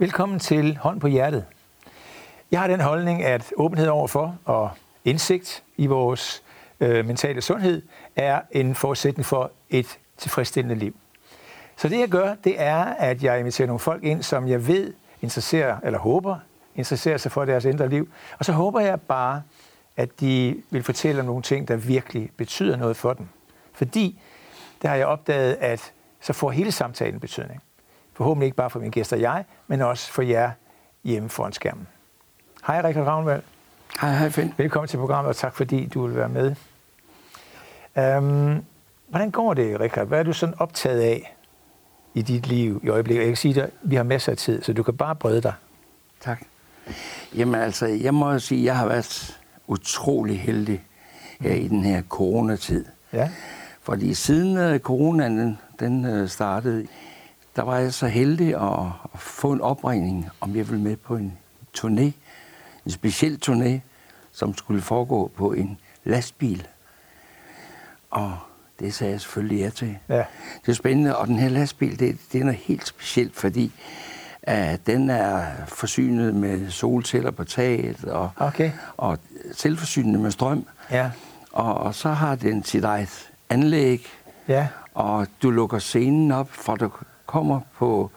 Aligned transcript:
Velkommen 0.00 0.38
til 0.38 0.76
Hånd 0.76 1.00
på 1.00 1.06
Hjertet. 1.06 1.44
Jeg 2.50 2.60
har 2.60 2.66
den 2.66 2.80
holdning, 2.80 3.24
at 3.24 3.52
åbenhed 3.56 3.88
overfor 3.88 4.38
og 4.44 4.70
indsigt 5.04 5.64
i 5.76 5.86
vores 5.86 6.42
øh, 6.80 7.06
mentale 7.06 7.42
sundhed 7.42 7.82
er 8.16 8.40
en 8.50 8.74
forudsætning 8.74 9.26
for 9.26 9.50
et 9.70 9.98
tilfredsstillende 10.16 10.74
liv. 10.74 10.96
Så 11.76 11.88
det 11.88 11.98
jeg 11.98 12.08
gør, 12.08 12.34
det 12.34 12.60
er, 12.60 12.84
at 12.84 13.22
jeg 13.22 13.38
inviterer 13.38 13.66
nogle 13.66 13.78
folk 13.78 14.04
ind, 14.04 14.22
som 14.22 14.48
jeg 14.48 14.66
ved 14.66 14.94
interesserer, 15.22 15.76
eller 15.84 15.98
håber, 15.98 16.36
interesserer 16.76 17.16
sig 17.16 17.32
for 17.32 17.44
deres 17.44 17.64
indre 17.64 17.88
liv. 17.88 18.08
Og 18.38 18.44
så 18.44 18.52
håber 18.52 18.80
jeg 18.80 19.00
bare, 19.00 19.42
at 19.96 20.20
de 20.20 20.62
vil 20.70 20.82
fortælle 20.82 21.20
om 21.20 21.26
nogle 21.26 21.42
ting, 21.42 21.68
der 21.68 21.76
virkelig 21.76 22.30
betyder 22.36 22.76
noget 22.76 22.96
for 22.96 23.12
dem. 23.12 23.28
Fordi, 23.72 24.20
der 24.82 24.88
har 24.88 24.96
jeg 24.96 25.06
opdaget, 25.06 25.56
at 25.60 25.92
så 26.20 26.32
får 26.32 26.50
hele 26.50 26.72
samtalen 26.72 27.20
betydning. 27.20 27.62
Forhåbentlig 28.18 28.46
ikke 28.46 28.56
bare 28.56 28.70
for 28.70 28.78
mine 28.78 28.90
gæster 28.90 29.16
og 29.16 29.22
jeg, 29.22 29.44
men 29.66 29.80
også 29.80 30.12
for 30.12 30.22
jer 30.22 30.50
hjemme 31.04 31.28
foran 31.28 31.52
skærmen. 31.52 31.86
Hej 32.66 32.80
Rikard 32.84 33.06
Ravnvald. 33.06 33.42
Hej, 34.00 34.12
hej 34.12 34.30
Finn. 34.30 34.54
Velkommen 34.56 34.88
til 34.88 34.96
programmet, 34.96 35.28
og 35.28 35.36
tak 35.36 35.54
fordi 35.54 35.86
du 35.86 36.06
vil 36.06 36.16
være 36.16 36.28
med. 36.28 36.54
Um, 38.16 38.64
hvordan 39.08 39.30
går 39.30 39.54
det, 39.54 39.80
Rikard? 39.80 40.06
Hvad 40.06 40.18
er 40.18 40.22
du 40.22 40.32
sådan 40.32 40.54
optaget 40.58 41.00
af 41.00 41.36
i 42.14 42.22
dit 42.22 42.46
liv 42.46 42.80
i 42.84 42.88
øjeblikket? 42.88 43.20
Jeg 43.20 43.28
kan 43.28 43.36
sige 43.36 43.54
dig, 43.54 43.70
vi 43.82 43.96
har 43.96 44.02
masser 44.02 44.32
af 44.32 44.38
tid, 44.38 44.62
så 44.62 44.72
du 44.72 44.82
kan 44.82 44.96
bare 44.96 45.16
brede 45.16 45.42
dig. 45.42 45.54
Tak. 46.20 46.42
Jamen 47.34 47.54
altså, 47.54 47.86
jeg 47.86 48.14
må 48.14 48.38
sige, 48.38 48.60
at 48.60 48.64
jeg 48.64 48.76
har 48.76 48.86
været 48.86 49.40
utrolig 49.66 50.40
heldig 50.40 50.84
her 51.40 51.54
i 51.54 51.68
den 51.68 51.84
her 51.84 52.02
coronatid. 52.08 52.84
Ja. 53.12 53.30
Fordi 53.82 54.14
siden 54.14 54.74
uh, 54.74 54.78
coronaen 54.78 55.38
den, 55.38 55.58
den 55.80 56.22
uh, 56.22 56.28
startede, 56.28 56.86
der 57.58 57.64
var 57.64 57.78
jeg 57.78 57.94
så 57.94 58.06
heldig 58.06 58.54
at, 58.54 58.86
at 59.14 59.20
få 59.20 59.52
en 59.52 59.60
opringning, 59.60 60.28
om 60.40 60.56
jeg 60.56 60.68
ville 60.68 60.82
med 60.82 60.96
på 60.96 61.16
en 61.16 61.38
turné. 61.78 62.10
En 62.86 62.90
speciel 62.90 63.38
turné, 63.46 63.70
som 64.32 64.56
skulle 64.56 64.82
foregå 64.82 65.30
på 65.36 65.52
en 65.52 65.78
lastbil. 66.04 66.66
Og 68.10 68.36
det 68.80 68.94
sagde 68.94 69.12
jeg 69.12 69.20
selvfølgelig 69.20 69.58
ja 69.58 69.68
til. 69.70 69.98
Ja. 70.08 70.24
Det 70.66 70.68
er 70.68 70.72
spændende, 70.72 71.16
og 71.18 71.26
den 71.26 71.38
her 71.38 71.48
lastbil, 71.48 71.98
det, 72.00 72.18
det 72.32 72.40
er 72.40 72.44
noget 72.44 72.60
helt 72.60 72.86
specielt, 72.86 73.36
fordi 73.36 73.72
uh, 74.48 74.54
den 74.86 75.10
er 75.10 75.46
forsynet 75.66 76.34
med 76.34 76.70
solceller 76.70 77.30
på 77.30 77.44
taget, 77.44 78.04
og, 78.04 78.30
Okay. 78.36 78.70
og 78.96 79.18
selvforsynende 79.52 80.18
med 80.18 80.30
strøm. 80.30 80.66
Ja. 80.90 81.10
Og, 81.52 81.74
og 81.74 81.94
så 81.94 82.08
har 82.08 82.34
den 82.34 82.64
sit 82.64 82.84
eget 82.84 83.30
anlæg, 83.50 84.06
Ja. 84.48 84.68
og 84.94 85.26
du 85.42 85.50
lukker 85.50 85.78
scenen 85.78 86.32
op, 86.32 86.48
for 86.50 86.76
du 86.76 86.90
kommer 87.28 87.60
på 87.78 88.10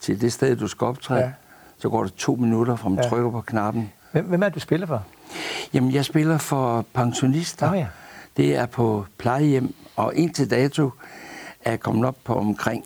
til 0.00 0.20
det 0.20 0.32
sted, 0.32 0.56
du 0.56 0.66
skal 0.68 0.84
optræde. 0.84 1.20
Ja. 1.20 1.30
Så 1.78 1.88
går 1.88 2.02
det 2.02 2.14
to 2.14 2.34
minutter, 2.34 2.76
fra 2.76 2.88
man 2.88 2.98
Ja. 3.04 3.08
trykker 3.08 3.30
på 3.30 3.40
knappen. 3.40 3.92
Hvem, 4.12 4.24
hvem 4.24 4.42
er 4.42 4.46
det, 4.46 4.54
du 4.54 4.60
spiller 4.60 4.86
for? 4.86 5.02
Jamen, 5.74 5.92
jeg 5.94 6.04
spiller 6.04 6.38
for 6.38 6.84
pensionister. 6.94 7.70
Nå 7.70 7.76
ja. 7.76 7.86
Det 8.36 8.56
er 8.56 8.66
på 8.66 9.04
plejehjem, 9.18 9.74
og 9.96 10.14
indtil 10.14 10.50
dato 10.50 10.90
er 11.64 11.70
jeg 11.70 11.80
kommet 11.80 12.04
op 12.06 12.16
på 12.24 12.34
omkring 12.34 12.84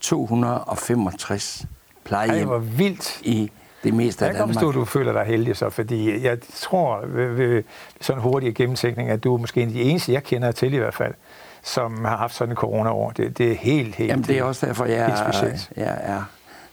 265 0.00 1.60
Ej, 1.60 1.66
plejehjem 2.04 2.46
hvor 2.46 2.58
vildt. 2.58 3.20
i 3.24 3.50
det 3.84 3.94
meste 3.94 4.24
Jeg 4.24 4.28
af 4.28 4.34
kan 4.34 4.40
Danmark. 4.40 4.54
forstå, 4.54 4.68
at 4.68 4.74
du 4.74 4.84
føler 4.84 5.12
dig 5.12 5.24
heldig 5.24 5.56
så, 5.56 5.70
fordi 5.70 6.22
jeg 6.24 6.38
tror 6.54 7.06
ved, 7.06 7.34
ved 7.34 7.62
sådan 8.00 8.22
hurtig 8.22 8.54
gennemtænkning, 8.54 9.10
at 9.10 9.24
du 9.24 9.34
er 9.34 9.38
måske 9.38 9.62
en 9.62 9.68
af 9.68 9.74
de 9.74 9.82
eneste, 9.82 10.12
jeg 10.12 10.22
kender 10.24 10.52
til 10.52 10.74
i 10.74 10.76
hvert 10.76 10.94
fald, 10.94 11.14
som 11.68 12.04
har 12.04 12.16
haft 12.16 12.34
sådan 12.34 12.52
en 12.52 12.56
corona-år. 12.56 13.10
Det, 13.10 13.38
det 13.38 13.52
er 13.52 13.56
helt, 13.56 13.94
helt... 13.94 14.10
Jamen, 14.10 14.24
det 14.24 14.38
er 14.38 14.42
også 14.42 14.66
derfor, 14.66 14.84
jeg 14.84 15.06
helt 15.06 15.18
er, 15.18 15.32
specielt. 15.32 15.70
jeg 15.76 15.98
er 16.02 16.22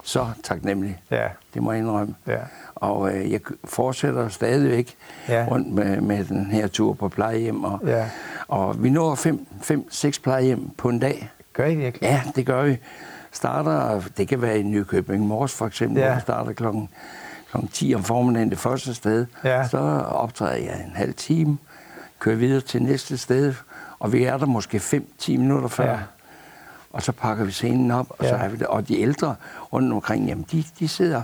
så 0.02 0.26
taknemmelig. 0.42 1.00
Ja, 1.10 1.28
Det 1.54 1.62
må 1.62 1.72
jeg 1.72 1.78
indrømme. 1.80 2.14
ja, 2.26 2.38
Og 2.74 3.12
øh, 3.14 3.32
jeg 3.32 3.40
fortsætter 3.64 4.28
stadigvæk 4.28 4.94
Ja. 5.28 5.46
rundt 5.50 5.72
med, 5.72 6.00
med 6.00 6.24
den 6.24 6.46
her 6.46 6.66
tur 6.66 6.92
på 6.92 7.08
plejehjem. 7.08 7.64
Og, 7.64 7.80
ja. 7.86 8.04
og 8.48 8.82
vi 8.82 8.90
når 8.90 9.14
fem, 9.14 9.46
fem, 9.62 9.86
seks 9.90 10.18
plejehjem 10.18 10.70
på 10.78 10.88
en 10.88 10.98
dag. 10.98 11.30
Gør 11.52 11.64
I 11.66 11.74
virkelig? 11.74 12.02
Ja, 12.08 12.22
det 12.36 12.46
gør 12.46 12.62
vi. 12.62 12.78
Starter, 13.32 14.02
det 14.16 14.28
kan 14.28 14.42
være 14.42 14.58
i 14.60 14.62
Nykøbing 14.62 15.26
Mors 15.26 15.52
for 15.54 15.66
eksempel, 15.66 15.98
Ja. 16.02 16.10
hvor 16.12 16.20
starter 16.20 16.52
klokken, 16.52 16.88
klokken 17.50 17.70
10 17.70 17.94
om 17.94 18.02
formiddagen 18.04 18.50
det 18.50 18.58
første 18.58 18.94
sted. 18.94 19.26
Ja. 19.44 19.68
Så 19.68 19.78
optræder 20.08 20.52
jeg 20.56 20.84
en 20.86 20.92
halv 20.96 21.14
time, 21.14 21.58
kører 22.18 22.36
videre 22.36 22.60
til 22.60 22.82
næste 22.82 23.18
sted, 23.18 23.54
og 23.98 24.12
vi 24.12 24.24
er 24.24 24.36
der 24.36 24.46
måske 24.46 24.76
5-10 24.78 25.30
minutter 25.38 25.68
før. 25.68 25.90
Ja. 25.90 25.98
Og 26.92 27.02
så 27.02 27.12
pakker 27.12 27.44
vi 27.44 27.50
scenen 27.52 27.90
op, 27.90 28.06
og, 28.10 28.16
Ja. 28.24 28.28
så 28.28 28.34
er 28.34 28.48
vi 28.48 28.56
der. 28.56 28.66
og 28.66 28.88
de 28.88 29.00
ældre 29.00 29.34
rundt 29.72 29.92
omkring, 29.92 30.26
jamen 30.28 30.46
de, 30.52 30.64
de 30.78 30.88
sidder, 30.88 31.22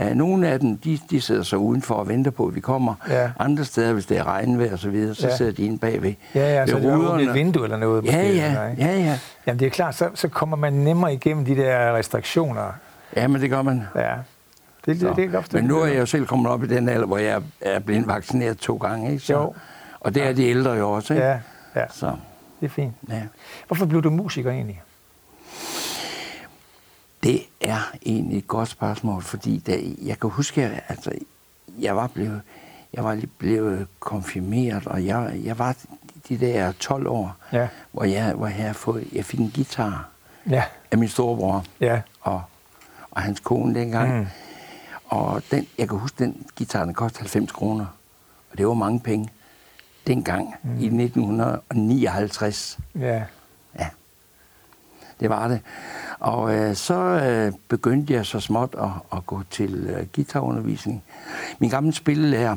uh, 0.00 0.06
nogle 0.06 0.48
af 0.48 0.60
dem, 0.60 0.78
de, 0.78 0.98
de 1.10 1.20
sidder 1.20 1.42
så 1.42 1.56
udenfor 1.56 1.94
og 1.94 2.08
venter 2.08 2.30
på, 2.30 2.46
at 2.46 2.54
vi 2.54 2.60
kommer. 2.60 2.94
Ja. 3.08 3.30
Andre 3.38 3.64
steder, 3.64 3.92
hvis 3.92 4.06
det 4.06 4.18
er 4.18 4.24
regnvejr 4.24 4.72
og 4.72 4.78
så 4.78 4.90
videre, 4.90 5.14
så 5.14 5.26
Ja. 5.28 5.36
sidder 5.36 5.52
de 5.52 5.62
inde 5.64 5.78
bagved. 5.78 6.12
Ja, 6.34 6.40
ja, 6.54 6.60
ved 6.60 6.68
så 6.68 6.76
det 6.78 6.84
er 6.86 7.28
et 7.28 7.34
vindue 7.34 7.64
eller 7.64 7.76
noget. 7.76 8.04
Måske, 8.04 8.18
Ja, 8.18 8.28
eller, 8.46 8.62
ja, 8.62 8.68
ikke? 8.70 8.82
ja, 8.82 8.98
ja. 8.98 9.18
Jamen 9.46 9.58
det 9.58 9.66
er 9.66 9.70
klart, 9.70 9.94
så, 9.94 10.08
så 10.14 10.28
kommer 10.28 10.56
man 10.56 10.72
nemmere 10.72 11.14
igennem 11.14 11.44
de 11.44 11.56
der 11.56 11.94
restriktioner. 11.96 12.72
Ja, 13.16 13.28
men 13.28 13.40
det 13.40 13.50
gør 13.50 13.62
man. 13.62 13.82
Ja, 13.96 14.14
det, 14.86 15.00
det, 15.00 15.16
det, 15.16 15.32
det 15.32 15.52
Men 15.52 15.64
nu 15.64 15.78
er 15.80 15.86
jeg 15.86 15.98
jo 15.98 16.06
selv 16.06 16.26
kommet 16.26 16.50
op 16.52 16.64
i 16.64 16.66
den 16.66 16.88
alder, 16.88 17.06
hvor 17.06 17.18
jeg 17.18 17.42
er 17.60 17.78
blevet 17.78 18.06
vaccineret 18.06 18.58
to 18.58 18.76
gange. 18.76 19.12
Ikke? 19.12 19.24
Så, 19.24 19.32
Jo. 19.32 19.54
Og 20.00 20.14
det 20.14 20.22
er 20.26 20.32
de 20.32 20.44
ældre 20.46 20.70
jo 20.72 20.90
også. 20.90 21.14
Ikke? 21.14 21.26
Ja, 21.26 21.38
ja, 21.74 21.84
Så, 21.90 22.16
det 22.60 22.66
er 22.66 22.70
fint. 22.70 22.94
ja. 23.08 23.22
Hvorfor 23.66 23.86
blev 23.86 24.02
du 24.02 24.10
musiker 24.10 24.50
egentlig? 24.50 24.82
Det 27.22 27.42
er 27.60 27.92
egentlig 28.06 28.38
et 28.38 28.46
godt 28.46 28.68
spørgsmål, 28.68 29.22
fordi 29.22 29.58
da, 29.58 29.78
jeg 30.02 30.20
kan 30.20 30.30
huske, 30.30 30.62
at 30.64 30.82
altså, 30.88 31.12
jeg 31.78 31.96
var 31.96 32.06
blevet, 32.06 32.40
jeg 32.92 33.04
var 33.04 33.14
lige 33.14 33.26
blevet 33.26 33.86
konfirmeret, 34.00 34.86
og 34.86 35.06
jeg, 35.06 35.40
jeg 35.44 35.58
var 35.58 35.76
de 36.28 36.38
der 36.40 36.72
12 36.72 37.06
år, 37.06 37.36
Ja, 37.52 37.68
hvor 37.92 38.04
jeg, 38.04 38.32
hvor 38.34 38.46
jeg, 38.46 38.76
fået, 38.76 39.08
jeg 39.12 39.24
fik 39.24 39.40
en 39.40 39.52
guitar 39.54 40.08
ja, 40.50 40.64
af 40.90 40.98
min 40.98 41.08
storebror 41.08 41.64
ja. 41.80 42.00
og, 42.20 42.42
og 43.10 43.22
hans 43.22 43.40
kone 43.40 43.74
dengang. 43.80 44.18
Mm. 44.18 44.26
Og 45.06 45.42
den, 45.50 45.66
jeg 45.78 45.88
kan 45.88 45.98
huske, 45.98 46.24
den 46.24 46.46
guitar, 46.58 46.84
den 46.84 46.94
kostede 46.94 47.20
90 47.20 47.52
kroner. 47.52 47.86
Og 48.52 48.58
det 48.58 48.66
var 48.66 48.74
mange 48.74 49.00
penge 49.00 49.28
dengang 50.06 50.54
mm. 50.62 50.70
i 50.80 50.86
1959. 50.86 52.78
Ja, 52.94 53.22
Ja, 53.78 53.88
det 55.20 55.30
var 55.30 55.48
det. 55.48 55.60
Og 56.18 56.54
øh, 56.54 56.74
så 56.74 56.94
øh, 56.94 57.52
begyndte 57.68 58.14
jeg 58.14 58.26
så 58.26 58.40
småt 58.40 58.74
at, 58.78 59.18
at 59.18 59.26
gå 59.26 59.42
til 59.50 59.74
øh, 59.74 60.06
guitarundervisning. 60.14 61.02
Min 61.58 61.70
gamle 61.70 61.92
spillelærer, 61.92 62.56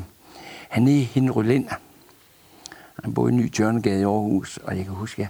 han 0.68 0.88
er 0.88 1.04
Henry 1.04 1.44
Lind. 1.44 1.68
Han 3.04 3.14
boede 3.14 3.32
i 3.32 3.36
Ny 3.36 3.50
Tjørnegade 3.50 4.00
i 4.00 4.04
Aarhus, 4.04 4.56
og 4.56 4.76
jeg 4.76 4.84
kan 4.84 4.94
huske, 4.94 5.22
jeg 5.22 5.28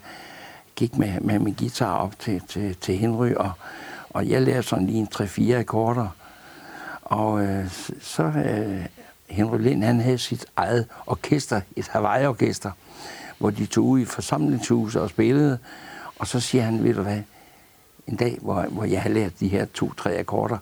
gik 0.77 0.99
med, 0.99 1.21
med 1.21 1.39
min 1.39 1.55
guitar 1.55 1.97
op 1.97 2.19
til, 2.19 2.43
til, 2.49 2.77
til 2.77 2.97
Henry, 2.97 3.33
og, 3.33 3.53
og 4.11 4.29
jeg 4.29 4.43
lærte 4.43 4.63
sådan 4.63 4.87
lige 4.87 4.99
en 4.99 5.09
3-4 5.15 5.53
akkorder. 5.53 6.09
Og 7.03 7.45
øh, 7.45 7.71
så 8.01 8.23
øh, 8.23 8.87
Henry 9.29 9.59
Lind, 9.59 9.85
han 9.85 10.01
havde 10.01 10.19
sit 10.19 10.47
eget 10.57 10.87
orkester, 11.07 11.61
et 11.77 11.89
Hawaii-orkester, 11.89 12.71
hvor 13.39 13.51
de 13.51 13.67
tog 13.67 13.85
ud 13.85 14.01
i 14.01 14.05
forsamlingshuset 14.05 15.03
og 15.03 15.11
spillede. 15.11 15.59
Og 16.19 16.27
så 16.27 16.41
siger 16.41 16.65
han, 16.65 16.85
ved 16.85 16.95
du 16.95 17.03
hvad, 17.03 17.21
en 18.07 18.17
dag, 18.17 18.39
hvor, 18.43 18.63
hvor 18.63 18.85
jeg 18.85 19.03
har 19.03 19.11
lært 19.11 19.41
de 19.41 19.49
her 19.49 19.65
to-tre 19.75 20.19
akkorder, 20.19 20.59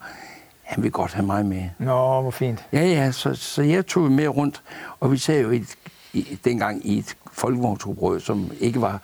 han 0.63 0.83
vil 0.83 0.91
godt 0.91 1.13
have 1.13 1.27
mig 1.27 1.47
med. 1.47 1.69
nå, 1.79 2.21
hvor 2.21 2.31
fint. 2.31 2.65
Ja, 2.73 2.81
ja, 2.81 3.13
så, 3.13 3.35
så 3.35 3.63
jeg 3.63 3.87
tog 3.87 4.11
med 4.11 4.29
rundt, 4.29 4.63
og 5.01 5.13
vi 5.13 5.19
sad 5.19 5.41
jo 5.41 5.51
i 5.51 5.57
et, 5.57 5.77
i, 6.13 6.39
dengang 6.45 6.87
i 6.87 6.99
et 6.99 7.17
folkevogntobrød, 7.33 8.21
som 8.21 8.51
ikke 8.61 8.81
var, 8.81 9.01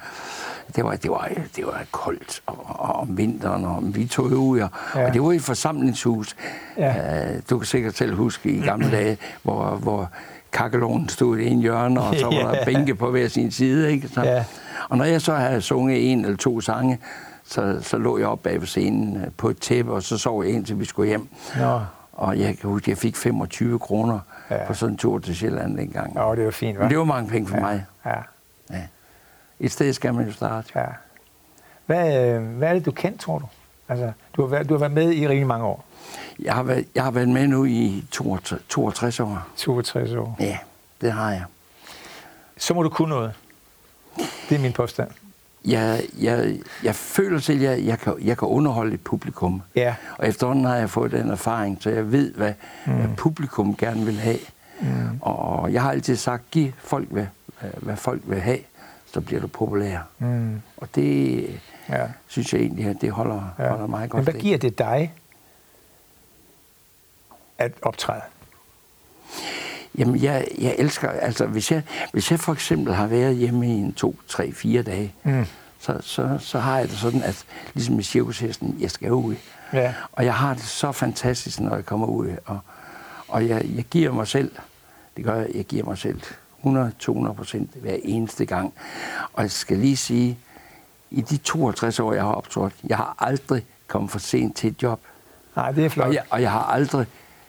det 0.76 0.84
var, 0.84 0.96
det 0.96 1.10
var, 1.10 1.28
det 1.56 1.66
var 1.66 1.82
koldt 1.90 2.42
og, 2.46 2.58
og 2.68 2.94
om 3.00 3.16
vinteren, 3.18 3.64
og 3.64 3.78
vi 3.82 4.06
tog 4.06 4.24
ud, 4.26 4.58
Ja. 4.58 4.66
ja. 4.94 5.06
og 5.06 5.14
det 5.14 5.22
var 5.22 5.32
i 5.32 5.36
et 5.36 5.42
forsamlingshus. 5.42 6.36
Ja. 6.76 6.94
Uh, 7.34 7.40
du 7.50 7.58
kan 7.58 7.66
sikkert 7.66 7.96
selv 7.96 8.14
huske 8.16 8.50
i 8.50 8.60
gamle 8.60 8.90
dage, 8.96 9.18
hvor, 9.42 9.64
hvor 9.70 10.10
kakkeloven 10.52 11.08
stod 11.08 11.38
i 11.38 11.46
en 11.46 11.60
hjørne, 11.60 12.00
og 12.00 12.14
så 12.14 12.24
var 12.26 12.32
der 12.52 12.54
Ja. 12.58 12.64
bænke 12.64 12.94
på 12.94 13.10
hver 13.10 13.28
sin 13.28 13.50
side. 13.50 13.92
Ikke? 13.92 14.08
Så, 14.08 14.22
Ja. 14.22 14.44
Og 14.88 14.96
når 14.98 15.04
jeg 15.04 15.20
så 15.20 15.34
havde 15.34 15.60
sunget 15.60 16.12
en 16.12 16.24
eller 16.24 16.36
to 16.36 16.60
sange, 16.60 16.98
så, 17.44 17.78
så 17.82 17.98
lå 17.98 18.18
jeg 18.18 18.26
op 18.26 18.42
bag 18.42 18.60
ved 18.60 18.66
scenen 18.66 19.16
øh, 19.16 19.26
på 19.36 19.48
et 19.48 19.58
tæppe, 19.60 19.92
og 19.92 20.02
så 20.02 20.18
sov 20.18 20.44
jeg 20.44 20.52
indtil 20.52 20.78
vi 20.80 20.84
skulle 20.84 21.08
hjem. 21.08 21.28
Nå, 21.58 21.80
Og 22.12 22.38
jeg 22.38 22.58
kan 22.58 22.70
huske, 22.70 22.84
at 22.84 22.88
jeg 22.88 22.98
fik 22.98 23.16
25 23.16 23.78
kroner 23.78 24.18
Ja. 24.50 24.54
ja. 24.60 24.66
på 24.66 24.74
sådan 24.74 24.92
en 24.92 24.96
tur 24.98 25.18
til 25.18 25.36
Sjælland 25.36 25.76
dengang. 25.78 26.14
nå 26.14 26.34
det 26.34 26.44
var 26.44 26.50
fint, 26.50 26.78
hva'? 26.78 26.80
Men 26.80 26.90
det 26.90 26.98
var 26.98 27.04
mange 27.04 27.30
penge 27.30 27.48
for 27.48 27.56
ja. 27.56 27.60
mig. 27.62 27.84
Ja, 28.04 28.10
Ja. 28.10 28.16
Et 29.60 29.72
sted 29.72 29.92
skal 29.92 30.14
man 30.14 30.26
jo 30.26 30.32
starte. 30.32 30.68
ja. 30.76 30.84
Hvad, 31.86 32.34
øh, 32.34 32.42
hvad 32.42 32.68
er 32.68 32.74
det, 32.74 32.86
du 32.86 32.90
kan, 32.92 33.18
tror 33.18 33.38
du? 33.38 33.46
Altså, 33.88 34.12
du 34.36 34.42
har, 34.42 34.48
været, 34.48 34.68
du 34.68 34.74
har 34.74 34.78
været 34.78 34.92
med 34.92 35.12
i 35.12 35.28
rigtig 35.28 35.46
mange 35.46 35.64
år. 35.66 35.84
Jeg 36.38 36.54
har 36.54 36.62
været, 36.62 36.86
jeg 36.94 37.04
har 37.04 37.10
været 37.10 37.28
med 37.28 37.46
nu 37.46 37.64
i 37.64 38.04
62, 38.10 38.62
62 38.68 39.20
år. 39.20 39.48
62 39.56 40.12
år. 40.14 40.36
Ja, 40.40 40.58
det 41.00 41.12
har 41.12 41.30
jeg. 41.30 41.44
Så 42.56 42.74
må 42.74 42.82
du 42.82 42.88
kunne 42.88 43.08
noget. 43.08 43.32
Det 44.48 44.56
er 44.56 44.58
min 44.58 44.72
påstand. 44.72 45.10
jeg, 45.64 46.02
jeg, 46.20 46.58
jeg 46.84 46.94
føler 46.94 47.38
selv, 47.38 47.62
at 47.62 47.70
jeg, 47.70 47.86
jeg, 47.86 47.98
kan, 47.98 48.14
jeg 48.20 48.38
kan 48.38 48.48
underholde 48.48 48.94
et 48.94 49.00
publikum. 49.00 49.62
Ja. 49.76 49.94
Og 50.18 50.28
efterhånden 50.28 50.64
har 50.64 50.76
jeg 50.76 50.90
fået 50.90 51.12
den 51.12 51.30
erfaring, 51.30 51.78
så 51.80 51.90
jeg 51.90 52.12
ved, 52.12 52.34
hvad, 52.34 52.52
mm. 52.86 52.92
hvad 52.92 53.08
publikum 53.16 53.76
gerne 53.76 54.04
vil 54.04 54.18
have. 54.18 54.38
Mm. 54.80 55.18
Og 55.20 55.72
jeg 55.72 55.82
har 55.82 55.90
altid 55.90 56.16
sagt, 56.16 56.50
giv 56.50 56.72
folk, 56.78 57.08
hvad, 57.10 57.26
hvad 57.76 57.96
folk 57.96 58.22
vil 58.24 58.40
have, 58.40 58.58
så 59.12 59.20
bliver 59.20 59.40
du 59.40 59.46
populær. 59.46 59.98
Mm. 60.18 60.62
Og 60.76 60.88
det 60.94 61.60
ja. 61.88 62.06
synes 62.26 62.52
jeg 62.52 62.60
egentlig, 62.60 62.86
at 62.86 62.96
det 63.00 63.10
holder, 63.10 63.54
ja. 63.58 63.68
holder 63.68 63.86
meget 63.86 64.10
godt. 64.10 64.24
Men 64.24 64.32
hvad 64.32 64.42
giver 64.42 64.58
det 64.58 64.78
dig 64.78 65.14
at 67.58 67.72
optræde? 67.82 68.22
Jamen, 69.98 70.22
jeg, 70.22 70.48
jeg 70.58 70.74
elsker, 70.78 71.10
altså 71.10 71.46
hvis 71.46 71.72
jeg, 71.72 71.82
hvis 72.12 72.30
jeg 72.30 72.40
for 72.40 72.52
eksempel 72.52 72.94
har 72.94 73.06
været 73.06 73.36
hjemme 73.36 73.66
i 73.66 73.70
en 73.70 73.92
to, 73.92 74.16
tre, 74.28 74.52
fire 74.52 74.82
dage, 74.82 75.14
mm. 75.22 75.46
så, 75.78 75.98
så, 76.00 76.38
så 76.38 76.58
har 76.58 76.78
jeg 76.78 76.88
det 76.88 76.98
sådan, 76.98 77.22
at 77.22 77.44
ligesom 77.74 77.94
med 77.94 78.04
cirkushesten, 78.04 78.76
jeg 78.80 78.90
skal 78.90 79.12
ud. 79.12 79.34
Ja. 79.72 79.94
Og 80.12 80.24
jeg 80.24 80.34
har 80.34 80.54
det 80.54 80.62
så 80.62 80.92
fantastisk, 80.92 81.60
når 81.60 81.74
jeg 81.74 81.86
kommer 81.86 82.06
ud. 82.06 82.36
Og, 82.46 82.58
og 83.28 83.48
jeg, 83.48 83.66
jeg 83.74 83.84
giver 83.84 84.12
mig 84.12 84.28
selv, 84.28 84.52
det 85.16 85.24
gør 85.24 85.34
jeg, 85.34 85.48
jeg 85.54 85.64
giver 85.64 85.84
mig 85.84 85.98
selv 85.98 86.20
100-200 86.64 87.32
procent 87.32 87.70
hver 87.74 87.96
eneste 88.02 88.46
gang. 88.46 88.72
Og 89.32 89.42
jeg 89.42 89.50
skal 89.50 89.78
lige 89.78 89.96
sige, 89.96 90.38
i 91.10 91.20
de 91.20 91.36
62 91.36 92.00
år, 92.00 92.12
jeg 92.12 92.22
har 92.22 92.32
optrådt, 92.32 92.72
jeg 92.84 92.96
har 92.96 93.16
aldrig 93.18 93.66
kommet 93.86 94.10
for 94.10 94.18
sent 94.18 94.56
til 94.56 94.70
et 94.70 94.82
job. 94.82 95.00
Nej, 95.56 95.72
det 95.72 95.84
er 95.84 95.88
flot. 95.88 96.06
Og 96.06 96.14
jeg, 96.14 96.22
og 96.30 96.42
jeg 96.42 96.50
har 96.52 96.62
aldrig 96.62 97.06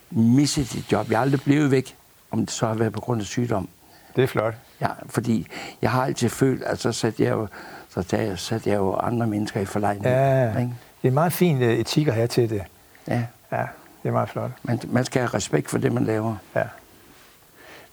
misset 0.10 0.76
et 0.76 0.92
job. 0.92 1.10
Jeg 1.10 1.18
har 1.18 1.22
aldrig 1.22 1.42
blevet 1.42 1.72
væk 1.72 1.96
om 2.32 2.40
det 2.40 2.52
så 2.52 2.68
har 2.68 2.74
været 2.74 2.94
på 2.94 3.02
grund 3.02 3.22
af 3.22 3.28
sygdom. 3.28 3.70
Det 4.16 4.24
er 4.24 4.28
flot. 4.28 4.54
Ja, 4.82 4.88
fordi 5.06 5.48
jeg 5.82 5.92
har 5.92 6.06
altid 6.06 6.30
følt, 6.30 6.64
at 6.64 6.80
så 6.80 6.92
satte 6.92 7.24
jeg 7.24 7.32
jo, 7.32 7.48
så 7.90 8.04
tager, 8.04 8.36
satte 8.36 8.70
jeg 8.70 8.78
jo 8.78 8.96
andre 8.96 9.28
mennesker 9.28 9.60
i 9.60 9.66
forlejning. 9.66 10.06
Ja, 10.06 10.48
ikke? 10.48 10.60
det 11.02 11.04
er 11.04 11.08
en 11.08 11.14
meget 11.14 11.34
fin 11.34 11.62
øh, 11.62 11.74
etik 11.74 12.08
at 12.08 12.14
have 12.14 12.28
til 12.28 12.50
det. 12.50 12.64
Ja. 13.08 13.24
Ja, 13.52 13.66
det 14.04 14.10
er 14.10 14.12
meget 14.12 14.30
flot. 14.30 14.52
Man, 14.64 14.80
man 14.88 15.06
skal 15.06 15.22
have 15.22 15.34
respekt 15.34 15.70
for 15.70 15.78
det, 15.78 15.92
man 15.92 16.06
laver. 16.06 16.36
Ja. 16.56 16.64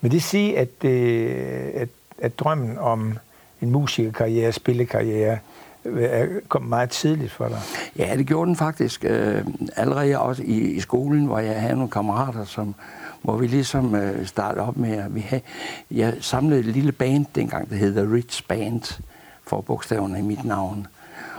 Men 0.01 0.11
det 0.11 0.23
siger, 0.23 0.61
at, 0.61 0.85
øh, 0.85 1.71
at, 1.75 1.89
at 2.19 2.39
drømmen 2.39 2.79
om 2.79 3.19
en 3.63 3.71
musikerkarriere, 3.71 4.53
spillekarriere, 4.53 5.39
øh, 5.85 6.43
kom 6.49 6.63
meget 6.63 6.91
tidligt 6.91 7.33
for 7.33 7.49
dig? 7.49 7.61
Ja, 7.97 8.17
det 8.17 8.27
gjorde 8.27 8.49
den 8.49 8.57
faktisk. 8.57 9.05
Øh, 9.05 9.47
allerede 9.77 10.19
også 10.19 10.43
i, 10.43 10.59
i 10.59 10.81
skolen, 10.81 11.27
hvor 11.27 11.39
jeg 11.39 11.61
havde 11.61 11.75
nogle 11.75 11.91
kammerater, 11.91 12.45
som, 12.45 12.75
hvor 13.23 13.37
vi 13.37 13.47
ligesom 13.47 13.95
øh, 13.95 14.27
startede 14.27 14.67
op 14.67 14.77
med, 14.77 14.97
at 14.97 15.15
vi 15.15 15.21
havde, 15.21 15.43
jeg 15.91 16.15
samlede 16.21 16.61
et 16.61 16.67
lille 16.67 16.93
band 16.93 17.27
dengang, 17.35 17.71
der 17.71 17.77
hedder 17.77 18.15
Rich 18.15 18.47
Band, 18.49 19.01
for 19.47 19.61
bogstaverne 19.61 20.19
i 20.19 20.23
mit 20.23 20.45
navn, 20.45 20.87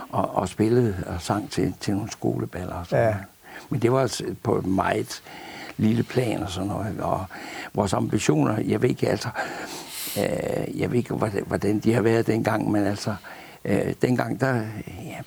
og, 0.10 0.36
og 0.36 0.50
spillede 0.50 0.96
og 1.08 1.22
sang 1.22 1.52
til, 1.52 1.74
til 1.80 1.94
nogle 1.94 2.12
skoleballer 2.12 2.74
og 2.74 2.86
sådan 2.86 3.06
ja. 3.06 3.16
Men 3.70 3.82
det 3.82 3.92
var 3.92 4.02
altså 4.02 4.24
på 4.44 4.58
et 4.58 4.66
meget 4.66 5.22
lille 5.80 6.04
plan 6.04 6.44
og 6.44 6.50
sådan 6.50 6.68
noget, 6.68 7.00
og 7.02 7.26
vores 7.74 7.94
ambitioner, 7.94 8.60
jeg 8.62 8.81
ved 8.81 8.90
ikke 8.90 9.10
altså, 9.10 9.30
øh, 10.18 10.80
jeg 10.80 10.92
ved 10.92 10.98
ikke, 10.98 11.14
hvordan 11.48 11.80
de 11.80 11.94
har 11.94 12.02
været 12.02 12.28
dengang, 12.28 12.72
men 12.72 12.86
altså, 12.86 13.16
øh, 13.66 13.94
dengang, 14.02 14.42
der, 14.42 14.54
ja, 15.06 15.20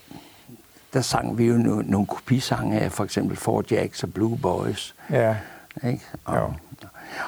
der 0.93 1.01
sang 1.01 1.39
vi 1.39 1.45
jo 1.45 1.55
nogle, 1.55 1.91
nogle 1.91 2.07
kopisange 2.07 2.81
af 2.81 2.93
for 2.93 3.05
eksempel 3.05 3.37
Four 3.37 3.65
Jacks 3.71 4.03
og 4.03 4.13
Blue 4.13 4.39
Boys. 4.39 4.95
Ja. 5.11 5.37
Ikke? 5.85 6.05
Og, 6.25 6.37
jo. 6.37 6.53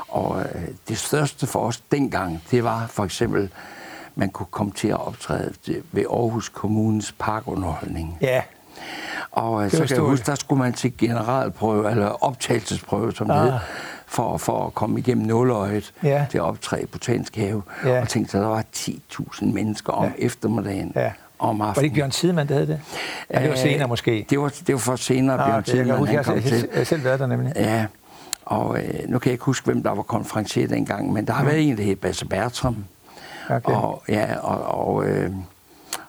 og 0.08 0.40
øh, 0.40 0.68
det 0.88 0.98
største 0.98 1.46
for 1.46 1.60
os 1.60 1.80
dengang, 1.80 2.42
det 2.50 2.64
var 2.64 2.86
for 2.86 3.04
eksempel, 3.04 3.50
man 4.14 4.30
kunne 4.30 4.46
komme 4.50 4.72
til 4.72 4.88
at 4.88 5.06
optræde 5.06 5.54
ved 5.92 6.04
Aarhus 6.10 6.48
Kommunes 6.48 7.14
parkunderholdning. 7.18 8.18
Ja. 8.20 8.42
Og 9.34 9.64
øh, 9.64 9.70
så 9.70 9.86
kan 9.86 9.96
jeg 9.96 10.00
huske, 10.00 10.26
der 10.26 10.34
skulle 10.34 10.58
man 10.58 10.72
til 10.72 10.96
generalprøve, 10.98 11.90
eller 11.90 12.24
optagelsesprøve, 12.24 13.12
som 13.12 13.30
ah. 13.30 13.42
det 13.42 13.52
hed, 13.52 13.60
for, 14.06 14.36
for 14.36 14.66
at 14.66 14.74
komme 14.74 14.98
igennem 14.98 15.26
nåløjet 15.26 15.92
ja. 16.02 16.26
til 16.30 16.38
at 16.38 16.44
optræde 16.44 16.82
i 16.82 16.86
Botanisk 16.86 17.36
Have. 17.36 17.62
Ja. 17.84 18.00
Og 18.00 18.08
tænkte, 18.08 18.38
at 18.38 18.42
der 18.42 18.48
var 18.48 18.64
10.000 18.76 19.44
mennesker 19.44 19.92
om 19.92 20.04
ja. 20.04 20.26
eftermiddagen. 20.26 20.92
Ja 20.96 21.12
om 21.38 21.60
aftenen. 21.60 21.66
Var 21.66 21.72
det 21.74 21.82
ikke 21.82 21.94
Bjørn 21.94 22.10
Tidemand, 22.10 22.48
der 22.48 22.54
havde 22.54 22.66
det? 22.66 22.80
Ja, 23.30 23.42
det 23.42 23.50
var 23.50 23.56
senere 23.56 23.88
måske. 23.88 24.26
Det 24.30 24.40
var, 24.40 24.54
det 24.66 24.72
var 24.72 24.78
for 24.78 24.96
senere, 24.96 25.38
ah, 25.38 25.50
Bjørn 25.50 25.62
Tidemand. 25.62 26.08
Jeg, 26.08 26.24
jeg, 26.26 26.44
jeg, 26.44 26.64
jeg 26.74 26.86
selv 26.86 27.04
været 27.04 27.20
der 27.20 27.26
nemlig. 27.26 27.52
Ja, 27.56 27.86
og 28.44 28.78
øh, 28.78 28.94
nu 29.08 29.18
kan 29.18 29.28
jeg 29.28 29.32
ikke 29.32 29.44
huske, 29.44 29.64
hvem 29.64 29.82
der 29.82 29.90
var 29.90 30.02
konferencier 30.02 30.68
dengang, 30.68 31.12
men 31.12 31.26
der 31.26 31.32
har 31.32 31.42
mm. 31.42 31.48
været 31.48 31.68
en, 31.68 31.76
der 31.76 31.82
hed 31.82 31.96
Basse 31.96 32.26
Bertram. 32.26 32.84
Okay. 33.50 33.72
Og, 33.72 34.02
ja, 34.08 34.36
og, 34.38 34.86
og, 34.86 35.04
øh, 35.04 35.30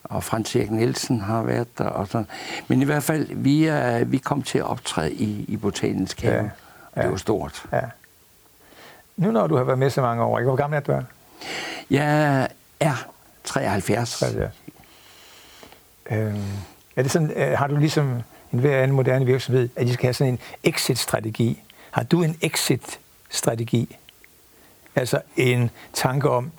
og 0.10 0.24
Frans 0.24 0.56
Erik 0.56 0.72
Nielsen 0.72 1.22
har 1.22 1.44
været 1.44 1.78
der. 1.78 1.86
Og 1.86 2.08
sådan. 2.08 2.28
Men 2.68 2.82
i 2.82 2.86
hvert 2.86 3.04
fald, 3.04 3.28
vi, 3.32 3.66
er, 3.66 4.06
vi 4.06 4.18
kom 4.18 4.42
til 4.42 4.58
at 4.58 4.66
optræde 4.66 5.14
i, 5.14 5.46
i 5.48 5.58
Botanisk 5.58 6.22
Have. 6.22 6.36
Ja, 6.36 6.50
ja. 6.96 7.02
Det 7.02 7.12
var 7.12 7.18
stort. 7.18 7.66
Ja. 7.74 7.82
Nu 9.18 9.32
når 9.32 9.48
du 9.48 9.56
har 9.56 9.64
været 9.64 9.80
med 9.80 9.90
så 9.90 10.02
mange 10.02 10.24
år, 10.24 10.42
hvor 10.42 10.56
gammel 10.56 10.78
er 10.78 10.82
du? 10.82 11.02
Jeg 11.90 12.48
er 12.80 13.08
73. 13.44 14.20
73. 14.20 14.54
Øhm, 16.12 16.42
er 16.96 17.02
det 17.02 17.12
sådan, 17.12 17.32
øh, 17.32 17.58
har 17.58 17.68
du 17.68 17.76
ligesom 17.76 18.22
en 18.54 18.60
hver 18.60 18.84
anden 18.84 18.96
moderne 18.96 19.26
virksomhed, 19.26 19.70
at 19.76 19.88
de 19.88 19.94
skal 19.94 20.08
have 20.08 20.14
sådan 20.14 20.34
en 20.34 20.40
exit-strategi? 20.64 21.64
Har 21.92 22.04
du 22.04 22.24
en 22.24 22.38
exit-strategi? 22.42 23.98
Altså 24.96 25.22
en 25.36 25.70
tanke 25.94 26.30
om, 26.30 26.52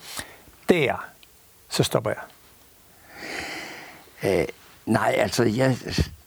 der, 0.69 1.05
så 1.69 1.83
stopper 1.83 2.11
jeg. 2.11 2.21
Øh, 4.25 4.45
nej, 4.87 5.15
altså, 5.17 5.45
jeg, 5.45 5.77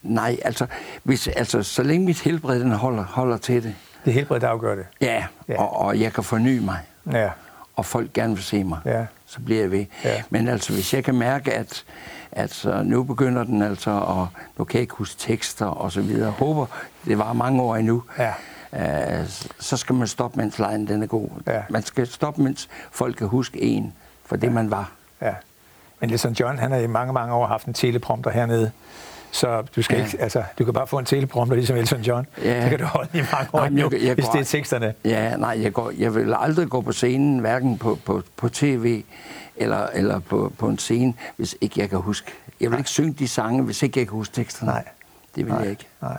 nej, 0.02 0.38
altså, 0.46 0.66
hvis, 1.04 1.28
altså, 1.28 1.64
så 1.64 1.84
længe 1.84 2.06
mit 2.06 2.22
helbred 2.22 2.60
den 2.60 2.72
holder, 2.72 3.04
holder 3.04 3.38
til 3.38 3.64
det. 3.64 3.76
Det 4.06 4.14
helbred, 4.14 4.40
der 4.40 4.48
afgør 4.48 4.76
det? 4.76 4.86
Ja, 5.02 5.26
ja. 5.48 5.62
Og, 5.62 5.78
og 5.78 6.00
jeg 6.00 6.14
kan 6.14 6.24
forny 6.24 6.60
mig. 6.60 6.80
Ja. 7.12 7.30
Og 7.76 7.86
folk 7.86 8.14
gerne 8.14 8.34
vil 8.34 8.44
se 8.44 8.64
mig. 8.64 8.80
Ja. 8.86 9.06
Så 9.26 9.40
bliver 9.40 9.62
jeg 9.62 9.72
ved. 9.72 9.86
Ja. 10.04 10.24
Men 10.30 10.48
altså, 10.48 10.74
hvis 10.74 10.94
jeg 10.94 11.04
kan 11.04 11.16
mærke, 11.16 11.54
at, 11.54 11.84
at 12.32 12.66
nu 12.84 13.04
begynder 13.04 13.44
den 13.44 13.62
altså, 13.62 13.92
og 13.92 14.28
nu 14.58 14.64
kan 14.64 14.78
jeg 14.78 14.82
ikke 14.82 14.96
huske 14.96 15.20
tekster 15.20 15.66
og 15.66 15.92
så 15.92 16.02
videre. 16.02 16.32
Håber, 16.32 16.66
det 17.06 17.18
var 17.18 17.34
mange 17.34 17.62
år 17.62 17.76
endnu. 17.76 18.04
Ja. 18.18 18.34
Uh, 18.72 19.28
så 19.60 19.78
skal 19.78 19.96
man 19.96 20.08
stoppe, 20.08 20.38
mens 20.38 20.60
lejen 20.60 20.88
den 20.88 21.04
er 21.04 21.08
god. 21.08 21.30
Ja. 21.48 21.62
Man 21.70 21.84
skal 21.84 22.08
stoppe, 22.08 22.42
mens 22.42 22.70
folk 22.92 23.16
kan 23.16 23.28
huske 23.28 23.62
en 23.62 23.94
for 24.26 24.36
det, 24.36 24.48
ja. 24.48 24.54
man 24.54 24.72
var. 24.72 24.92
Ja. 25.22 25.34
Men 26.00 26.10
Elton 26.10 26.34
John, 26.34 26.60
han 26.60 26.72
har 26.72 26.78
i 26.78 26.88
mange, 26.88 27.14
mange 27.14 27.34
år 27.34 27.48
haft 27.48 27.66
en 27.66 27.74
teleprompter 27.74 28.32
hernede. 28.32 28.72
Så 29.32 29.64
du, 29.76 29.82
skal 29.82 29.98
ja. 29.98 30.06
ikke, 30.06 30.22
altså, 30.22 30.44
du 30.60 30.66
kan 30.66 30.74
bare 30.74 30.88
få 30.88 31.00
en 31.00 31.06
teleprompter, 31.06 31.56
ligesom 31.56 31.78
Elton 31.78 32.02
John. 32.02 32.28
Ja. 32.44 32.62
Det 32.62 32.70
kan 32.70 32.80
du 32.80 32.86
holde 32.86 33.10
i 33.14 33.22
mange 33.34 33.50
år, 33.54 33.70
nej, 33.70 33.84
jeg, 33.84 34.04
jeg 34.04 34.14
hvis 34.14 34.26
går, 34.26 34.32
det 34.32 34.40
er 34.40 34.46
teksterne. 34.46 34.94
Ja, 35.06 35.36
nej, 35.38 35.60
jeg, 35.62 35.74
går, 35.74 35.92
jeg 35.98 36.16
vil 36.16 36.36
aldrig 36.38 36.70
gå 36.70 36.82
på 36.82 36.92
scenen, 36.92 37.40
hverken 37.40 37.78
på, 37.78 38.00
på, 38.06 38.22
på 38.36 38.50
tv 38.50 39.04
eller, 39.56 39.88
eller 39.94 40.20
på, 40.20 40.54
på 40.58 40.68
en 40.68 40.78
scene, 40.78 41.14
hvis 41.36 41.56
ikke 41.62 41.80
jeg 41.80 41.90
kan 41.90 42.00
huske. 42.00 42.32
Jeg 42.60 42.72
vil 42.72 42.78
ikke 42.78 42.90
synge 42.90 43.14
de 43.14 43.28
sange, 43.28 43.64
hvis 43.64 43.84
ikke 43.84 44.00
jeg 44.00 44.08
kan 44.08 44.14
huske 44.14 44.36
teksterne. 44.36 44.72
Nej. 44.72 44.84
Det 45.36 45.46
vil 45.46 45.54
nej. 45.54 45.62
jeg 45.62 45.70
ikke. 45.72 45.88
Nej. 46.02 46.18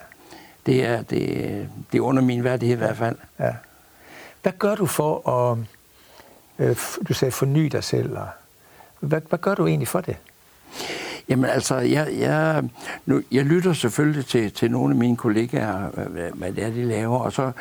Det 0.66 0.86
er, 0.86 1.02
det, 1.02 1.68
det 1.92 1.98
er 1.98 2.02
under 2.02 2.22
min 2.22 2.44
værdighed 2.44 2.76
i 2.76 2.78
hvert 2.78 2.96
fald. 2.96 3.16
Ja. 3.40 3.52
Hvad 4.42 4.52
gør 4.58 4.74
du 4.74 4.86
for 4.86 5.28
at, 5.30 5.58
øh, 6.58 6.76
du 7.08 7.14
sagde, 7.14 7.32
forny 7.32 7.64
dig 7.64 7.84
selv? 7.84 8.18
Og, 8.18 8.28
hvad, 9.00 9.20
hvad 9.28 9.38
gør 9.38 9.54
du 9.54 9.66
egentlig 9.66 9.88
for 9.88 10.00
det? 10.00 10.16
Jamen 11.28 11.50
altså, 11.50 11.76
jeg, 11.76 12.08
jeg, 12.18 12.64
nu, 13.06 13.22
jeg 13.32 13.44
lytter 13.44 13.72
selvfølgelig 13.72 14.26
til, 14.26 14.52
til 14.52 14.70
nogle 14.70 14.94
af 14.94 14.98
mine 14.98 15.16
kollegaer, 15.16 15.88
hvad, 15.88 16.30
hvad 16.34 16.52
det 16.52 16.64
er, 16.64 16.70
de 16.70 16.84
laver, 16.84 17.18
og 17.18 17.32
så, 17.32 17.52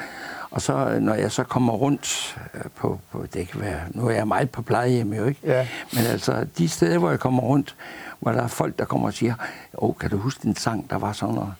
og 0.52 0.62
så 0.62 1.00
når 1.02 1.14
jeg 1.14 1.32
så 1.32 1.44
kommer 1.44 1.74
rundt 1.74 2.38
øh, 2.54 2.62
på, 2.76 3.00
på, 3.12 3.26
det 3.34 3.48
kan 3.48 3.62
være, 3.62 3.80
nu 3.92 4.08
er 4.08 4.12
jeg 4.12 4.28
meget 4.28 4.50
på 4.50 4.62
plejehjem 4.62 5.14
jo, 5.14 5.26
ikke? 5.26 5.42
Ja. 5.44 5.68
Men 5.94 6.06
altså, 6.06 6.46
de 6.58 6.70
steder, 6.70 6.98
hvor 6.98 7.10
jeg 7.10 7.20
kommer 7.20 7.44
rundt, 7.44 7.76
hvor 8.20 8.32
der 8.32 8.42
er 8.44 8.48
folk, 8.48 8.80
der 8.80 8.86
kommer 8.86 9.08
og 9.08 9.14
siger, 9.14 9.34
åh, 9.78 9.96
kan 10.00 10.10
du 10.10 10.18
huske 10.18 10.40
den 10.44 10.56
sang, 10.56 10.90
der 10.90 10.98
var 10.98 11.12
sådan 11.12 11.36
noget? 11.36 11.54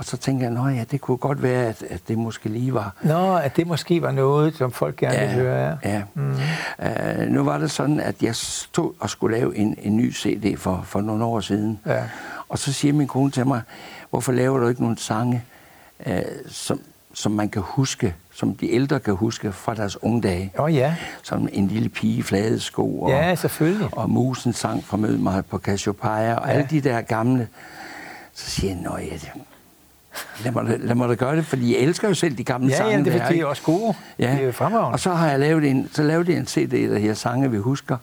Og 0.00 0.06
så 0.06 0.16
tænker 0.16 0.50
jeg, 0.50 0.70
at 0.70 0.76
ja, 0.76 0.84
det 0.90 1.00
kunne 1.00 1.16
godt 1.16 1.42
være, 1.42 1.66
at, 1.66 1.82
at 1.90 2.00
det 2.08 2.18
måske 2.18 2.48
lige 2.48 2.74
var... 2.74 2.94
Nå, 3.02 3.36
at 3.36 3.56
det 3.56 3.66
måske 3.66 4.02
var 4.02 4.10
noget, 4.10 4.54
som 4.54 4.72
folk 4.72 4.96
gerne 4.96 5.14
ja, 5.14 5.26
ville 5.26 5.42
høre, 5.42 5.78
ja. 5.84 5.90
ja. 5.90 6.02
Mm. 6.14 6.36
Uh, 6.78 7.26
nu 7.28 7.44
var 7.44 7.58
det 7.58 7.70
sådan, 7.70 8.00
at 8.00 8.22
jeg 8.22 8.36
stod 8.36 8.92
og 9.00 9.10
skulle 9.10 9.36
lave 9.36 9.56
en, 9.56 9.76
en 9.82 9.96
ny 9.96 10.14
CD 10.14 10.58
for, 10.58 10.82
for 10.84 11.00
nogle 11.00 11.24
år 11.24 11.40
siden. 11.40 11.80
Ja. 11.86 12.04
Og 12.48 12.58
så 12.58 12.72
siger 12.72 12.94
min 12.94 13.06
kone 13.06 13.30
til 13.30 13.46
mig, 13.46 13.62
hvorfor 14.10 14.32
laver 14.32 14.58
du 14.58 14.68
ikke 14.68 14.82
nogle 14.82 14.98
sange, 14.98 15.44
uh, 16.06 16.12
som, 16.48 16.80
som 17.14 17.32
man 17.32 17.48
kan 17.48 17.62
huske, 17.62 18.14
som 18.32 18.54
de 18.54 18.72
ældre 18.72 19.00
kan 19.00 19.14
huske 19.14 19.52
fra 19.52 19.74
deres 19.74 20.02
unge 20.02 20.22
dage. 20.22 20.52
Oh, 20.58 20.74
ja. 20.74 20.96
Som 21.22 21.48
en 21.52 21.68
lille 21.68 21.88
pige 21.88 22.16
i 22.16 22.22
flade 22.22 22.60
sko. 22.60 23.00
Og, 23.00 23.10
ja, 23.10 23.34
selvfølgelig. 23.34 23.88
Og 23.92 24.10
musen 24.10 24.52
sang 24.52 24.84
fra 24.84 24.96
Mød 24.96 25.18
mig 25.18 25.46
på 25.46 25.58
Cassiopeia, 25.58 26.34
og 26.34 26.48
ja. 26.48 26.52
alle 26.52 26.66
de 26.70 26.80
der 26.80 27.00
gamle. 27.00 27.48
Så 28.34 28.50
siger 28.50 28.76
jeg, 28.98 29.12
at 29.12 29.32
Lad 30.44 30.52
mig, 30.52 30.78
lad 30.80 30.94
mig 30.94 31.08
da 31.08 31.14
gøre 31.14 31.36
det, 31.36 31.46
fordi 31.46 31.74
jeg 31.74 31.80
elsker 31.82 32.08
jo 32.08 32.14
selv 32.14 32.38
de 32.38 32.44
gamle 32.44 32.68
ja, 32.68 32.76
sange. 32.76 32.90
Ja, 32.96 33.02
det, 33.02 33.14
er, 33.14 33.42
er 33.42 33.44
også 33.46 33.62
gode. 33.62 33.94
Ja. 34.18 34.36
Det 34.40 34.48
er 34.48 34.52
fremragende. 34.52 34.92
Og 34.94 35.00
så 35.00 35.10
har 35.10 35.30
jeg 35.30 35.38
lavet 35.40 35.64
en, 35.64 35.88
så 35.92 36.02
lavet 36.02 36.28
en 36.28 36.46
CD, 36.46 36.90
der 36.90 36.98
her 36.98 37.14
sange, 37.14 37.50
vi 37.50 37.58
husker. 37.58 37.96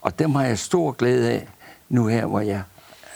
Og 0.00 0.18
dem 0.18 0.34
har 0.34 0.44
jeg 0.44 0.58
stor 0.58 0.92
glæde 0.92 1.30
af, 1.30 1.46
nu 1.88 2.06
her, 2.06 2.26
hvor 2.26 2.40
jeg 2.40 2.62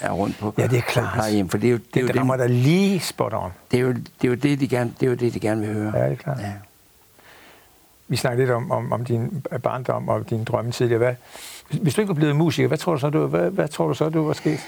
er 0.01 0.11
rundt 0.11 0.39
på 0.39 0.55
Ja, 0.59 0.67
det 0.67 0.79
er 0.79 0.83
klart. 0.83 1.15
plejehjem, 1.15 1.49
for 1.49 1.59
det 1.59 1.67
er 1.67 1.73
jo 1.73 1.77
det, 1.79 1.97
er 1.97 2.01
jo 2.01 2.07
Det 2.07 2.17
rammer 2.17 2.37
det, 2.37 2.49
dig 2.49 2.57
lige 2.57 3.01
spot 3.01 3.33
on. 3.35 3.51
det, 3.71 3.77
er 3.77 3.83
jo, 3.83 3.93
det, 3.93 4.25
er 4.25 4.29
jo 4.29 4.35
det, 4.35 4.61
de 4.61 4.69
gerne, 4.69 4.93
det 5.01 5.07
er 5.07 5.11
jo 5.11 5.17
det, 5.17 5.35
de 5.35 5.41
gerne 5.41 5.67
vil 5.67 5.75
høre. 5.75 5.93
Ja, 5.99 6.05
det 6.05 6.13
er 6.13 6.17
klart. 6.17 6.39
Ja. 6.41 6.53
Vi 8.09 8.17
snakkede 8.17 8.43
lidt 8.47 8.51
om, 8.57 8.71
om, 8.71 8.93
om 8.93 9.05
din 9.05 9.45
barndom 9.63 10.09
og 10.09 10.31
din 10.31 10.45
drømme 10.45 10.73
tidligere. 10.73 10.99
Hvad, 10.99 11.15
hvis 11.83 11.95
du 11.95 12.01
ikke 12.01 12.09
var 12.09 12.15
blevet 12.15 12.37
musiker, 12.37 12.69
hvad 12.69 12.79
tror 12.79 12.93
du 12.93 12.99
så, 13.01 13.11
du, 13.11 13.27
hvad, 13.27 13.51
hvad 13.51 13.69
tror 13.69 13.89
du 13.89 13.95
så, 13.95 14.09
du 14.09 14.27
var 14.27 14.33
sket? 14.33 14.61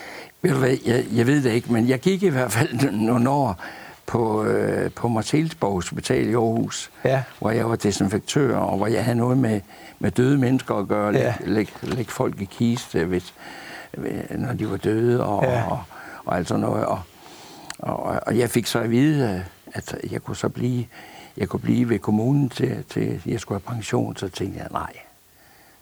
Ved 0.43 0.51
du 0.53 0.59
hvad, 0.59 0.77
jeg, 0.87 1.05
jeg 1.13 1.27
ved 1.27 1.43
det 1.43 1.51
ikke, 1.53 1.73
men 1.73 1.89
jeg 1.89 1.99
gik 2.01 2.23
i 2.23 2.29
hvert 2.29 2.53
fald 2.53 2.91
nogle 3.11 3.31
år 3.31 3.65
på, 4.07 4.45
øh, 4.45 4.91
på 4.91 5.09
Marcelsborg 5.09 5.73
Hospital 5.73 6.29
i 6.29 6.33
Aarhus, 6.35 6.91
Ja. 7.05 7.23
hvor 7.39 7.51
jeg 7.51 7.71
var 7.71 7.77
desinfektør, 7.77 8.57
og 8.57 8.77
hvor 8.77 8.87
jeg 8.87 9.05
havde 9.05 9.19
noget 9.19 9.39
med, 9.39 9.61
med 9.99 10.11
døde 10.11 10.39
mennesker 10.39 10.75
at 10.75 10.89
gøre, 10.89 11.13
Ja. 11.15 11.35
lægge 11.45 11.73
læg, 11.83 11.95
læg 11.97 12.11
folk 12.11 12.41
i 12.41 12.45
kiste, 12.45 13.05
hvis, 13.05 13.35
øh, 13.99 14.39
når 14.39 14.53
de 14.53 14.71
var 14.71 14.77
døde, 14.77 15.25
og, 15.27 15.45
Ja. 15.45 15.53
ja. 15.59 15.71
og, 15.71 15.79
og 16.25 16.37
alt 16.37 16.49
sådan 16.49 16.61
noget. 16.61 16.85
Og, 16.87 17.01
og, 17.79 18.21
og 18.27 18.39
jeg 18.39 18.51
fik 18.51 18.67
så 18.67 18.79
at 18.79 18.91
vide, 18.91 19.35
øh, 19.35 19.41
at 19.75 19.95
jeg 20.13 20.23
kunne 20.23 20.37
så 20.37 20.49
blive, 20.49 20.87
jeg 21.37 21.49
kunne 21.49 21.61
blive 21.61 21.89
ved 21.89 21.99
kommunen 21.99 22.49
til, 22.49 22.85
til 22.91 23.23
jeg 23.27 23.41
skulle 23.41 23.61
have 23.67 23.75
pension, 23.75 24.17
så 24.17 24.29
tænkte 24.29 24.59
jeg, 24.61 24.69
nej, 24.73 24.93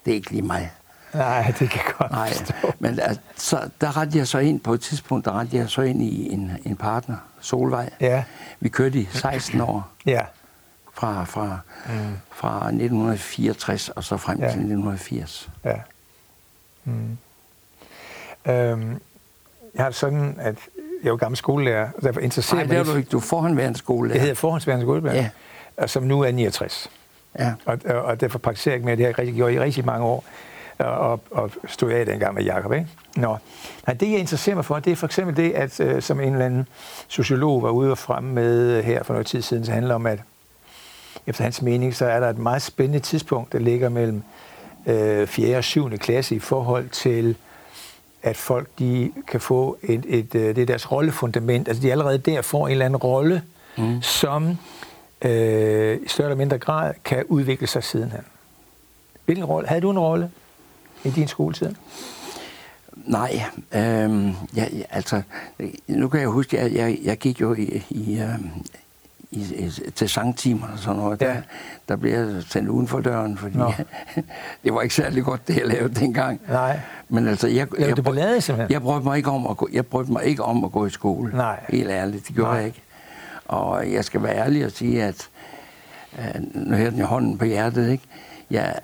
det 0.04 0.10
er 0.10 0.14
ikke 0.14 0.30
lige 0.30 0.42
mig. 0.42 0.70
Nej, 1.14 1.54
det 1.58 1.70
kan 1.70 1.82
godt 1.98 2.10
Nej, 2.10 2.28
forstå. 2.32 2.72
men 2.78 2.98
altså, 3.00 3.20
så, 3.36 3.68
der 3.80 3.96
rettede 3.96 4.18
jeg 4.18 4.28
så 4.28 4.38
ind 4.38 4.60
på 4.60 4.72
et 4.74 4.80
tidspunkt, 4.80 5.24
der 5.24 5.38
rettede 5.38 5.56
jeg 5.56 5.68
så 5.70 5.82
ind 5.82 6.02
i 6.02 6.32
en, 6.32 6.52
en 6.64 6.76
partner, 6.76 7.16
Solvej. 7.40 7.90
Ja, 8.00 8.24
Vi 8.60 8.68
kørte 8.68 8.98
i 8.98 9.08
16 9.12 9.60
år 9.60 9.88
ja, 10.06 10.20
fra, 10.94 11.24
fra, 11.24 11.58
Mm. 11.88 11.92
fra 12.32 12.56
1964 12.66 13.88
og 13.88 14.04
så 14.04 14.16
frem 14.16 14.38
Ja. 14.38 14.44
til 14.44 14.58
1980. 14.58 15.48
ja. 15.64 15.74
Mm. 16.84 17.18
Øhm, 18.46 19.00
jeg 19.74 19.84
har 19.84 19.90
sådan, 19.90 20.36
at 20.40 20.56
jeg 21.02 21.10
jo 21.10 21.16
gammel 21.16 21.36
skolelærer, 21.36 21.88
og 21.96 22.02
derfor 22.02 22.20
interesserer 22.20 22.56
Nej, 22.56 22.66
mig 22.66 22.76
det 22.76 22.88
er 22.88 22.92
du 22.92 22.98
ikke. 22.98 23.08
Du 23.08 23.16
er 23.16 23.20
forhåndværende 23.20 23.78
skole. 23.78 24.10
Jeg 24.12 24.20
hedder 24.20 24.34
forhåndsværende 24.34 24.84
skolelærer, 24.84 25.14
Ja. 25.16 25.28
og 25.76 25.90
som 25.90 26.02
nu 26.02 26.20
er 26.20 26.30
69. 26.32 26.90
Ja. 27.38 27.52
Og, 27.64 27.78
og, 27.86 28.02
og 28.02 28.20
derfor 28.20 28.38
praktiserer 28.38 28.72
jeg 28.72 28.76
ikke 28.76 28.84
mere. 28.86 28.96
Det 28.96 29.04
har 29.04 29.08
jeg 29.08 29.18
rigtig 29.18 29.34
gjort 29.34 29.52
i 29.52 29.60
rigtig 29.60 29.84
mange 29.86 30.04
år. 30.06 30.24
Og, 30.78 31.20
og, 31.30 31.50
stod 31.66 31.90
af 31.90 32.06
dengang 32.06 32.34
med 32.34 32.44
Jacob, 32.44 32.72
ikke? 32.72 32.86
Nå. 33.16 33.36
Nej, 33.86 33.94
det, 33.94 34.10
jeg 34.10 34.18
interesserer 34.18 34.56
mig 34.56 34.64
for, 34.64 34.78
det 34.78 34.90
er 34.90 34.96
for 34.96 35.06
eksempel 35.06 35.36
det, 35.36 35.52
at 35.52 35.80
øh, 35.80 36.02
som 36.02 36.20
en 36.20 36.32
eller 36.32 36.46
anden 36.46 36.68
sociolog 37.08 37.62
var 37.62 37.70
ude 37.70 37.90
og 37.90 37.98
fremme 37.98 38.32
med 38.32 38.78
øh, 38.78 38.84
her 38.84 39.02
for 39.02 39.12
noget 39.12 39.26
tid 39.26 39.42
siden, 39.42 39.64
så 39.64 39.72
handler 39.72 39.94
om, 39.94 40.06
at 40.06 40.18
efter 41.26 41.44
hans 41.44 41.62
mening, 41.62 41.96
så 41.96 42.06
er 42.06 42.20
der 42.20 42.30
et 42.30 42.38
meget 42.38 42.62
spændende 42.62 42.98
tidspunkt, 42.98 43.52
der 43.52 43.58
ligger 43.58 43.88
mellem 43.88 44.22
øh, 44.86 45.26
4. 45.26 45.56
og 45.56 45.64
7. 45.64 45.90
klasse 45.90 46.34
i 46.34 46.38
forhold 46.38 46.88
til, 46.88 47.36
at 48.22 48.36
folk 48.36 48.68
de 48.78 49.12
kan 49.28 49.40
få 49.40 49.78
et, 49.82 50.04
et, 50.08 50.34
øh, 50.34 50.56
det 50.56 50.62
er 50.62 50.66
deres 50.66 50.92
rollefundament. 50.92 51.68
Altså 51.68 51.82
de 51.82 51.92
allerede 51.92 52.18
der 52.18 52.42
får 52.42 52.66
en 52.66 52.72
eller 52.72 52.84
anden 52.84 52.96
rolle, 52.96 53.42
mm. 53.78 54.02
som 54.02 54.58
øh, 55.22 55.98
i 56.04 56.08
større 56.08 56.28
eller 56.28 56.36
mindre 56.36 56.58
grad 56.58 56.94
kan 57.04 57.24
udvikle 57.28 57.66
sig 57.66 57.84
sidenhen. 57.84 58.24
Hvilken 59.24 59.44
rolle? 59.44 59.68
Havde 59.68 59.80
du 59.80 59.90
en 59.90 59.98
rolle 59.98 60.30
i 61.04 61.10
din 61.10 61.28
skoletid? 61.28 61.74
Nej, 62.96 63.42
jeg, 63.72 64.30
jeg- 64.56 64.84
altså, 64.90 65.22
nu 65.88 66.08
kan 66.08 66.20
jeg 66.20 66.28
huske, 66.28 66.60
at 66.60 66.72
jeg, 66.74 66.98
jeg 67.04 67.16
gik 67.18 67.40
jo 67.40 67.54
i, 67.54 67.82
i, 67.90 68.20
øhm, 68.20 68.50
i, 69.30 69.40
i, 69.54 69.70
til 69.94 70.08
sangtimer 70.08 70.66
og 70.72 70.78
sådan 70.78 70.96
noget. 71.00 71.20
Ja. 71.22 71.26
Der, 71.26 71.34
der 71.88 71.96
blev 71.96 72.12
jeg 72.12 72.42
sendt 72.48 72.68
uden 72.68 72.88
for 72.88 73.00
døren, 73.00 73.38
fordi 73.38 73.56
Nå. 73.56 73.72
det 74.64 74.74
var 74.74 74.82
ikke 74.82 74.94
særlig 74.94 75.24
godt, 75.24 75.48
det 75.48 75.56
jeg 75.56 75.66
lavede 75.66 75.94
dengang. 75.94 76.40
Nej. 76.48 76.80
Men 77.08 77.28
altså, 77.28 77.48
jeg, 77.48 77.68
jeg, 77.78 77.94
brød- 77.94 78.02
ballade 78.04 78.40
simpelthen? 78.40 78.72
jeg 78.72 78.82
brød 78.82 79.02
mig 79.02 79.16
ikke 79.16 79.30
om 79.30 79.46
at 79.46 79.56
gå, 79.56 79.68
jeg 79.72 79.86
brød 79.86 80.06
mig 80.06 80.24
ikke 80.24 80.42
om 80.42 80.64
at 80.64 80.72
gå 80.72 80.86
i 80.86 80.90
skole. 80.90 81.36
Nej. 81.36 81.60
Helt 81.68 81.90
ærligt, 81.90 82.26
det 82.28 82.34
gjorde 82.34 82.50
Nej. 82.50 82.56
jeg 82.58 82.66
ikke. 82.66 82.80
Og 83.44 83.92
jeg 83.92 84.04
skal 84.04 84.22
være 84.22 84.36
ærlig 84.36 84.64
og 84.64 84.70
sige, 84.70 85.02
at 85.04 85.28
øh, 86.18 86.42
nu 86.54 86.76
her 86.76 86.90
den 86.90 86.98
i 86.98 87.02
hånden 87.02 87.38
på 87.38 87.44
hjertet, 87.44 87.90
ikke? 87.90 88.04
Jeg, 88.50 88.78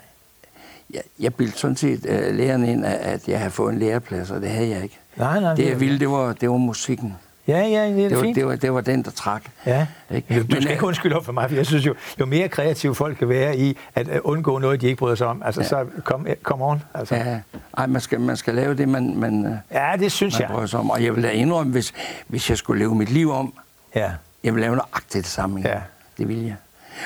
jeg, 0.93 1.01
jeg 1.19 1.33
bildte 1.35 1.57
sådan 1.59 1.75
set 1.77 2.05
øh, 2.09 2.35
læreren 2.35 2.65
ind, 2.65 2.85
at, 2.85 3.27
jeg 3.27 3.37
havde 3.39 3.51
fået 3.51 3.73
en 3.73 3.79
læreplads, 3.79 4.31
og 4.31 4.41
det 4.41 4.49
havde 4.49 4.69
jeg 4.69 4.83
ikke. 4.83 4.99
Nej, 5.15 5.39
nej. 5.39 5.53
Det 5.55 5.69
jeg 5.69 5.79
ville, 5.79 5.99
det 5.99 6.09
var, 6.09 6.33
det 6.33 6.49
var 6.49 6.57
musikken. 6.57 7.15
Ja, 7.47 7.57
ja, 7.59 7.85
det 7.89 8.05
er 8.05 8.09
Det 8.09 8.17
var, 8.17 8.23
fint. 8.23 8.35
det, 8.35 8.45
var, 8.45 8.55
det 8.55 8.73
var 8.73 8.81
den, 8.81 9.03
der 9.03 9.11
trak. 9.11 9.41
Ja. 9.65 9.87
Ikke? 10.11 10.27
Du, 10.35 10.39
du 10.41 10.45
Men, 10.49 10.51
skal 10.51 10.65
øh, 10.65 10.71
ikke 10.71 10.85
undskylde 10.85 11.15
op 11.15 11.25
for 11.25 11.31
mig, 11.31 11.49
for 11.49 11.55
jeg 11.55 11.65
synes 11.65 11.85
jo, 11.85 11.95
jo 12.19 12.25
mere 12.25 12.47
kreative 12.49 12.95
folk 12.95 13.17
kan 13.17 13.29
være 13.29 13.57
i 13.57 13.77
at 13.95 14.07
øh, 14.09 14.19
undgå 14.23 14.57
noget, 14.59 14.81
de 14.81 14.85
ikke 14.87 14.97
bryder 14.97 15.15
sig 15.15 15.27
om, 15.27 15.41
altså 15.45 15.61
Ja. 15.61 15.67
så 15.67 15.85
kom, 16.03 16.27
kom 16.43 16.61
on. 16.61 16.83
Altså. 16.93 17.15
Ja. 17.15 17.39
Ej, 17.77 17.85
man 17.87 18.01
skal, 18.01 18.19
man 18.19 18.37
skal 18.37 18.55
lave 18.55 18.73
det, 18.75 18.89
man, 18.89 19.13
man, 19.17 19.45
øh, 19.45 19.51
ja, 19.71 19.91
det 19.99 20.11
synes 20.11 20.33
man 20.39 20.41
jeg. 20.41 20.55
bryder 20.55 20.67
sig 20.67 20.79
om. 20.79 20.89
Og 20.89 21.03
jeg 21.03 21.15
vil 21.15 21.23
da 21.23 21.29
indrømme, 21.29 21.71
hvis, 21.71 21.93
hvis 22.27 22.49
jeg 22.49 22.57
skulle 22.57 22.79
leve 22.79 22.95
mit 22.95 23.09
liv 23.09 23.31
om, 23.31 23.53
Ja. 23.95 24.11
Jeg 24.43 24.53
vil 24.53 24.61
lave 24.61 24.75
nøjagtigt 24.75 25.23
det 25.23 25.31
samme. 25.31 25.61
Ja. 25.65 25.79
Det 26.17 26.27
vil 26.27 26.43
jeg. 26.43 26.55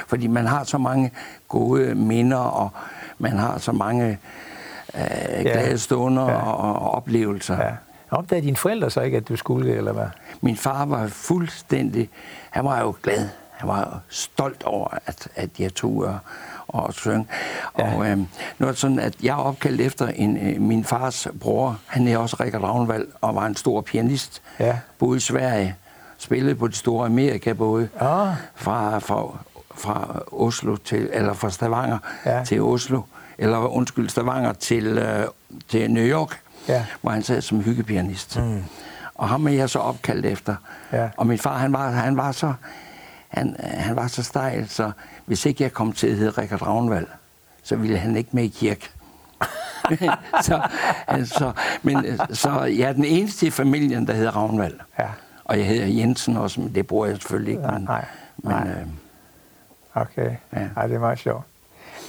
Fordi 0.07 0.27
man 0.27 0.45
har 0.45 0.63
så 0.63 0.77
mange 0.77 1.11
gode 1.47 1.95
minder, 1.95 2.37
og 2.37 2.69
man 3.19 3.37
har 3.37 3.57
så 3.57 3.71
mange 3.71 4.19
øh, 4.95 5.41
glade 5.41 5.77
stunder 5.77 6.23
Ja. 6.25 6.31
ja. 6.31 6.41
og, 6.51 6.79
og 6.81 6.91
oplevelser. 6.91 7.57
ja. 7.63 7.71
Opdagede 8.11 8.45
dine 8.45 8.55
forældre 8.57 8.89
så 8.89 9.01
ikke, 9.01 9.17
at 9.17 9.27
du 9.27 9.35
skulle 9.35 9.69
det, 9.69 9.77
eller 9.77 9.91
hvad? 9.93 10.07
Min 10.41 10.57
far 10.57 10.85
var 10.85 11.07
fuldstændig... 11.07 12.09
Han 12.49 12.65
var 12.65 12.79
jo 12.81 12.95
glad. 13.03 13.27
Han 13.51 13.69
var 13.69 13.79
jo 13.79 13.99
stolt 14.09 14.63
over, 14.63 14.87
at, 15.05 15.27
at 15.35 15.49
jeg 15.59 15.73
tog 15.75 15.91
og, 15.97 16.17
og 16.67 16.93
søng. 16.93 17.29
Ja. 17.79 17.95
Og 17.95 18.07
øh, 18.09 18.17
nu 18.17 18.27
er 18.59 18.65
det 18.67 18.77
sådan, 18.77 18.99
at 18.99 19.13
jeg 19.23 19.31
er 19.31 19.35
opkaldt 19.43 19.81
efter 19.81 20.07
en, 20.07 20.37
øh, 20.37 20.61
min 20.61 20.83
fars 20.83 21.27
bror. 21.41 21.77
Han 21.85 22.07
er 22.07 22.17
også 22.17 22.35
Rikard 22.39 22.63
Ravnvald 22.63 23.07
og 23.21 23.35
var 23.35 23.45
en 23.45 23.55
stor 23.55 23.81
pianist. 23.81 24.41
Ja. 24.59 24.77
Boede 24.99 25.17
i 25.17 25.19
Sverige. 25.19 25.75
Spillede 26.17 26.55
på 26.55 26.67
de 26.67 26.75
store 26.75 27.05
Amerika 27.05 27.53
både. 27.53 27.89
Ah. 27.99 28.27
Fra, 28.55 28.99
fra, 28.99 29.37
fra 29.77 30.21
Oslo 30.31 30.75
til, 30.75 31.09
eller 31.13 31.33
fra 31.33 31.49
Stavanger 31.49 31.97
Ja. 32.25 32.43
til 32.43 32.61
Oslo. 32.61 33.01
Eller 33.37 33.57
undskyld, 33.57 34.09
Stavanger 34.09 34.53
til, 34.53 34.85
øh, 34.97 35.25
til 35.67 35.91
New 35.91 36.03
York. 36.03 36.39
Ja. 36.67 36.85
Hvor 37.01 37.11
han 37.11 37.23
sad 37.23 37.41
som 37.41 37.61
hyggepianist. 37.61 38.37
Mm. 38.39 38.63
Og 39.15 39.29
ham 39.29 39.47
er 39.47 39.51
jeg 39.51 39.69
så 39.69 39.79
opkaldt 39.79 40.25
efter. 40.25 40.55
Ja. 40.91 41.09
Og 41.17 41.27
min 41.27 41.37
far, 41.37 41.57
han 41.57 41.73
var, 41.73 41.89
han 41.89 42.17
var 42.17 42.31
så 42.31 42.53
han, 43.27 43.55
han 43.59 43.95
var 43.95 44.07
så 44.07 44.23
stejl, 44.23 44.69
så 44.69 44.91
hvis 45.25 45.45
ikke 45.45 45.63
jeg 45.63 45.73
kom 45.73 45.91
til 45.93 46.07
at 46.07 46.15
hedde 46.15 46.41
Rikard 46.41 46.61
Ravnvald, 46.61 47.07
så 47.63 47.75
ville 47.75 47.97
han 47.97 48.15
ikke 48.15 48.29
med 48.31 48.43
i 48.43 48.47
kirke. 48.47 48.89
så, 50.41 50.67
altså, 51.07 51.51
men, 51.83 52.05
øh, 52.05 52.19
så 52.33 52.63
jeg 52.63 52.89
er 52.89 52.93
den 52.93 53.05
eneste 53.05 53.47
i 53.47 53.49
familien, 53.49 54.07
der 54.07 54.13
hedder 54.13 54.31
Ravnvald. 54.31 54.79
Ja. 54.99 55.07
Og 55.43 55.57
jeg 55.57 55.67
hedder 55.67 55.85
Jensen 55.85 56.37
også, 56.37 56.61
men 56.61 56.75
det 56.75 56.87
bruger 56.87 57.05
jeg 57.05 57.15
selvfølgelig 57.15 57.51
ikke. 57.51 57.61
Nej, 57.63 57.77
men, 57.77 57.87
nej, 58.43 58.63
men. 58.63 58.73
Øh, 58.73 58.87
Okay. 59.95 60.31
Ja. 60.53 60.67
Ej, 60.77 60.87
det 60.87 60.95
er 60.95 60.99
meget 60.99 61.19
sjovt. 61.19 61.43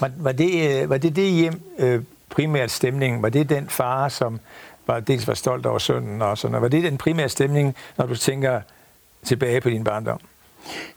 Var, 0.00 0.10
var, 0.16 0.32
det, 0.32 0.82
øh, 0.82 0.90
var 0.90 0.98
det 0.98 1.16
det 1.16 1.30
hjem, 1.32 1.60
øh, 1.78 2.02
primært 2.30 2.70
stemningen? 2.70 3.22
Var 3.22 3.28
det 3.28 3.48
den 3.48 3.68
far, 3.68 4.08
som 4.08 4.40
var, 4.86 5.00
dels 5.00 5.28
var 5.28 5.34
stolt 5.34 5.66
over 5.66 5.78
sønnen 5.78 6.22
og 6.22 6.38
sådan 6.38 6.52
noget? 6.52 6.62
Var 6.62 6.68
det 6.68 6.82
den 6.84 6.98
primære 6.98 7.28
stemning, 7.28 7.74
når 7.96 8.06
du 8.06 8.16
tænker 8.16 8.60
tilbage 9.24 9.60
på 9.60 9.70
din 9.70 9.84
barndom? 9.84 10.18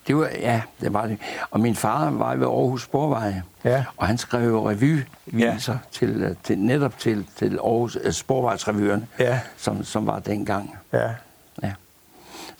det 0.08 0.17
var, 0.17 0.29
ja, 0.39 0.62
det 0.81 0.93
var 0.93 1.05
det. 1.08 1.17
Og 1.51 1.60
min 1.60 1.75
far 1.75 2.10
var 2.10 2.36
ved 2.36 2.48
Aarhus 2.48 2.84
Sporveje, 2.84 3.43
Ja. 3.63 3.84
og 3.98 4.08
han 4.08 4.17
skrev 4.17 4.63
revyviser 4.63 5.74
ja. 5.74 5.77
til, 5.91 6.10
øh, 6.24 6.36
til, 6.43 6.58
netop 6.60 6.98
til, 7.00 7.25
til 7.36 7.58
Aarhus 7.63 7.98
Sporvejsrevyerne, 8.12 9.08
Ja. 9.19 9.39
som, 9.58 9.84
som 9.84 10.08
var 10.08 10.19
dengang. 10.19 10.75
Ja. 10.93 11.10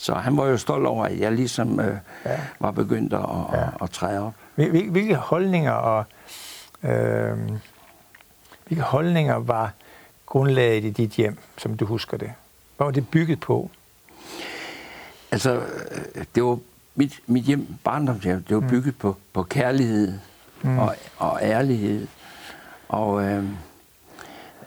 Så 0.02 0.14
han 0.14 0.38
var 0.38 0.46
jo 0.46 0.58
stolt 0.58 0.86
over, 0.88 1.06
at 1.06 1.20
jeg 1.20 1.32
ligesom 1.32 1.80
øh, 1.80 1.98
Ja. 2.26 2.40
var 2.60 2.72
begyndt 2.72 3.14
at, 3.14 3.20
Ja. 3.54 3.62
at, 3.64 3.70
at 3.82 3.90
træde 3.92 4.20
op. 4.26 4.34
Hvil- 4.56 4.70
hvil- 4.72 4.90
Hvilke 4.90 5.16
holdninger 5.16 5.72
og 5.72 6.06
øh, 6.84 7.38
hvilke 8.68 8.84
holdninger 8.84 9.36
var 9.36 9.72
grundlaget 10.26 10.84
i 10.86 10.90
dit 10.90 11.10
hjem, 11.12 11.38
som 11.58 11.78
du 11.78 11.86
husker 11.86 12.18
det? 12.18 12.32
Hvad 12.78 12.86
var 12.86 12.92
det 12.92 13.08
bygget 13.10 13.40
på? 13.40 13.70
Altså, 15.32 15.62
det 16.36 16.44
var 16.44 16.58
mit, 16.96 17.20
mit 17.28 17.44
hjem, 17.44 17.76
barndomshjem, 17.84 18.44
det 18.44 18.56
var 18.56 18.70
bygget 18.70 18.98
på, 18.98 19.18
på 19.34 19.44
kærlighed 19.44 20.20
mm. 20.62 20.80
og, 20.80 20.96
og 21.18 21.40
ærlighed. 21.42 22.08
Og, 22.90 23.24
øh, 23.24 23.44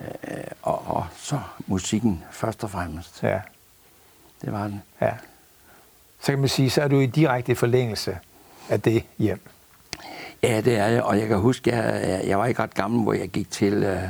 øh, 0.01 0.45
og, 0.63 0.83
og 0.87 1.07
så 1.17 1.41
musikken 1.67 2.25
først 2.31 2.65
og 2.65 2.71
fremmest. 2.71 3.23
Ja. 3.23 3.41
Det 4.43 4.53
var 4.53 4.63
den. 4.65 4.83
ja. 5.01 5.11
Så 6.21 6.33
kan 6.33 6.39
man 6.39 6.49
sige, 6.49 6.71
så 6.71 6.83
er 6.83 6.89
du 6.89 7.01
i 7.01 7.07
direkte 7.07 7.55
forlængelse 7.55 8.19
af 8.69 8.81
det 8.81 9.05
hjem. 9.19 9.41
Ja, 10.43 10.61
det 10.61 10.77
er 10.79 10.87
jeg, 10.87 11.03
og 11.03 11.19
jeg 11.19 11.29
kan 11.29 11.39
huske, 11.39 11.77
jeg, 11.77 12.09
jeg, 12.09 12.23
jeg 12.27 12.39
var 12.39 12.47
ikke 12.47 12.63
ret 12.63 12.75
gammel, 12.75 13.03
hvor 13.03 13.13
jeg 13.13 13.29
gik 13.29 13.51
til 13.51 13.73
øh, 13.75 14.03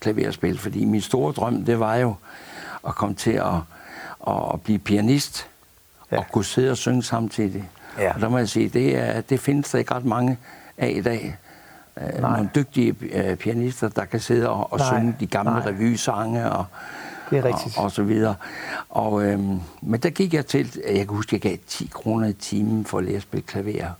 klaverspil, 0.00 0.58
fordi 0.58 0.84
min 0.84 1.00
store 1.00 1.32
drøm, 1.32 1.64
det 1.64 1.80
var 1.80 1.96
jo 1.96 2.14
at 2.88 2.94
komme 2.94 3.14
til 3.14 3.30
at, 3.32 3.54
at, 4.28 4.34
at 4.54 4.62
blive 4.62 4.78
pianist, 4.78 5.48
Ja. 6.12 6.18
og 6.18 6.24
kunne 6.32 6.44
sidde 6.44 6.70
og 6.70 6.76
synge 6.76 7.02
samtidig. 7.02 7.68
Ja. 7.98 8.14
Og 8.14 8.20
der 8.20 8.28
må 8.28 8.38
jeg 8.38 8.48
sige, 8.48 8.68
det, 8.68 8.96
er, 8.98 9.20
det 9.20 9.40
findes 9.40 9.70
der 9.70 9.78
ikke 9.78 9.94
ret 9.94 10.04
mange 10.04 10.38
af 10.78 10.92
i 10.96 11.00
dag. 11.00 11.36
Øh. 12.00 12.20
Nogle 12.22 12.50
dygtige 12.54 12.94
øh, 13.00 13.36
pianister, 13.36 13.88
der 13.88 14.04
kan 14.04 14.20
sidde 14.20 14.48
og, 14.50 14.72
og 14.72 14.78
Nej, 14.78 14.88
synge 14.98 15.16
de 15.20 15.26
gamle 15.26 15.52
nej. 15.52 15.66
revysange 15.68 16.50
og, 16.50 16.64
det 17.32 17.38
er 17.38 17.44
rigtigt. 17.44 17.78
Og, 17.78 17.84
og 17.84 17.90
så 17.92 18.02
videre. 18.02 18.34
Og, 18.88 19.22
øhm, 19.24 19.60
men 19.82 20.00
der 20.00 20.10
gik 20.10 20.34
jeg 20.34 20.46
til, 20.46 20.80
jeg 20.88 20.94
kan 20.96 21.16
huske, 21.16 21.34
jeg 21.34 21.40
gav 21.40 21.56
10 21.66 21.90
kroner 21.94 22.28
i 22.28 22.32
timen 22.32 22.84
for 22.84 22.98
at 22.98 23.04
lære 23.04 23.16
at 23.16 23.22
spille 23.22 23.42
klaver 23.46 23.90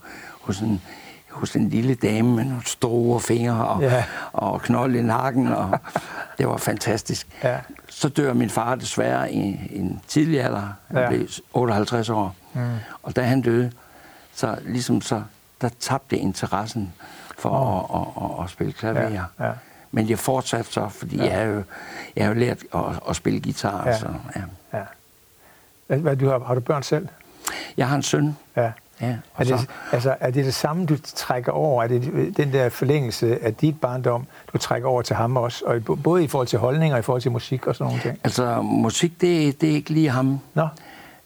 hos 0.41 0.59
en, 0.59 0.81
hos 1.29 1.55
en 1.55 1.69
lille 1.69 1.95
dame 1.95 2.35
med 2.35 2.43
nogle 2.45 2.65
store 2.65 3.19
fingre 3.19 3.67
og, 3.67 3.81
Ja. 3.81 4.03
og 4.33 4.61
knold 4.61 4.95
i 4.95 5.01
nakken, 5.01 5.47
og 5.47 5.79
det 6.37 6.47
var 6.47 6.57
fantastisk. 6.57 7.27
Ja. 7.43 7.57
Så 7.89 8.09
dør 8.09 8.33
min 8.33 8.49
far 8.49 8.75
desværre 8.75 9.31
i 9.33 9.69
en 9.71 10.01
tidlig 10.07 10.41
alder. 10.43 10.73
Han 10.87 10.97
Ja. 10.97 11.09
blev 11.09 11.27
58 11.53 12.09
år. 12.09 12.35
Mm. 12.53 12.61
Og 13.03 13.15
da 13.15 13.21
han 13.21 13.41
døde, 13.41 13.71
så 14.35 14.57
ligesom 14.65 15.01
så, 15.01 15.23
der 15.61 15.69
tabte 15.79 16.17
interessen 16.17 16.93
for 17.37 17.49
Åh. 17.49 18.01
at, 18.01 18.23
at, 18.23 18.29
at, 18.39 18.43
at 18.43 18.49
spille 18.49 18.73
klaver. 18.73 19.01
Ja, 19.01 19.45
ja. 19.45 19.51
Men 19.95 20.09
jeg 20.09 20.19
fortsatte 20.19 20.71
så, 20.73 20.89
fordi 20.89 21.15
Ja. 21.17 21.23
jeg, 21.23 21.33
har 21.37 21.43
jo, 21.43 21.63
jeg 22.15 22.25
har 22.25 22.33
jo 22.33 22.39
lært 22.39 22.57
at, 22.75 22.81
at 23.09 23.15
spille 23.15 23.41
guitar. 23.41 23.87
Ja. 23.87 23.97
Så, 23.97 24.07
ja. 24.35 24.41
Ja. 25.89 25.95
Hvad, 25.97 26.15
du 26.15 26.27
har, 26.29 26.39
har 26.39 26.55
du 26.55 26.61
børn 26.61 26.83
selv? 26.83 27.07
Jeg 27.77 27.87
har 27.87 27.95
en 27.95 28.03
søn. 28.03 28.37
Ja. 28.55 28.71
Ja, 29.01 29.07
Er 29.07 29.17
og 29.33 29.45
så, 29.45 29.55
det, 29.55 29.67
altså, 29.91 30.15
er 30.19 30.31
det 30.31 30.45
det 30.45 30.53
samme, 30.53 30.85
du 30.85 30.97
trækker 31.15 31.51
over? 31.51 31.83
Er 31.83 31.87
det 31.87 32.33
den 32.37 32.53
der 32.53 32.69
forlængelse 32.69 33.43
af 33.43 33.53
dit 33.55 33.81
barndom, 33.81 34.27
du 34.53 34.57
trækker 34.57 34.87
over 34.89 35.01
til 35.01 35.15
ham 35.15 35.37
også? 35.37 35.65
Og 35.65 35.99
både 36.03 36.23
i 36.23 36.27
forhold 36.27 36.47
til 36.47 36.59
holdninger 36.59 36.95
og 36.95 36.99
i 36.99 37.03
forhold 37.03 37.21
til 37.21 37.31
musik 37.31 37.67
og 37.67 37.75
sådan 37.75 37.87
nogle 37.87 38.01
ting? 38.01 38.19
altså, 38.23 38.61
musik, 38.61 39.21
det, 39.21 39.61
det 39.61 39.69
er 39.69 39.73
ikke 39.73 39.89
lige 39.89 40.09
ham. 40.09 40.39
Nå, 40.53 40.67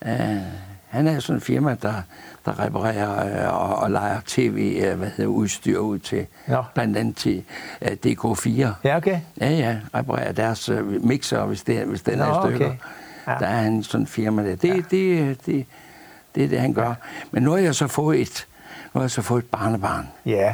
Uh, 0.02 0.10
han 0.88 1.08
er 1.08 1.20
sådan 1.20 1.36
en 1.38 1.42
firma, 1.42 1.76
der, 1.82 1.94
der 2.48 2.60
reparerer 2.66 3.48
uh, 3.54 3.62
og, 3.70 3.76
og 3.76 3.92
leger 3.92 4.20
tv, 4.26 4.84
uh, 4.92 4.98
hvad 5.00 5.08
hedder 5.18 5.32
udstyr 5.32 5.80
ud 5.80 6.00
til, 6.00 6.26
Nå. 6.48 6.64
blandt 6.74 6.98
andet 6.98 7.16
til 7.16 7.44
uh, 7.82 7.88
DK4. 8.06 8.68
ja 8.84 8.98
okay. 8.98 9.20
Ja, 9.42 9.50
ja, 9.50 9.78
reparerer 9.96 10.32
deres 10.32 10.70
uh, 10.70 11.06
mixer, 11.06 11.46
hvis, 11.46 11.64
det, 11.64 11.86
hvis 11.86 12.02
den 12.02 12.18
Nå, 12.18 12.24
er 12.24 12.48
i 12.48 12.50
stykker. 12.52 12.66
okay. 12.68 12.78
Ja. 13.28 13.32
Der 13.40 13.48
er 13.48 13.62
han 13.62 13.84
sådan 13.84 14.02
en 14.02 14.08
firma 14.08 14.50
der. 14.50 14.56
Det, 14.56 14.70
ja. 14.70 14.74
det, 14.76 15.46
det, 15.46 15.66
det 16.36 16.44
er 16.44 16.48
det, 16.48 16.60
han 16.60 16.74
gør. 16.74 16.94
Men 17.32 17.44
nu 17.44 17.52
har 17.52 17.58
jeg 17.58 17.76
så 17.76 17.88
fået 17.88 18.22
et, 18.22 18.48
nu 18.94 19.00
har 19.00 19.04
jeg 19.04 19.12
så 19.12 19.22
fået 19.22 19.44
et 19.44 19.50
barnebarn. 19.50 20.08
Ja. 20.26 20.54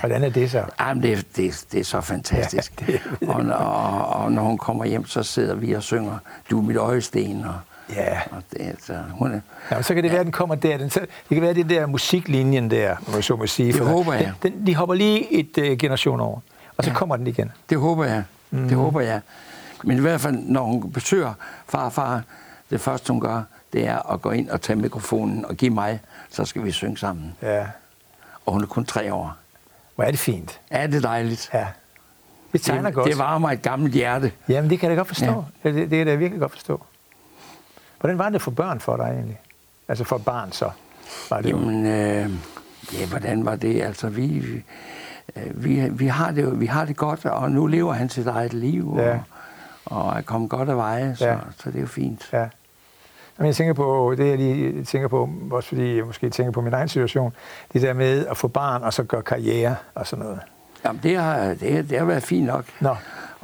Hvordan 0.00 0.24
er 0.24 0.28
det 0.28 0.50
så? 0.50 0.62
Jamen, 0.80 1.02
det, 1.02 1.12
er- 1.12 1.22
det, 1.36 1.66
det 1.72 1.80
er 1.80 1.84
så 1.84 2.00
fantastisk. 2.00 2.82
Ja, 2.88 2.92
det 3.20 3.28
og, 3.28 3.34
og, 3.66 4.06
og 4.08 4.32
når 4.32 4.42
hun 4.42 4.58
kommer 4.58 4.84
hjem, 4.84 5.06
så 5.06 5.22
sidder 5.22 5.54
vi 5.54 5.72
og 5.72 5.82
synger 5.82 6.18
Du 6.50 6.58
er 6.58 6.62
mit 6.62 6.76
øjesten. 6.76 7.44
Og, 7.44 7.54
Ja. 7.94 8.20
og 8.30 8.42
det, 8.50 8.60
altså, 8.60 8.98
hun 9.10 9.32
er, 9.32 9.40
Ja, 9.70 9.82
så 9.82 9.94
kan 9.94 10.02
det 10.04 10.10
være, 10.12 10.20
at 10.20 10.26
den 10.26 10.32
kommer 10.32 10.54
der. 10.54 10.76
Den, 10.76 10.90
så, 10.90 11.00
det 11.00 11.34
kan 11.34 11.42
være, 11.42 11.54
det 11.54 11.70
der 11.70 11.86
musiklinjen 11.86 12.70
der, 12.70 12.96
må 13.08 13.14
jeg 13.14 13.24
så 13.24 13.36
må 13.36 13.46
sige. 13.46 13.72
Det 13.72 13.80
håber 13.86 14.12
jeg. 14.12 14.32
Den, 14.42 14.52
den, 14.52 14.66
de 14.66 14.74
hopper 14.74 14.94
lige 14.94 15.32
et 15.32 15.58
uh, 15.58 15.78
generation 15.78 16.20
over, 16.20 16.40
og 16.76 16.84
så 16.84 16.90
ja. 16.90 16.92
Ja. 16.92 16.98
kommer 16.98 17.16
den 17.16 17.26
igen. 17.26 17.52
det 17.70 17.78
håber 17.78 18.04
jeg. 18.04 18.22
Mm. 18.50 18.68
Det 18.68 18.76
håber 18.76 19.00
jeg. 19.00 19.20
Men 19.84 19.96
i 19.96 20.00
hvert 20.00 20.20
fald, 20.20 20.36
når 20.36 20.62
hun 20.64 20.92
besøger 20.92 21.32
farfar, 21.68 22.22
det 22.70 22.80
første 22.80 23.12
hun 23.12 23.20
gør, 23.20 23.42
det 23.72 23.86
er 23.86 24.12
at 24.12 24.22
gå 24.22 24.30
ind 24.30 24.48
og 24.50 24.60
tage 24.60 24.76
mikrofonen 24.76 25.44
og 25.44 25.54
give 25.56 25.70
mig, 25.70 26.00
så 26.30 26.44
skal 26.44 26.64
vi 26.64 26.72
synge 26.72 26.98
sammen. 26.98 27.34
Ja. 27.42 27.66
Og 28.46 28.52
hun 28.52 28.62
er 28.62 28.66
kun 28.66 28.84
tre 28.84 29.14
år. 29.14 29.36
Hvor 29.94 30.04
er 30.04 30.10
det 30.10 30.20
fint. 30.20 30.60
Er 30.70 30.86
det 30.86 31.02
dejligt? 31.02 31.50
Ja. 31.54 31.66
Det 32.52 32.62
tegner 32.62 32.82
det, 32.82 32.94
godt. 32.94 33.08
det 33.08 33.18
varmer 33.18 33.50
et 33.50 33.62
gammelt 33.62 33.94
hjerte. 33.94 34.32
Jamen, 34.48 34.70
det 34.70 34.80
kan 34.80 34.88
jeg 34.90 34.96
da 34.96 35.00
godt 35.00 35.08
forstå. 35.08 35.44
Ja. 35.64 35.68
Det, 35.68 35.74
det 35.74 35.88
kan 35.88 35.98
jeg 35.98 36.06
da 36.06 36.14
virkelig 36.14 36.40
godt 36.40 36.52
forstå. 36.52 36.82
Hvordan 38.00 38.18
var 38.18 38.28
det 38.28 38.42
for 38.42 38.50
børn 38.50 38.80
for 38.80 38.96
dig 38.96 39.04
egentlig? 39.04 39.40
Altså 39.88 40.04
for 40.04 40.18
barn 40.18 40.52
så? 40.52 40.70
Var 41.30 41.40
det. 41.40 41.48
Jamen, 41.48 41.86
øh, 41.86 42.30
ja, 43.00 43.06
hvordan 43.10 43.44
var 43.44 43.56
det? 43.56 43.82
Altså, 43.82 44.08
vi, 44.08 44.38
øh, 45.36 45.64
vi, 45.64 45.88
vi, 45.90 46.06
har 46.06 46.30
det, 46.30 46.42
jo- 46.42 46.48
vi 46.50 46.66
har 46.66 46.84
det 46.84 46.96
godt, 46.96 47.24
og 47.24 47.50
nu 47.50 47.66
lever 47.66 47.92
han 47.92 48.08
sit 48.08 48.26
eget 48.26 48.52
liv, 48.54 48.94
Ja. 48.98 49.18
og, 49.84 50.02
og 50.04 50.16
er 50.18 50.22
kommet 50.22 50.50
godt 50.50 50.68
af 50.68 50.76
veje, 50.76 51.16
så, 51.16 51.26
ja. 51.28 51.36
så 51.56 51.70
det 51.70 51.76
er 51.76 51.80
jo 51.80 51.86
fint. 51.86 52.28
Ja. 52.32 52.46
Jamen, 53.38 53.46
jeg 53.46 53.54
tænker 53.56 53.74
på, 53.74 54.14
det 54.18 54.28
jeg 54.28 54.38
lige 54.38 54.84
tænker 54.84 55.08
på, 55.08 55.30
også 55.50 55.68
fordi 55.68 55.96
jeg 55.96 56.04
måske 56.06 56.30
tænker 56.30 56.52
på 56.52 56.60
min 56.60 56.72
egen 56.72 56.88
situation, 56.88 57.32
det 57.72 57.82
der 57.82 57.92
med 57.92 58.26
at 58.26 58.36
få 58.36 58.48
barn 58.48 58.82
og 58.82 58.92
så 58.92 59.02
gøre 59.02 59.22
karriere 59.22 59.76
og 59.94 60.06
sådan 60.06 60.24
noget. 60.24 60.40
Jamen, 60.84 61.00
det 61.02 61.16
har, 61.16 61.38
det, 61.54 61.90
det 61.90 61.98
har 61.98 62.04
været 62.04 62.22
fint 62.22 62.46
nok. 62.46 62.64
Nå, 62.80 62.96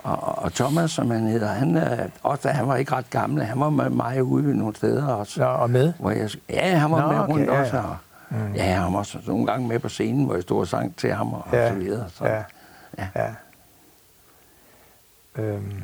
Og, 0.02 0.38
og 0.38 0.52
Thomas, 0.52 0.90
som 0.90 1.10
han 1.10 1.26
hedder, 1.26 1.48
han, 1.48 1.82
også 2.22 2.48
da 2.48 2.52
han 2.54 2.68
var 2.68 2.76
ikke 2.76 2.92
ret 2.92 3.10
gammel, 3.10 3.42
han 3.44 3.60
var 3.60 3.70
med 3.70 3.90
mig 3.90 4.22
ude 4.22 4.58
nogle 4.58 4.76
steder 4.76 5.06
også. 5.06 5.40
Nå 5.40 5.46
og 5.46 5.70
med? 5.70 5.92
Hvor 5.98 6.10
jeg, 6.10 6.30
ja, 6.50 6.76
han 6.76 6.90
var 6.90 7.00
Nå, 7.00 7.12
med 7.12 7.18
okay, 7.20 7.32
rundt 7.32 7.46
ja, 7.46 7.60
også. 7.60 7.76
ja. 7.76 7.82
Og, 7.82 7.96
mm. 8.30 8.52
Ja, 8.54 8.62
han 8.62 8.92
var 8.92 8.98
også 8.98 9.18
nogle 9.26 9.46
gange 9.46 9.68
med 9.68 9.78
på 9.78 9.88
scenen, 9.88 10.24
hvor 10.24 10.34
jeg 10.34 10.42
stod 10.42 10.60
og 10.60 10.68
sang 10.68 10.96
til 10.96 11.12
ham 11.12 11.32
og, 11.32 11.44
Ja, 11.52 11.64
og 11.64 11.68
så 11.72 11.74
videre. 11.78 12.04
Så, 12.14 12.24
ja. 12.26 12.42
ja. 12.98 13.08
Ja. 13.16 13.28
Øhm, 15.42 15.82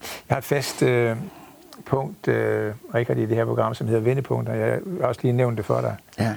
jeg 0.00 0.34
har 0.34 0.38
et 0.38 0.44
fast 0.44 0.82
øh, 0.82 1.16
punkt, 1.86 2.28
øh, 2.28 2.74
Richard, 2.94 3.16
i 3.16 3.26
det 3.26 3.36
her 3.36 3.44
program, 3.44 3.74
som 3.74 3.86
hedder 3.86 4.00
Vendepunkter. 4.02 4.54
Jeg 4.54 4.80
har 5.00 5.08
også 5.08 5.20
lige 5.22 5.32
nævnt 5.32 5.56
det 5.58 5.64
for 5.66 5.80
dig. 5.80 5.96
ja. 6.18 6.34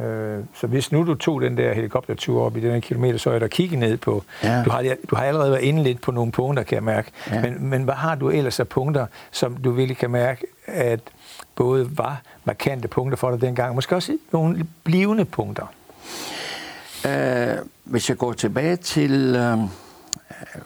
Øh, 0.00 0.38
så 0.54 0.66
hvis 0.66 0.92
nu 0.92 1.06
du 1.06 1.14
tog 1.14 1.42
den 1.42 1.56
der 1.56 1.74
helikoptertur 1.74 2.42
op 2.44 2.56
i 2.56 2.60
den 2.60 2.72
her 2.72 2.80
kilometer, 2.80 3.18
så 3.18 3.30
er 3.30 3.38
der 3.38 3.48
kigge 3.48 3.76
ned 3.76 3.96
på. 3.96 4.24
Ja. 4.42 4.62
Du, 4.64 4.70
har, 4.70 4.82
du 5.10 5.16
har 5.16 5.24
allerede 5.24 5.50
været 5.50 5.62
inde 5.62 5.82
lidt 5.82 6.00
på 6.00 6.10
nogle 6.12 6.32
punkter, 6.32 6.62
kan 6.62 6.74
jeg 6.74 6.82
mærke. 6.82 7.10
Ja. 7.30 7.40
Men, 7.42 7.66
men 7.66 7.82
hvad 7.82 7.94
har 7.94 8.14
du 8.14 8.30
ellers 8.30 8.60
af 8.60 8.68
punkter, 8.68 9.06
som 9.30 9.56
du 9.56 9.70
virkelig 9.70 9.96
kan 9.96 10.10
mærke, 10.10 10.46
at 10.66 11.00
både 11.54 11.98
var 11.98 12.22
markante 12.44 12.88
punkter 12.88 13.16
for 13.16 13.30
dig 13.30 13.40
dengang, 13.40 13.74
måske 13.74 13.96
også 13.96 14.18
nogle 14.32 14.66
blivende 14.84 15.24
punkter? 15.24 15.66
Øh, 17.06 17.56
hvis 17.84 18.08
jeg 18.08 18.18
går 18.18 18.32
tilbage 18.32 18.76
til, 18.76 19.36
øh, 19.36 19.58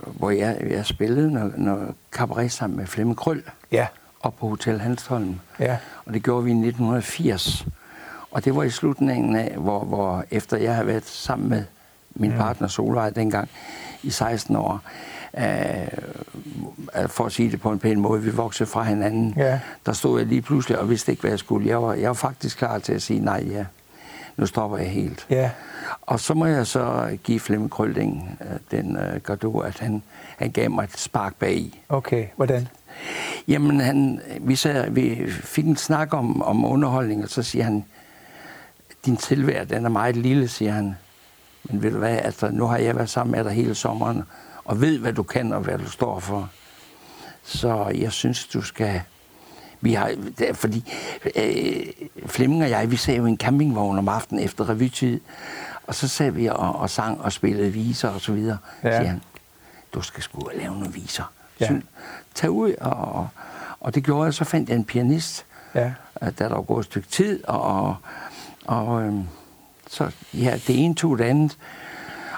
hvor 0.04 0.30
jeg, 0.30 0.56
jeg 0.70 0.86
spillede 0.86 1.32
noget, 1.32 1.58
noget 1.58 1.94
cabaret 2.12 2.52
sammen 2.52 2.78
med 2.78 2.86
Flemming 2.86 3.16
Krøll 3.16 3.42
Ja, 3.72 3.86
op 4.20 4.36
på 4.38 4.48
Hotel 4.48 4.80
Hanstholm. 4.80 5.40
ja, 5.60 5.76
Og 6.06 6.14
det 6.14 6.22
gjorde 6.22 6.44
vi 6.44 6.50
i 6.50 6.54
1980. 6.54 7.66
Og 8.36 8.44
det 8.44 8.56
var 8.56 8.62
i 8.62 8.70
slutningen 8.70 9.36
af, 9.36 9.54
hvor, 9.56 9.84
hvor 9.84 10.24
efter 10.30 10.56
jeg 10.56 10.74
havde 10.74 10.86
været 10.86 11.04
sammen 11.06 11.48
med 11.48 11.64
min 12.14 12.30
Mm. 12.30 12.36
partner 12.36 12.68
Solvej 12.68 13.10
dengang 13.10 13.48
i 14.02 14.10
16 14.10 14.56
år, 14.56 14.80
øh, 15.38 15.44
for 17.08 17.24
at 17.24 17.32
sige 17.32 17.50
det 17.50 17.60
på 17.60 17.70
en 17.72 17.78
pæn 17.78 18.00
måde, 18.00 18.22
vi 18.22 18.30
voksede 18.30 18.68
fra 18.68 18.82
hinanden. 18.82 19.34
Ja. 19.36 19.60
Der 19.86 19.92
stod 19.92 20.18
jeg 20.18 20.28
lige 20.28 20.42
pludselig 20.42 20.78
og 20.78 20.90
vidste 20.90 21.12
ikke, 21.12 21.20
hvad 21.20 21.30
jeg 21.30 21.38
skulle. 21.38 21.68
Jeg 21.68 21.82
var, 21.82 21.94
jeg 21.94 22.08
var 22.08 22.14
faktisk 22.14 22.58
klar 22.58 22.78
til 22.78 22.92
at 22.92 23.02
sige 23.02 23.20
nej, 23.20 23.44
ja. 23.50 23.64
Nu 24.36 24.46
stopper 24.46 24.78
jeg 24.78 24.90
helt. 24.90 25.26
ja, 25.30 25.50
Og 26.02 26.20
så 26.20 26.34
må 26.34 26.46
jeg 26.46 26.66
så 26.66 27.16
give 27.24 27.40
Flemming 27.40 27.70
Krølding 27.70 28.38
øh, 28.40 28.78
den 28.78 28.96
øh, 28.96 29.20
gave, 29.20 29.66
at 29.66 29.78
han, 29.78 30.02
han 30.38 30.50
gav 30.50 30.70
mig 30.70 30.84
et 30.84 30.98
spark 30.98 31.34
bag 31.34 31.82
okay. 31.88 32.26
Hvordan? 32.36 32.68
Jamen, 33.48 33.80
han, 33.80 34.20
vi, 34.40 34.56
sad, 34.56 34.90
vi 34.90 35.30
fik 35.30 35.64
en 35.66 35.76
snak 35.76 36.14
om, 36.14 36.42
om 36.42 36.64
underholdning, 36.64 37.22
og 37.22 37.28
så 37.28 37.42
siger 37.42 37.64
han, 37.64 37.84
din 39.06 39.16
tilværd, 39.16 39.66
den 39.66 39.84
er 39.84 39.88
meget 39.88 40.16
lille, 40.16 40.48
siger 40.48 40.72
han. 40.72 40.96
Men 41.64 41.82
ved 41.82 41.90
du 41.90 41.98
hvad, 41.98 42.18
altså, 42.18 42.48
nu 42.50 42.66
har 42.66 42.76
jeg 42.76 42.96
været 42.96 43.10
sammen 43.10 43.36
med 43.36 43.44
dig 43.44 43.52
hele 43.52 43.74
sommeren, 43.74 44.22
og 44.64 44.80
ved, 44.80 44.98
hvad 44.98 45.12
du 45.12 45.22
kan 45.22 45.52
og 45.52 45.60
hvad 45.60 45.78
du 45.78 45.90
står 45.90 46.20
for. 46.20 46.50
Så 47.42 47.92
jeg 47.94 48.12
synes, 48.12 48.46
du 48.46 48.62
skal... 48.62 49.00
Vi 49.80 49.92
har, 49.92 50.10
fordi 50.54 50.92
øh, 51.36 51.86
Flemming 52.26 52.62
og 52.62 52.70
jeg, 52.70 52.90
vi 52.90 52.96
sad 52.96 53.16
jo 53.16 53.26
i 53.26 53.28
en 53.28 53.38
campingvogn 53.38 53.98
om 53.98 54.08
aftenen 54.08 54.44
efter 54.44 54.68
revytid, 54.68 55.20
og 55.86 55.94
så 55.94 56.08
sad 56.08 56.30
vi 56.30 56.46
og, 56.46 56.76
og 56.76 56.90
sang 56.90 57.20
og 57.20 57.32
spillede 57.32 57.70
viser 57.70 58.08
og 58.08 58.20
så 58.20 58.32
videre. 58.32 58.58
Ja. 58.82 58.98
Siger 58.98 59.08
han, 59.08 59.22
du 59.94 60.02
skal 60.02 60.22
sgu 60.22 60.50
lave 60.54 60.72
nogle 60.74 60.92
viser. 60.92 61.32
Ja. 61.60 61.72
Ja. 61.72 61.80
Tag 62.34 62.50
ud, 62.50 62.72
og, 62.80 63.28
og 63.80 63.94
det 63.94 64.04
gjorde 64.04 64.24
jeg. 64.24 64.34
Så 64.34 64.44
fandt 64.44 64.68
jeg 64.68 64.76
en 64.76 64.84
pianist, 64.84 65.46
Ja, 65.74 65.92
øh, 66.22 66.28
da 66.38 66.48
der 66.48 66.54
var 66.54 66.62
gået 66.62 66.78
et 66.80 66.84
stykke 66.84 67.08
tid, 67.08 67.44
og, 67.44 67.96
og 68.66 69.02
øhm, 69.02 69.24
så 69.90 70.10
ja, 70.34 70.58
det 70.66 70.84
ene 70.84 70.94
tog 70.94 71.18
det 71.18 71.24
andet. 71.24 71.58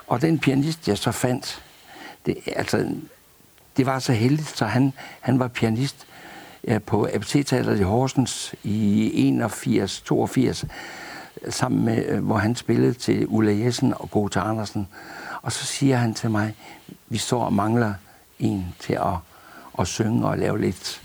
Og 0.06 0.22
den 0.22 0.38
pianist, 0.38 0.88
jeg 0.88 0.98
så 0.98 1.12
fandt, 1.12 1.62
det, 2.26 2.36
altså, 2.56 2.88
det 3.76 3.86
var 3.86 3.98
så 3.98 4.12
heldigt, 4.12 4.56
så 4.56 4.64
han, 4.66 4.92
han 5.20 5.38
var 5.38 5.48
pianist 5.48 6.06
øh, 6.64 6.82
på 6.82 7.08
ABC-teateret 7.14 7.78
i 7.80 7.82
Horsens 7.82 8.54
i 8.64 9.40
81-82, 9.42 10.66
sammen 11.50 11.84
med, 11.84 12.04
øh, 12.06 12.24
hvor 12.24 12.36
han 12.36 12.56
spillede 12.56 12.92
til 12.94 13.26
Ulla 13.28 13.64
Jessen 13.64 13.94
og 13.96 14.10
Gota 14.10 14.40
Andersen. 14.40 14.88
Og 15.42 15.52
så 15.52 15.64
siger 15.66 15.96
han 15.96 16.14
til 16.14 16.30
mig, 16.30 16.54
vi 17.08 17.18
står 17.18 17.44
og 17.44 17.52
mangler 17.52 17.94
en 18.38 18.74
til 18.80 18.92
at, 18.92 19.14
at 19.78 19.86
synge 19.86 20.26
og 20.28 20.38
lave 20.38 20.60
lidt 20.60 21.02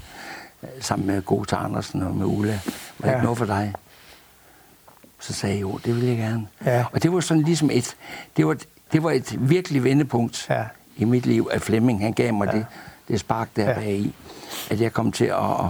øh, 0.63 0.69
sammen 0.79 1.07
med 1.07 1.21
Gota 1.21 1.55
Andersen 1.55 2.01
og 2.03 2.15
med 2.15 2.25
Ulla. 2.25 2.51
Var 2.53 2.61
det 3.01 3.05
Ja. 3.05 3.11
ikke 3.11 3.23
noget 3.23 3.37
for 3.37 3.45
dig? 3.45 3.73
Så 5.27 5.33
sagde 5.33 5.55
jeg, 5.55 5.61
jo, 5.61 5.79
det 5.85 5.95
vil 5.95 6.03
jeg 6.05 6.17
gerne. 6.17 6.47
Ja. 6.65 6.85
Og 6.93 7.03
det 7.03 7.13
var 7.13 7.19
sådan 7.19 7.43
ligesom 7.43 7.69
et, 7.73 7.95
det 8.37 8.47
var, 8.47 8.57
det 8.93 9.03
var 9.03 9.11
et 9.11 9.49
virkelig 9.49 9.83
vendepunkt 9.83 10.47
Ja. 10.49 10.63
i 10.97 11.05
mit 11.05 11.25
liv, 11.25 11.49
at 11.51 11.61
Flemming, 11.61 12.01
han 12.01 12.13
gav 12.13 12.33
mig 12.33 12.45
Ja. 12.53 12.57
det, 12.57 12.65
det 13.07 13.19
spark 13.19 13.49
der 13.55 13.69
Ja. 13.69 13.73
bagi. 13.73 14.15
At 14.71 14.81
jeg 14.81 14.93
kom 14.93 15.11
til 15.11 15.25
at, 15.25 15.33
at, 15.35 15.65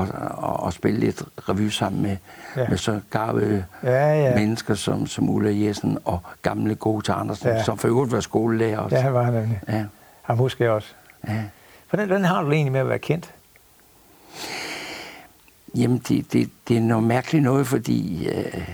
at, 0.00 0.08
at, 0.08 0.66
at 0.66 0.72
spille 0.74 1.00
lidt 1.00 1.22
revy 1.48 1.68
sammen 1.68 2.02
med, 2.02 2.16
Ja. 2.56 2.68
med 2.68 2.76
så 2.78 3.00
garvede 3.10 3.64
Ja, 3.82 4.24
ja. 4.24 4.34
mennesker 4.34 4.74
som, 4.74 5.06
som 5.06 5.28
Ulla 5.30 5.66
Jessen 5.66 5.98
og 6.04 6.18
gamle 6.42 6.74
gode 6.74 7.12
Andersen, 7.12 7.48
Ja. 7.48 7.62
som 7.64 7.78
for 7.78 7.88
øvrigt 7.88 8.12
var 8.12 8.20
skolelærer 8.20 8.78
også. 8.78 8.96
ja, 8.96 9.02
han 9.02 9.14
var 9.14 9.22
han 9.22 9.34
nemlig. 9.34 9.60
Ja. 9.68 9.84
Ham 10.22 10.36
husker 10.36 10.64
jeg 10.64 10.72
også. 10.74 10.88
ja. 11.28 11.42
Hvordan, 11.90 12.06
hvordan 12.06 12.24
har 12.24 12.42
du 12.42 12.48
det 12.48 12.54
egentlig 12.54 12.72
med 12.72 12.80
at 12.80 12.88
være 12.88 12.98
kendt? 12.98 13.30
Jamen, 15.74 15.98
det, 16.08 16.32
det, 16.32 16.50
det 16.68 16.76
er 16.76 16.80
noget 16.80 17.04
mærkeligt 17.04 17.44
noget, 17.44 17.66
fordi 17.66 18.28
øh, 18.28 18.68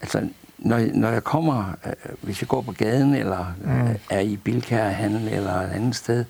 altså, 0.00 0.28
når, 0.58 0.80
når 0.94 1.08
jeg 1.08 1.24
kommer, 1.24 1.76
øh, 1.86 1.92
hvis 2.20 2.42
jeg 2.42 2.48
går 2.48 2.60
på 2.60 2.72
gaden, 2.72 3.14
eller 3.14 3.54
mm. 3.64 3.70
øh, 3.70 3.94
er 4.10 4.20
i 4.20 4.36
bilkærhandel 4.36 5.28
eller 5.28 5.52
et 5.52 5.70
andet 5.70 5.96
sted, 5.96 6.24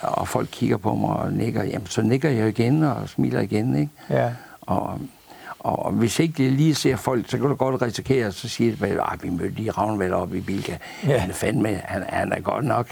og 0.00 0.28
folk 0.28 0.48
kigger 0.52 0.76
på 0.76 0.94
mig 0.94 1.10
og 1.10 1.32
nikker, 1.32 1.64
jamen, 1.64 1.86
så 1.86 2.02
nikker 2.02 2.30
jeg 2.30 2.48
igen 2.48 2.82
og 2.82 3.08
smiler 3.08 3.40
igen, 3.40 3.76
ikke? 3.76 3.92
Ja. 4.10 4.32
Og, 4.60 5.00
og 5.58 5.92
hvis 5.92 6.18
ikke 6.18 6.44
det 6.44 6.52
lige 6.52 6.74
ser 6.74 6.96
folk, 6.96 7.30
så 7.30 7.38
kan 7.38 7.46
du 7.46 7.54
godt 7.54 7.82
risikere, 7.82 8.32
så 8.32 8.48
siger 8.48 8.76
det, 8.76 9.00
at 9.12 9.22
vi 9.22 9.30
mødte 9.30 9.54
lige 9.54 9.70
Ravnvald 9.70 10.12
op 10.12 10.34
i 10.34 10.40
Bilka. 10.40 10.76
Ja. 11.06 11.18
Han 11.18 11.30
er 11.30 11.34
fandme, 11.34 11.80
han, 11.84 12.04
han 12.08 12.32
er 12.32 12.40
godt 12.40 12.64
nok, 12.64 12.86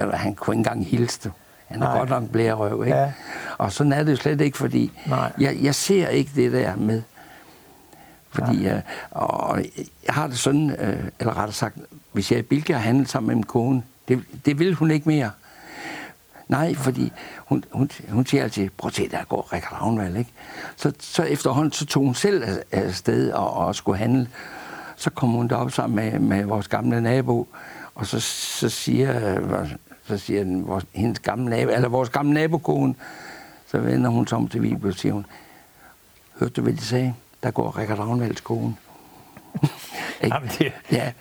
han 0.00 0.34
kunne 0.34 0.54
ikke 0.54 0.58
engang 0.58 0.86
hilse. 0.86 1.30
Han 1.72 1.82
er 1.82 1.86
Nej. 1.86 1.98
godt 1.98 2.10
nok 2.10 2.30
blærerøv, 2.30 2.84
ikke? 2.84 2.96
Ja. 2.96 3.12
Og 3.58 3.72
sådan 3.72 3.92
er 3.92 4.02
det 4.02 4.12
jo 4.12 4.16
slet 4.16 4.40
ikke, 4.40 4.58
fordi 4.58 4.92
jeg, 5.38 5.58
jeg 5.62 5.74
ser 5.74 6.08
ikke 6.08 6.30
det 6.34 6.52
der 6.52 6.76
med, 6.76 7.02
fordi 8.30 8.64
jeg, 8.64 8.82
og 9.10 9.58
jeg 10.06 10.14
har 10.14 10.26
det 10.26 10.38
sådan, 10.38 10.70
øh, 10.70 11.04
eller 11.20 11.36
rettere 11.36 11.52
sagt, 11.52 11.76
hvis 12.12 12.32
jeg 12.32 12.38
er 12.38 12.74
og 12.74 12.82
handler 12.82 13.06
sammen 13.06 13.26
med 13.26 13.34
min 13.34 13.44
kone, 13.44 13.82
det, 14.08 14.24
det 14.46 14.58
vil 14.58 14.74
hun 14.74 14.90
ikke 14.90 15.08
mere. 15.08 15.30
Nej, 16.48 16.74
fordi 16.74 17.12
hun, 17.36 17.64
hun, 17.72 17.90
hun 18.08 18.26
siger 18.26 18.42
altid, 18.42 18.68
prøv 18.78 18.88
at 18.88 18.94
se, 18.94 19.08
der 19.08 19.24
går 19.24 19.52
Rikard 19.52 19.82
Ravnvald, 19.82 20.16
ikke? 20.16 20.30
Så, 20.76 20.92
så 21.00 21.22
efterhånden, 21.22 21.72
så 21.72 21.86
tog 21.86 22.04
hun 22.04 22.14
selv 22.14 22.44
afsted 22.72 23.32
og, 23.32 23.52
og 23.52 23.74
skulle 23.74 23.98
handle. 23.98 24.28
Så 24.96 25.10
kom 25.10 25.28
hun 25.28 25.48
derop 25.48 25.70
sammen 25.70 25.96
med, 25.96 26.18
med 26.18 26.44
vores 26.44 26.68
gamle 26.68 27.00
nabo, 27.00 27.48
og 27.94 28.06
så, 28.06 28.20
så 28.20 28.68
siger, 28.68 29.40
så 30.04 30.18
siger 30.18 30.44
den, 30.44 30.66
vores, 30.66 30.84
hendes 30.92 31.18
gamle 31.18 31.50
nabo, 31.50 31.70
eller 31.70 31.88
vores 31.88 32.08
gamle 32.10 32.34
nabokone, 32.34 32.94
så 33.66 33.78
vender 33.78 34.10
hun 34.10 34.26
sig 34.26 34.38
om 34.38 34.48
til 34.48 34.62
Vibe 34.62 34.88
og 34.88 34.94
siger 34.94 35.12
hun, 35.12 35.26
hørte 36.40 36.52
du, 36.52 36.62
hvad 36.62 36.72
de 36.72 36.84
sagde? 36.84 37.14
Der 37.42 37.50
går 37.50 37.78
Rikard 37.78 37.98
Ravnvalds 37.98 38.40
kone. 38.40 38.76
Jamen, 40.22 40.48
det... 40.58 40.72
Ja. 40.92 41.12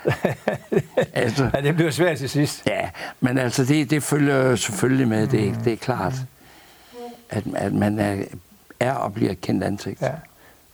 altså, 1.14 1.50
ja, 1.54 1.62
det 1.62 1.76
bliver 1.76 1.92
svært 1.92 2.18
til 2.18 2.30
sidst. 2.30 2.68
Ja, 2.68 2.90
men 3.20 3.38
altså, 3.38 3.66
det, 3.66 3.90
det 3.90 4.04
følger 4.04 4.56
selvfølgelig 4.56 5.08
med, 5.08 5.28
det, 5.28 5.60
det 5.66 5.74
er 5.74 5.78
klart, 5.78 6.14
at, 7.30 7.44
at 7.56 7.74
man 7.74 8.00
er, 8.00 8.24
er 8.80 8.94
og 8.94 9.14
bliver 9.14 9.34
kendt 9.34 9.64
ansigt. 9.64 10.02
Ja. 10.02 10.08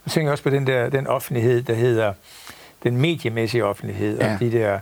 Jeg 0.06 0.12
tænker 0.12 0.32
også 0.32 0.44
på 0.44 0.50
den 0.50 0.68
der 0.68 0.90
den 0.90 1.08
offentlighed, 1.08 1.64
der 1.64 1.74
hedder 1.74 2.14
den 2.84 2.98
mediemæssige 2.98 3.66
offentlighed, 3.66 4.20
ja. 4.20 4.34
og 4.34 4.40
de 4.40 4.52
der, 4.52 4.80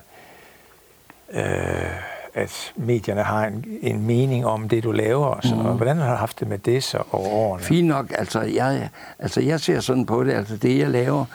øh, 1.32 2.15
at 2.36 2.74
medierne 2.76 3.24
har 3.24 3.46
en, 3.46 3.66
en 3.82 4.08
mening 4.08 4.46
om 4.46 4.70
det, 4.70 4.84
du 4.84 4.92
laver, 4.92 5.26
og, 5.26 5.44
så, 5.44 5.56
mm. 5.56 5.66
og 5.66 5.74
hvordan 5.74 5.98
har 5.98 6.10
du 6.10 6.16
haft 6.16 6.40
det 6.40 6.48
med 6.48 6.58
det 6.58 6.84
så 6.84 7.04
over 7.12 7.30
årene? 7.30 7.64
Fint 7.64 7.88
nok, 7.88 8.12
altså 8.18 8.42
jeg, 8.42 8.90
altså 9.20 9.42
jeg 9.42 9.60
ser 9.60 9.80
sådan 9.80 10.06
på 10.06 10.24
det, 10.24 10.34
altså 10.34 10.58
det 10.58 10.80
jeg 10.80 10.90
laver, 10.90 11.26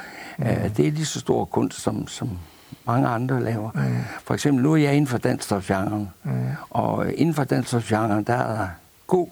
Mm. 0.41 0.47
Øh, 0.47 0.77
det 0.77 0.87
er 0.87 0.93
lige 0.93 1.07
så 1.07 1.21
stor 1.21 1.45
kunst, 1.45 1.81
som, 1.81 2.09
som 2.09 2.39
mange 2.87 3.09
andre 3.09 3.43
laver. 3.43 3.71
Mm. 3.75 3.97
For 4.25 4.35
eksempel, 4.35 4.63
nu 4.63 4.73
er 4.73 4.77
jeg 4.77 4.93
inden 4.93 5.07
for 5.07 5.19
dansstofgenren, 5.19 6.11
mm. 6.23 6.33
og 6.71 7.13
inden 7.13 7.35
for 7.35 7.45
dansstofgenren, 7.45 8.25
der 8.25 8.35
er 8.35 8.57
der 8.57 8.69
god, 9.07 9.29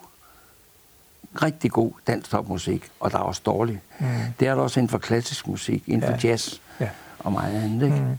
rigtig 1.42 1.70
god 1.70 1.92
dansstofmusik, 2.06 2.90
og 3.00 3.12
der 3.12 3.18
er 3.18 3.22
også 3.22 3.42
dårlig. 3.46 3.80
Mm. 3.98 4.06
Det 4.40 4.48
er 4.48 4.54
der 4.54 4.62
også 4.62 4.80
inden 4.80 4.90
for 4.90 4.98
klassisk 4.98 5.48
musik, 5.48 5.82
inden 5.86 6.10
ja. 6.10 6.14
for 6.14 6.26
jazz 6.26 6.54
ja. 6.80 6.88
og 7.18 7.32
meget 7.32 7.62
andet. 7.62 7.82
Ikke? 7.82 8.00
Mm. 8.00 8.18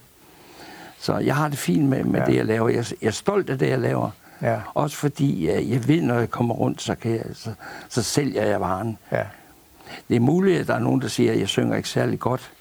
Så 1.00 1.18
jeg 1.18 1.36
har 1.36 1.48
det 1.48 1.58
fint 1.58 1.90
med, 1.90 2.04
med 2.04 2.20
ja. 2.20 2.26
det, 2.26 2.36
jeg 2.36 2.46
laver. 2.46 2.70
Jeg, 2.70 2.86
jeg 3.02 3.08
er 3.08 3.12
stolt 3.12 3.50
af 3.50 3.58
det, 3.58 3.70
jeg 3.70 3.80
laver. 3.80 4.10
Ja. 4.42 4.60
Også 4.74 4.98
fordi 4.98 5.48
jeg, 5.48 5.70
jeg 5.70 5.88
ved, 5.88 6.02
når 6.02 6.20
jeg 6.20 6.32
kommer 6.32 6.56
rundt, 6.56 6.82
så, 6.82 6.96
kan 6.96 7.12
jeg, 7.12 7.26
så, 7.34 7.54
så 7.90 8.04
sælger 8.04 8.46
jeg 8.46 8.62
varen. 8.62 8.98
Ja. 9.12 9.24
Det 10.10 10.16
er 10.16 10.20
muligt, 10.20 10.60
at 10.60 10.68
der 10.68 10.74
er 10.76 10.80
nogen, 10.80 11.02
der 11.02 11.08
siger, 11.08 11.32
at 11.32 11.40
jeg 11.40 11.48
synger 11.48 11.76
ikke 11.76 11.90
særlig 11.90 12.20
godt. 12.20 12.52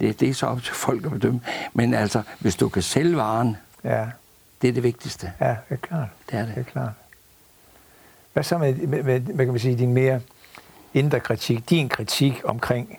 Det, 0.00 0.20
det 0.20 0.28
er 0.28 0.34
så 0.34 0.46
op 0.46 0.62
til 0.62 0.74
folk 0.74 1.04
at 1.04 1.10
bedømme. 1.10 1.40
Men 1.72 1.94
altså, 1.94 2.22
hvis 2.38 2.56
du 2.56 2.68
kan 2.68 2.82
sælge 2.82 3.16
varen, 3.16 3.56
ja. 3.84 4.06
det 4.62 4.68
er 4.68 4.72
det 4.72 4.82
vigtigste. 4.82 5.32
Ja, 5.40 5.48
det 5.48 5.56
er 5.68 5.76
klart. 5.76 6.08
Det 6.30 6.38
er 6.38 6.46
det. 6.46 6.54
det 6.54 6.60
er 6.60 6.70
klart. 6.70 6.92
Hvad 8.32 8.42
så 8.42 8.58
med, 8.58 8.74
med, 8.74 9.02
med 9.02 9.20
hvad 9.20 9.46
kan 9.46 9.52
man 9.52 9.60
sige, 9.60 9.78
din 9.78 9.92
mere 9.92 10.20
indre 10.94 11.20
kritik, 11.20 11.70
din 11.70 11.88
kritik 11.88 12.40
omkring 12.44 12.98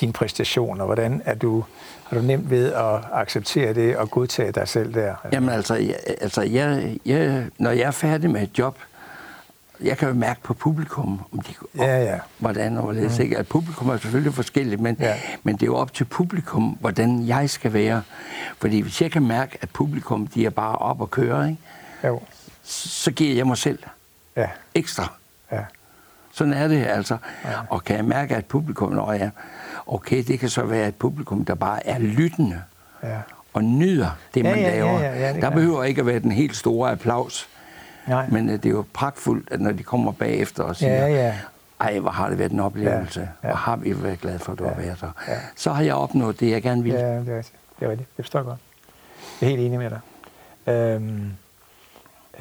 dine 0.00 0.12
præstationer? 0.12 0.84
Hvordan 0.84 1.22
er 1.24 1.34
du, 1.34 1.64
har 2.04 2.16
du 2.16 2.22
nemt 2.22 2.50
ved 2.50 2.72
at 2.72 3.00
acceptere 3.12 3.74
det 3.74 3.96
og 3.96 4.10
godtage 4.10 4.52
dig 4.52 4.68
selv 4.68 4.94
der? 4.94 5.14
Jamen 5.32 5.48
altså, 5.48 5.74
jeg, 5.74 5.96
altså 6.20 6.42
jeg, 6.42 6.96
jeg, 7.06 7.46
når 7.58 7.70
jeg 7.70 7.82
er 7.82 7.90
færdig 7.90 8.30
med 8.30 8.42
et 8.42 8.58
job, 8.58 8.78
jeg 9.80 9.98
kan 9.98 10.08
jo 10.08 10.14
mærke 10.14 10.40
på 10.42 10.54
publikum, 10.54 11.20
om 11.32 11.38
de, 11.40 11.54
ja, 11.76 12.04
ja. 12.04 12.18
hvordan 12.38 12.76
og 12.76 12.82
hvorledes. 12.82 13.18
Mm. 13.18 13.24
Ikke? 13.24 13.38
At 13.38 13.48
publikum 13.48 13.88
er 13.88 13.96
selvfølgelig 13.96 14.34
forskelligt, 14.34 14.80
men, 14.80 14.96
ja. 15.00 15.16
men 15.42 15.54
det 15.54 15.62
er 15.62 15.66
jo 15.66 15.76
op 15.76 15.94
til 15.94 16.04
publikum, 16.04 16.62
hvordan 16.80 17.26
jeg 17.26 17.50
skal 17.50 17.72
være. 17.72 18.02
Fordi 18.58 18.80
hvis 18.80 19.02
jeg 19.02 19.10
kan 19.10 19.22
mærke, 19.22 19.58
at 19.60 19.70
publikum 19.70 20.26
de 20.26 20.46
er 20.46 20.50
bare 20.50 20.76
op 20.76 21.00
og 21.00 21.10
køre, 21.10 21.48
ikke? 21.48 21.60
Jo. 22.04 22.20
så 22.62 23.10
giver 23.10 23.34
jeg 23.34 23.46
mig 23.46 23.56
selv 23.56 23.78
ja. 24.36 24.48
ekstra. 24.74 25.12
Ja. 25.52 25.64
Sådan 26.32 26.52
er 26.52 26.68
det 26.68 26.86
altså. 26.86 27.16
Ja. 27.44 27.50
Og 27.70 27.84
kan 27.84 27.96
jeg 27.96 28.04
mærke, 28.04 28.36
at 28.36 28.44
publikum, 28.46 28.92
når 28.92 29.12
jeg, 29.12 29.30
okay, 29.88 30.24
det 30.26 30.40
kan 30.40 30.48
så 30.48 30.62
være 30.62 30.88
et 30.88 30.94
publikum, 30.94 31.44
der 31.44 31.54
bare 31.54 31.86
er 31.86 31.98
lyttende 31.98 32.62
ja. 33.02 33.16
og 33.52 33.64
nyder 33.64 34.10
det, 34.34 34.44
man 34.44 34.58
ja, 34.58 34.60
ja, 34.60 34.70
laver. 34.70 35.00
Ja, 35.00 35.12
ja, 35.12 35.34
ja, 35.34 35.40
der 35.40 35.50
behøver 35.50 35.84
ikke 35.84 36.00
at 36.00 36.06
være 36.06 36.18
den 36.18 36.32
helt 36.32 36.56
store 36.56 36.90
applaus. 36.90 37.48
Nej. 38.06 38.26
Men 38.28 38.48
uh, 38.48 38.54
det 38.54 38.66
er 38.66 38.70
jo 38.70 38.84
pragtfuldt, 38.92 39.48
at 39.52 39.60
når 39.60 39.72
de 39.72 39.82
kommer 39.82 40.12
bagefter 40.12 40.62
og 40.62 40.76
siger, 40.76 41.06
ja, 41.06 41.06
ja. 41.06 41.34
ej, 41.80 41.98
hvor 41.98 42.10
har 42.10 42.28
det 42.28 42.38
været 42.38 42.52
en 42.52 42.60
oplevelse, 42.60 43.20
ja, 43.20 43.48
ja. 43.48 43.52
og 43.52 43.58
har 43.58 43.76
vi 43.76 44.02
været 44.02 44.20
glade 44.20 44.38
for, 44.38 44.52
at 44.52 44.58
du 44.58 44.64
ja, 44.64 44.70
har 44.70 44.80
været 44.80 45.00
der. 45.00 45.10
Ja. 45.28 45.38
Så 45.56 45.72
har 45.72 45.82
jeg 45.82 45.94
opnået 45.94 46.40
det, 46.40 46.50
jeg 46.50 46.62
gerne 46.62 46.82
vil. 46.82 46.92
Ja, 46.92 47.18
det 47.20 47.28
er 47.28 47.36
rigtigt. 47.36 47.54
Det 47.80 47.86
er 47.86 47.90
rigtigt. 47.90 48.16
Det 48.16 48.24
forstår 48.24 48.38
jeg 48.38 48.46
godt. 48.46 48.58
Jeg 49.40 49.46
er 49.46 49.50
helt 49.50 49.62
enig 49.66 49.78
med 49.78 49.90
dig. 49.90 50.00
Øhm, 50.74 51.32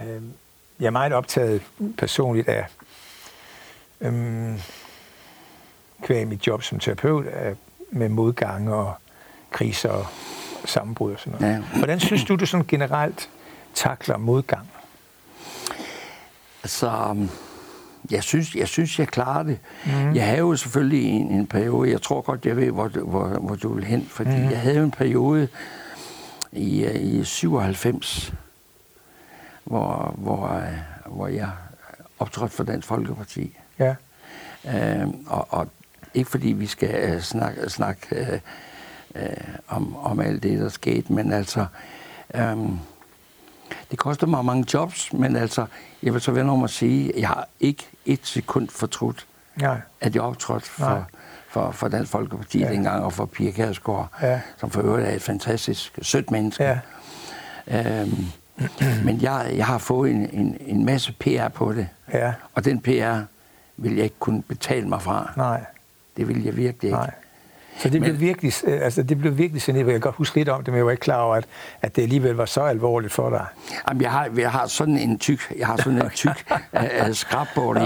øhm, 0.04 0.34
jeg 0.80 0.86
er 0.86 0.92
meget 0.92 1.14
optaget 1.14 1.62
personligt 1.98 2.50
af, 2.50 2.66
øhm, 4.02 4.60
kvæg 6.04 6.28
mit 6.28 6.48
job 6.48 6.64
som 6.64 6.80
terapeut, 6.80 7.26
af, 7.26 7.56
med 7.92 8.10
modgang 8.10 8.74
og 8.74 8.94
kriser 9.52 9.90
og 9.90 10.06
sammenbrud 10.66 11.14
og 11.14 11.20
sådan 11.20 11.40
noget. 11.40 11.54
Ja. 11.54 11.78
Hvordan 11.78 12.00
synes 12.00 12.24
du, 12.24 12.36
du 12.36 12.46
sådan 12.46 12.66
generelt 12.68 13.30
takler 13.74 14.18
modgang? 14.18 14.68
Altså, 16.64 17.08
um, 17.10 17.30
jeg 18.12 18.24
synes, 18.24 18.56
jeg 18.56 18.68
synes, 18.68 19.00
jeg 19.00 19.08
klarer 19.08 19.44
det. 19.44 19.60
Mm. 19.86 20.16
Jeg 20.16 20.26
havde 20.26 20.40
jo 20.40 20.56
selvfølgelig 20.56 21.10
en, 21.10 21.32
en 21.32 21.48
periode, 21.48 21.92
jeg 21.92 22.02
tror 22.02 22.22
godt, 22.22 22.46
jeg 22.46 22.58
ved, 22.58 22.72
hvor, 22.72 22.88
hvor, 22.88 23.28
hvor 23.28 23.56
du 23.56 23.74
vil 23.74 23.84
hen, 23.84 24.06
fordi 24.10 24.38
mm. 24.38 24.50
jeg 24.50 24.60
havde 24.60 24.84
en 24.84 24.92
periode 24.92 25.48
i, 26.52 26.84
øh, 26.84 26.96
i 26.96 27.24
97, 27.24 28.34
hvor, 29.64 30.16
hvor, 30.18 30.48
øh, 30.48 30.74
hvor 31.06 31.28
jeg 31.28 31.50
optrådte 32.20 32.56
for 32.56 32.64
Dansk 32.64 32.88
Folkeparti. 32.88 33.58
Ja. 33.80 33.96
Øh, 34.66 35.08
og, 35.28 35.48
og 35.50 35.68
ikke 36.18 36.30
fordi 36.30 36.48
vi 36.48 36.66
skal 36.68 37.16
uh, 37.16 37.22
snakke, 37.22 37.70
snakke 37.70 38.42
uh, 39.16 39.22
uh, 39.22 39.28
om, 39.68 39.96
om 39.96 40.20
alt 40.20 40.44
det, 40.44 40.60
der 40.60 40.70
skete, 40.70 41.14
men 41.14 41.32
altså... 41.32 41.66
Um, 42.40 42.80
det 43.92 44.00
koster 44.00 44.28
mig 44.28 44.46
mange 44.46 44.66
jobs, 44.74 45.14
men 45.14 45.36
altså, 45.36 45.66
jeg 46.04 46.14
vil 46.14 46.22
så 46.22 46.32
vende 46.32 46.52
om 46.52 46.64
at 46.64 46.70
sige, 46.70 47.16
at 47.16 47.22
jeg 47.22 47.28
har 47.28 47.48
ikke 47.60 47.90
et 48.06 48.20
sekund 48.24 48.70
fortrudt, 48.70 49.26
Nej. 49.56 49.82
at 50.02 50.16
jeg 50.16 50.24
optrådte 50.24 50.66
for, 50.66 51.08
for, 51.50 51.72
for 51.72 51.88
Dansk 51.88 52.12
Folkeparti 52.12 52.60
ja. 52.60 52.72
dengang, 52.72 53.04
og 53.04 53.14
for 53.14 53.26
Pia 53.26 53.52
Kærsgaard, 53.52 54.12
ja. 54.22 54.42
som 54.58 54.70
for 54.70 54.82
øvrigt 54.82 55.08
er 55.08 55.12
et 55.12 55.22
fantastisk 55.22 56.00
sødt 56.02 56.32
menneske. 56.32 56.64
Ja. 56.64 56.80
Øhm, 57.68 58.26
men 59.06 59.22
jeg, 59.22 59.54
jeg 59.56 59.66
har 59.66 59.78
fået 59.78 60.12
en, 60.12 60.30
en, 60.34 60.58
en 60.60 60.86
masse 60.86 61.14
PR 61.20 61.48
på 61.48 61.74
det, 61.74 61.88
ja. 62.14 62.34
og 62.54 62.66
den 62.66 62.82
PR 62.82 63.20
vil 63.78 63.96
jeg 63.96 64.04
ikke 64.04 64.20
kunne 64.20 64.42
betale 64.42 64.90
mig 64.90 65.02
fra. 65.02 65.34
Nej. 65.38 65.66
Det 66.18 66.28
vil 66.28 66.44
jeg 66.44 66.58
virkelig 66.58 66.88
ikke. 66.88 66.98
Nej. 66.98 67.12
Så 67.80 67.90
det, 67.90 68.02
men, 68.02 68.10
blev 68.10 68.20
virkelig, 68.20 68.54
øh, 68.64 68.80
altså 68.82 69.04
det 69.04 69.18
blev 69.18 69.38
virkelig 69.38 69.62
sådan, 69.62 69.82
jeg 69.82 69.92
kan 69.92 70.00
godt 70.00 70.16
huske 70.16 70.36
lidt 70.36 70.50
om 70.50 70.64
det, 70.64 70.72
men 70.74 70.78
jeg 70.78 70.86
var 70.86 70.92
ikke 70.92 71.02
klar 71.02 71.22
over, 71.22 71.36
at, 71.36 71.46
at 71.82 71.96
det 71.96 72.02
alligevel 72.02 72.36
var 72.36 72.46
så 72.46 72.62
alvorligt 72.62 73.14
for 73.14 73.30
dig. 73.30 73.46
Jamen, 73.90 74.02
jeg 74.02 74.12
har, 74.12 74.30
jeg 74.38 74.52
har 74.52 74.68
sådan 74.68 74.98
en 74.98 75.20
tyk, 75.20 75.54
jeg 75.58 75.68
har 75.68 75.78
sådan 75.78 76.02
en 76.02 76.10
tyk 76.24 76.46
uh, 76.74 76.82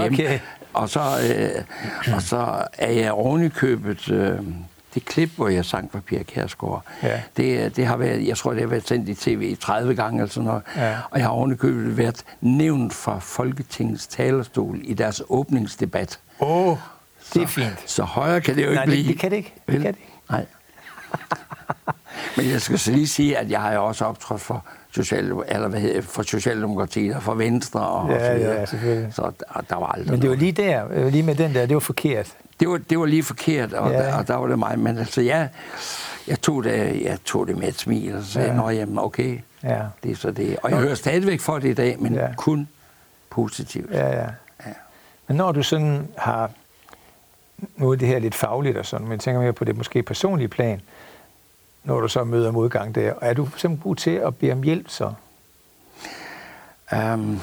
hjemme, 0.00 0.18
okay. 0.18 0.38
og, 0.72 0.88
så, 0.88 1.00
uh, 1.00 2.14
og 2.14 2.22
så 2.22 2.64
er 2.78 2.90
jeg 2.90 3.12
oven 3.12 3.44
i 3.44 3.48
købet, 3.48 4.08
uh, 4.08 4.46
det 4.94 5.04
klip, 5.04 5.30
hvor 5.36 5.48
jeg 5.48 5.64
sang 5.64 5.92
for 5.92 6.00
Pia 6.00 6.22
Kærsgaard, 6.22 6.84
ja. 7.02 7.20
det, 7.36 7.76
det 7.76 7.86
har 7.86 7.96
været, 7.96 8.26
jeg 8.26 8.36
tror, 8.36 8.52
det 8.52 8.60
har 8.60 8.68
været 8.68 8.88
sendt 8.88 9.08
i 9.08 9.14
tv 9.14 9.56
30 9.56 9.94
gange 9.94 10.18
eller 10.18 10.30
sådan 10.30 10.46
noget, 10.46 10.62
ja. 10.76 10.96
og 11.10 11.18
jeg 11.18 11.26
har 11.26 11.32
oven 11.32 11.52
i 11.52 11.56
købet 11.56 11.96
været 11.96 12.24
nævnt 12.40 12.92
fra 12.92 13.18
Folketingets 13.18 14.06
talerstol 14.06 14.80
i 14.82 14.94
deres 14.94 15.22
åbningsdebat. 15.28 16.20
Åh! 16.40 16.68
Oh. 16.68 16.78
Det 17.34 17.42
er 17.42 17.46
fint. 17.46 17.82
Så 17.90 18.02
højere 18.02 18.40
kan 18.40 18.56
det 18.56 18.62
jo 18.62 18.66
ikke 18.68 18.74
Nej, 18.76 18.86
blive. 18.86 19.02
Det, 19.02 19.08
det 19.08 19.18
kan 19.18 19.30
det 19.30 19.36
ikke. 19.36 19.54
Det 19.66 19.74
kan 19.80 19.92
det 19.94 19.98
ikke. 20.00 20.12
Nej. 20.30 20.46
Men 22.36 22.50
jeg 22.50 22.60
skal 22.62 22.78
så 22.78 22.90
lige 22.92 23.08
sige, 23.08 23.38
at 23.38 23.50
jeg 23.50 23.60
har 23.60 23.72
jo 23.72 23.84
også 23.86 24.04
optrådt 24.04 24.40
for, 24.40 24.64
social, 24.94 25.32
eller 25.48 25.68
hvad 25.68 25.80
hedder, 25.80 26.00
for 26.02 26.22
Socialdemokratiet 26.22 27.16
og 27.16 27.22
for 27.22 27.34
Venstre 27.34 27.80
og, 27.80 28.10
Ja, 28.10 28.14
og 28.14 28.20
så 28.26 28.34
videre. 28.34 28.54
ja, 28.60 28.66
selvfølgelig. 28.66 29.14
Så 29.14 29.22
der, 29.22 29.60
der 29.70 29.76
var 29.76 29.86
aldrig 29.86 30.10
Men 30.10 30.22
det 30.22 30.30
var 30.30 30.36
lige 30.36 30.52
der, 30.52 30.84
øh, 30.90 31.06
lige 31.06 31.22
med 31.22 31.34
den 31.34 31.54
der, 31.54 31.66
det 31.66 31.74
var 31.74 31.80
forkert. 31.80 32.32
det, 32.60 32.68
var, 32.68 32.78
det 32.90 32.98
var 32.98 33.06
lige 33.06 33.22
forkert, 33.22 33.72
og, 33.72 33.90
Ja. 33.90 33.98
ja. 33.98 34.06
der, 34.06 34.14
og 34.14 34.28
der 34.28 34.36
var 34.36 34.46
det 34.46 34.58
mig. 34.58 34.78
Men 34.78 34.98
altså, 34.98 35.20
jeg, 35.20 35.48
jeg, 36.28 36.40
tog 36.40 36.64
det, 36.64 37.02
jeg 37.02 37.18
tog 37.24 37.46
det 37.46 37.58
med 37.58 37.68
et 37.68 37.78
smil, 37.78 38.16
og 38.16 38.22
så 38.22 38.32
sagde 38.32 38.48
Ja. 38.48 38.54
ja. 38.60 38.66
jeg, 38.66 38.76
jamen 38.76 38.98
okay, 38.98 39.38
Ja, 39.64 39.80
det 40.02 40.10
er 40.10 40.16
så 40.16 40.30
det. 40.30 40.56
Og 40.62 40.70
jeg 40.70 40.78
hører 40.78 40.94
stadigvæk 40.94 41.40
for 41.40 41.58
det 41.58 41.68
i 41.68 41.74
dag, 41.74 41.96
men 42.00 42.14
Ja. 42.14 42.20
ja. 42.22 42.34
kun 42.36 42.68
positivt. 43.30 43.90
ja, 43.90 44.06
ja. 44.08 44.20
Ja. 44.66 44.72
Men 45.28 45.36
når 45.36 45.52
du 45.52 45.62
sådan 45.62 46.08
har, 46.18 46.50
nu 47.76 47.90
er 47.90 47.96
det 47.96 48.08
her 48.08 48.18
lidt 48.18 48.34
fagligt 48.34 48.76
og 48.78 48.86
sådan, 48.86 49.04
men 49.06 49.12
jeg 49.12 49.20
tænker 49.20 49.40
mere 49.40 49.52
på 49.52 49.64
det 49.64 49.76
måske 49.76 50.02
personlige 50.02 50.48
plan, 50.48 50.80
når 51.84 52.00
du 52.00 52.08
så 52.08 52.24
møder 52.24 52.50
modgang 52.50 52.94
der, 52.94 53.12
er 53.20 53.34
du 53.34 53.44
simpelthen 53.46 53.78
god 53.78 53.96
til 53.96 54.10
at 54.10 54.36
bede 54.36 54.52
om 54.52 54.62
hjælp 54.62 54.88
så? 54.88 55.12
Um, 56.92 57.40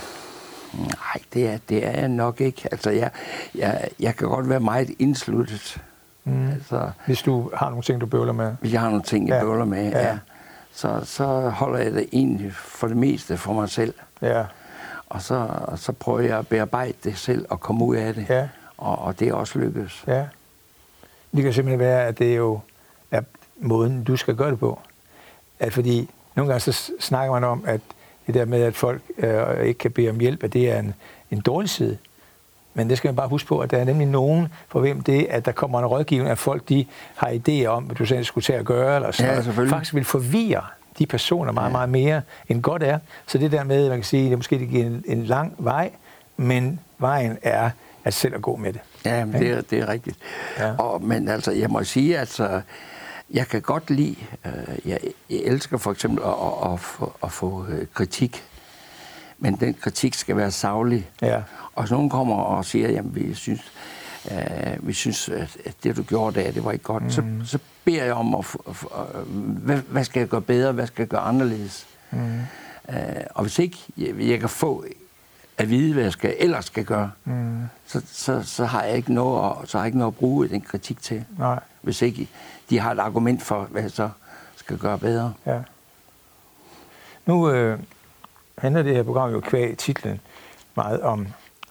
nej, 0.74 1.22
det 1.34 1.48
er, 1.48 1.58
det 1.70 1.86
er 1.88 1.92
jeg 2.00 2.08
nok 2.08 2.42
ikke. 2.42 2.68
Altså, 2.72 2.90
jeg, 2.90 3.10
jeg, 3.56 3.90
jeg 4.00 4.16
kan 4.16 4.28
godt 4.28 4.50
være 4.50 4.60
meget 4.60 4.90
indsluttet. 5.00 5.82
Mm. 6.24 6.50
Altså, 6.50 6.92
Hvis 7.06 7.22
du 7.22 7.52
har 7.54 7.70
nogle 7.70 7.84
ting, 7.84 8.02
du 8.02 8.06
bøvler 8.06 8.34
med? 8.34 8.56
hvis 8.62 8.74
jeg 8.74 8.82
har 8.82 8.90
nogle 8.90 9.04
ting, 9.04 9.28
jeg 9.28 9.34
Ja. 9.34 9.38
ja. 9.40 9.44
bøvler 9.44 9.66
med, 9.66 9.90
Ja. 9.92 10.08
ja. 10.08 10.18
så, 10.74 11.02
så 11.04 11.26
holder 11.50 11.80
jeg 11.80 11.94
det 11.94 12.10
egentlig 12.12 12.54
for 12.54 12.88
det 12.88 12.98
meste 12.98 13.38
for 13.38 13.54
mig 13.54 13.70
selv. 13.70 13.94
Ja, 14.22 14.44
Og 15.10 15.22
så, 15.22 15.48
og 15.62 15.80
så 15.80 15.92
prøver 15.92 16.20
jeg 16.20 16.38
at 16.40 16.48
bearbejde 16.48 16.94
det 17.04 17.18
selv 17.18 17.46
og 17.50 17.60
komme 17.60 17.86
ud 17.86 17.96
af 17.96 18.14
det. 18.14 18.26
ja, 18.30 18.48
Og, 18.80 19.00
og 19.00 19.20
det 19.20 19.28
er 19.28 19.34
også 19.34 19.60
lykkedes. 19.60 20.04
ja. 20.08 20.26
Det 21.36 21.44
kan 21.44 21.54
simpelthen 21.54 21.80
være, 21.80 22.06
at 22.08 22.20
det 22.20 22.38
jo 22.38 22.60
er 23.12 23.22
måden, 23.58 24.04
du 24.04 24.16
skal 24.18 24.36
gøre 24.36 24.52
det 24.52 24.60
på. 24.60 24.80
At 25.60 25.74
fordi 25.74 26.10
nogle 26.36 26.52
gange 26.52 26.60
så 26.72 26.92
snakker 27.00 27.34
man 27.34 27.44
om, 27.44 27.64
at 27.68 27.82
det 28.28 28.36
der 28.36 28.46
med, 28.46 28.62
at 28.64 28.76
folk 28.76 29.02
øh, 29.18 29.60
ikke 29.66 29.78
kan 29.78 29.92
bede 29.92 30.10
om 30.10 30.20
hjælp, 30.20 30.44
at 30.44 30.54
det 30.54 30.72
er 30.72 30.80
en, 30.80 30.94
en 31.32 31.42
dårlig 31.42 31.70
side. 31.70 31.98
Men 32.74 32.90
det 32.90 32.98
skal 32.98 33.08
man 33.08 33.16
bare 33.16 33.28
huske 33.28 33.48
på, 33.48 33.60
at 33.60 33.72
der 33.72 33.78
er 33.78 33.84
nemlig 33.84 34.08
nogen, 34.08 34.48
for 34.68 34.80
hvem 34.80 35.02
det, 35.02 35.26
at 35.30 35.46
der 35.46 35.52
kommer 35.52 35.80
en 35.80 35.86
rådgivning, 35.86 36.30
at 36.32 36.38
folk 36.38 36.70
de 36.70 36.86
har 37.16 37.28
idéer 37.30 37.66
om, 37.68 37.84
hvad 37.84 37.96
du 37.96 38.06
selv 38.06 38.24
skulle 38.24 38.44
til 38.46 38.54
at 38.54 38.66
gøre, 38.66 38.96
eller 38.96 39.12
sådan 39.12 39.44
Ja, 39.44 39.52
noget, 39.52 39.70
faktisk 39.70 39.94
vil 39.96 40.06
forvirre 40.06 40.64
de 41.00 41.06
personer 41.06 41.52
meget, 41.52 41.68
Ja. 41.68 41.72
meget 41.72 41.90
mere, 41.90 42.22
end 42.50 42.62
godt 42.62 42.84
er. 42.84 43.00
Så 43.28 43.38
det 43.38 43.52
der 43.52 43.64
med, 43.64 43.90
man 43.90 43.98
kan 43.98 44.06
sige, 44.06 44.30
det 44.30 44.38
måske 44.38 44.60
det 44.60 44.70
giver 44.70 44.86
en, 44.86 45.04
en 45.08 45.24
lang 45.26 45.56
vej, 45.58 45.92
men 46.38 46.80
vejen 46.98 47.38
er 47.42 47.70
at 48.04 48.14
selv 48.14 48.36
at 48.36 48.42
gå 48.42 48.56
med 48.56 48.74
det. 48.74 48.82
Ja, 49.06 49.26
men 49.26 49.42
det, 49.42 49.52
er, 49.52 49.62
det 49.62 49.80
er 49.80 49.88
rigtigt. 49.88 50.18
Ja. 50.58 50.76
Og, 50.78 51.04
men 51.04 51.28
altså, 51.28 51.52
jeg 51.52 51.70
må 51.70 51.84
sige, 51.84 52.14
at 52.14 52.20
altså, 52.20 52.62
jeg 53.30 53.48
kan 53.48 53.62
godt 53.62 53.90
lide, 53.90 54.16
øh, 54.46 54.90
jeg, 54.90 55.00
jeg 55.30 55.38
elsker 55.38 55.78
for 55.78 55.92
eksempel 55.92 56.24
at, 56.24 56.30
at, 56.30 56.74
at, 56.74 56.80
få, 56.80 57.14
at 57.24 57.32
få 57.32 57.66
øh, 57.70 57.88
kritik, 57.94 58.44
men 59.38 59.56
den 59.56 59.74
kritik 59.74 60.14
skal 60.14 60.38
være 60.38 60.52
savlig. 60.52 61.10
Ja. 61.22 61.42
Og 61.76 61.84
hvis 61.84 61.92
nogen 61.92 62.10
kommer 62.10 62.36
og 62.36 62.66
siger, 62.66 62.90
jamen 62.90 63.16
vi 63.16 63.34
synes, 63.34 63.72
øh, 64.32 64.88
vi 64.88 64.94
synes 64.94 65.30
at, 65.30 65.76
det 65.84 65.96
du 65.98 66.04
gjorde 66.04 66.44
der, 66.44 66.52
det 66.52 66.66
var 66.66 66.72
ikke 66.72 66.84
godt, 66.84 67.04
mm. 67.04 67.10
så, 67.10 67.24
så 67.46 67.60
beder 67.86 68.04
jeg 68.04 68.14
om, 68.14 68.36
at, 68.36 68.46
øh, 68.68 69.28
hvad, 69.38 69.78
hvad 69.78 70.04
skal 70.04 70.20
jeg 70.20 70.30
gøre 70.30 70.42
bedre, 70.42 70.72
hvad 70.72 70.88
skal 70.88 71.02
jeg 71.02 71.08
gøre 71.08 71.22
anderledes? 71.22 71.88
Mm. 72.12 72.40
Øh, 72.90 72.96
og 73.30 73.42
hvis 73.42 73.60
ikke 73.60 73.78
jeg, 73.98 74.20
jeg 74.20 74.40
kan 74.40 74.50
få 74.50 74.86
at 75.60 75.70
vide, 75.70 75.94
hvad 75.94 76.04
jeg 76.04 76.12
skal, 76.12 76.36
ellers 76.40 76.66
skal 76.66 76.86
gøre, 76.86 77.12
Mm. 77.26 77.64
så, 77.88 78.02
så, 78.12 78.44
så, 78.44 78.66
har 78.66 78.84
jeg 78.84 78.96
ikke 78.96 79.14
noget 79.14 79.56
at, 79.64 79.70
så 79.70 79.78
har 79.78 79.84
jeg 79.84 79.88
ikke 79.88 79.98
noget 79.98 80.12
at 80.12 80.18
bruge 80.18 80.48
den 80.50 80.62
kritik 80.62 81.02
til. 81.02 81.26
Nej, 81.38 81.60
Hvis 81.82 82.02
ikke 82.02 82.30
de 82.70 82.80
har 82.80 82.92
et 82.92 83.00
argument 83.00 83.44
for, 83.44 83.62
hvad 83.64 83.82
jeg 83.82 83.92
så 83.92 84.10
skal 84.56 84.78
gøre 84.78 85.00
bedre. 85.00 85.34
ja. 85.46 85.62
Nu 87.26 87.50
øh, 87.52 87.80
handler 88.58 88.84
det 88.84 88.96
her 88.96 89.04
program 89.04 89.32
jo 89.32 89.40
kvæg 89.40 89.78
titlen 89.78 90.20
meget 90.76 91.02
om, 91.02 91.28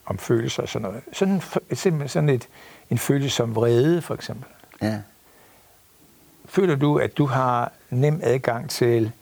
om 0.07 0.19
følelser 0.19 0.63
og 0.63 0.69
sådan 0.69 0.89
noget. 0.89 1.03
Sådan, 1.13 1.43
simpelthen 1.73 2.09
sådan 2.09 2.29
et, 2.29 2.49
en 2.91 2.99
følelse 2.99 3.31
som 3.31 3.55
vrede, 3.57 4.03
for 4.03 4.15
eksempel. 4.15 4.47
Ja. 4.83 4.99
Føler 6.45 6.75
du, 6.77 6.99
at 6.99 7.19
du 7.19 7.27
har 7.27 7.73
nem 7.91 8.21
adgang 8.23 8.71
til 8.71 9.13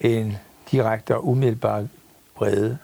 en 0.00 0.36
direkte 0.70 1.16
og 1.16 1.28
umiddelbar 1.28 1.86
vrede? 2.38 2.78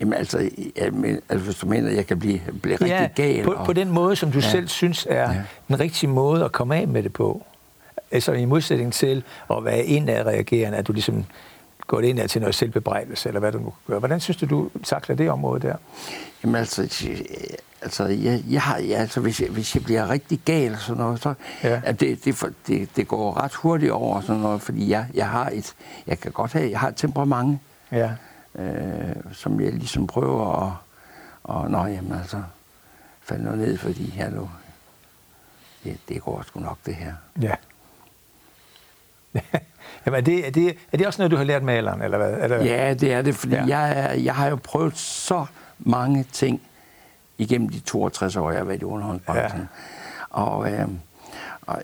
Jamen 0.00 0.14
altså, 0.14 0.50
jeg, 0.76 0.92
men, 0.92 1.20
altså, 1.28 1.44
hvis 1.44 1.56
du 1.56 1.66
mener, 1.66 1.90
at 1.90 1.96
jeg 1.96 2.06
kan 2.06 2.18
blive, 2.18 2.40
blive 2.62 2.76
rigtig 2.76 3.10
gal. 3.14 3.44
på, 3.44 3.52
og, 3.52 3.66
på 3.66 3.72
den 3.72 3.90
måde, 3.90 4.16
som 4.16 4.32
du 4.32 4.38
ja. 4.38 4.44
Ja. 4.44 4.50
selv 4.50 4.68
synes 4.68 5.06
er 5.10 5.14
ja. 5.22 5.30
Ja. 5.32 5.42
den 5.68 5.80
rigtige 5.80 6.10
måde 6.10 6.44
at 6.44 6.52
komme 6.52 6.76
af 6.76 6.88
med 6.88 7.02
det 7.02 7.12
på. 7.12 7.42
Altså 8.10 8.32
i 8.32 8.44
modsætning 8.44 8.92
til 8.92 9.24
at 9.50 9.64
være 9.64 9.84
indadreagerende, 9.84 10.78
at 10.78 10.86
du 10.86 10.92
ligesom 10.92 11.24
går 11.86 12.00
indad 12.00 12.28
til 12.28 12.40
noget 12.40 12.54
selvbebrejdelse, 12.54 13.28
eller 13.28 13.40
hvad 13.40 13.52
du 13.52 13.58
nu 13.58 13.72
gør. 13.86 13.98
Hvordan 13.98 14.20
synes 14.20 14.36
du, 14.36 14.46
du 14.46 14.70
takler 14.84 15.16
det 15.16 15.30
område 15.30 15.60
der? 15.60 15.74
Jamen 16.44 16.54
altså, 16.56 16.82
altså, 17.82 18.04
jeg, 18.04 18.42
jeg 18.50 18.62
har, 18.62 18.78
ja, 18.78 18.94
altså 18.94 19.20
hvis, 19.20 19.40
jeg, 19.40 19.48
hvis 19.48 19.74
jeg 19.74 19.84
bliver 19.84 20.10
rigtig 20.10 20.40
gal 20.44 20.72
og 20.72 20.80
sådan 20.80 21.02
noget, 21.02 21.22
så 21.22 21.34
Ja. 21.62 21.68
ja. 21.68 21.80
at 21.84 22.00
det, 22.00 22.24
det, 22.24 22.44
det, 22.66 22.88
det 22.96 23.08
går 23.08 23.40
ret 23.44 23.54
hurtigt 23.54 23.92
over 23.92 24.20
sådan 24.20 24.40
noget, 24.42 24.62
fordi 24.62 24.90
jeg, 24.90 25.06
jeg 25.14 25.28
har 25.28 25.50
et, 25.52 25.74
jeg 26.06 26.20
kan 26.20 26.32
godt 26.32 26.52
have, 26.52 26.70
jeg 26.70 26.80
har 26.80 26.88
et 26.88 26.96
temperament, 26.96 27.58
Ja, 27.92 28.10
øh, 28.54 29.32
som 29.32 29.60
jeg 29.60 29.72
ligesom 29.72 30.06
prøver 30.06 30.66
at, 30.66 30.72
og, 31.44 31.70
nå 31.70 31.84
jamen 31.86 32.12
altså, 32.12 32.42
falde 33.22 33.44
noget 33.44 33.58
ned, 33.58 33.78
fordi 33.78 34.10
hallo, 34.10 34.46
det, 35.84 35.98
det 36.08 36.22
går 36.22 36.42
sgu 36.46 36.60
nok 36.60 36.78
det 36.86 36.94
her. 36.94 37.14
ja. 37.42 37.54
Jamen, 40.06 40.18
er, 40.18 40.20
det, 40.20 40.46
er, 40.46 40.50
det, 40.50 40.76
er 40.92 40.96
det 40.96 41.06
også 41.06 41.20
noget, 41.22 41.30
du 41.30 41.36
har 41.36 41.44
lært 41.44 41.62
med 41.62 41.74
alderen, 41.74 42.02
eller 42.02 42.18
hvad? 42.18 42.32
Er 42.32 42.48
det, 42.48 42.64
Ja, 42.66 42.94
det 42.94 43.12
er 43.12 43.22
det, 43.22 43.34
fordi 43.34 43.54
Ja. 43.54 43.64
jeg, 43.66 44.20
jeg 44.24 44.34
har 44.34 44.48
jo 44.48 44.56
prøvet 44.64 44.96
så 44.98 45.46
mange 45.78 46.24
ting 46.32 46.62
igennem 47.38 47.68
de 47.68 47.80
62 47.80 48.36
år, 48.36 48.50
jeg 48.50 48.60
har 48.60 48.64
været 48.64 48.80
i 48.82 48.84
underholdningsbranchen. 48.84 49.60
Ja. 49.60 49.66
Og, 50.30 50.72
øh, 50.72 50.88
og, 51.66 51.82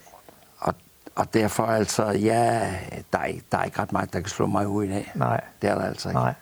og, 0.58 0.74
og 1.14 1.34
derfor 1.34 1.64
altså, 1.66 2.04
ja, 2.10 2.74
der 3.12 3.18
er, 3.18 3.24
ikke, 3.24 3.44
der 3.52 3.58
er 3.58 3.64
ikke 3.64 3.78
ret 3.82 3.92
meget, 3.92 4.12
der 4.12 4.20
kan 4.20 4.28
slå 4.28 4.46
mig 4.46 4.68
ud 4.68 4.84
i 4.84 4.88
dag. 4.88 5.12
Nej. 5.14 5.40
Det 5.62 5.70
er 5.70 5.74
der 5.74 5.82
altså 5.84 6.08
ikke. 6.08 6.20
Nej. 6.20 6.34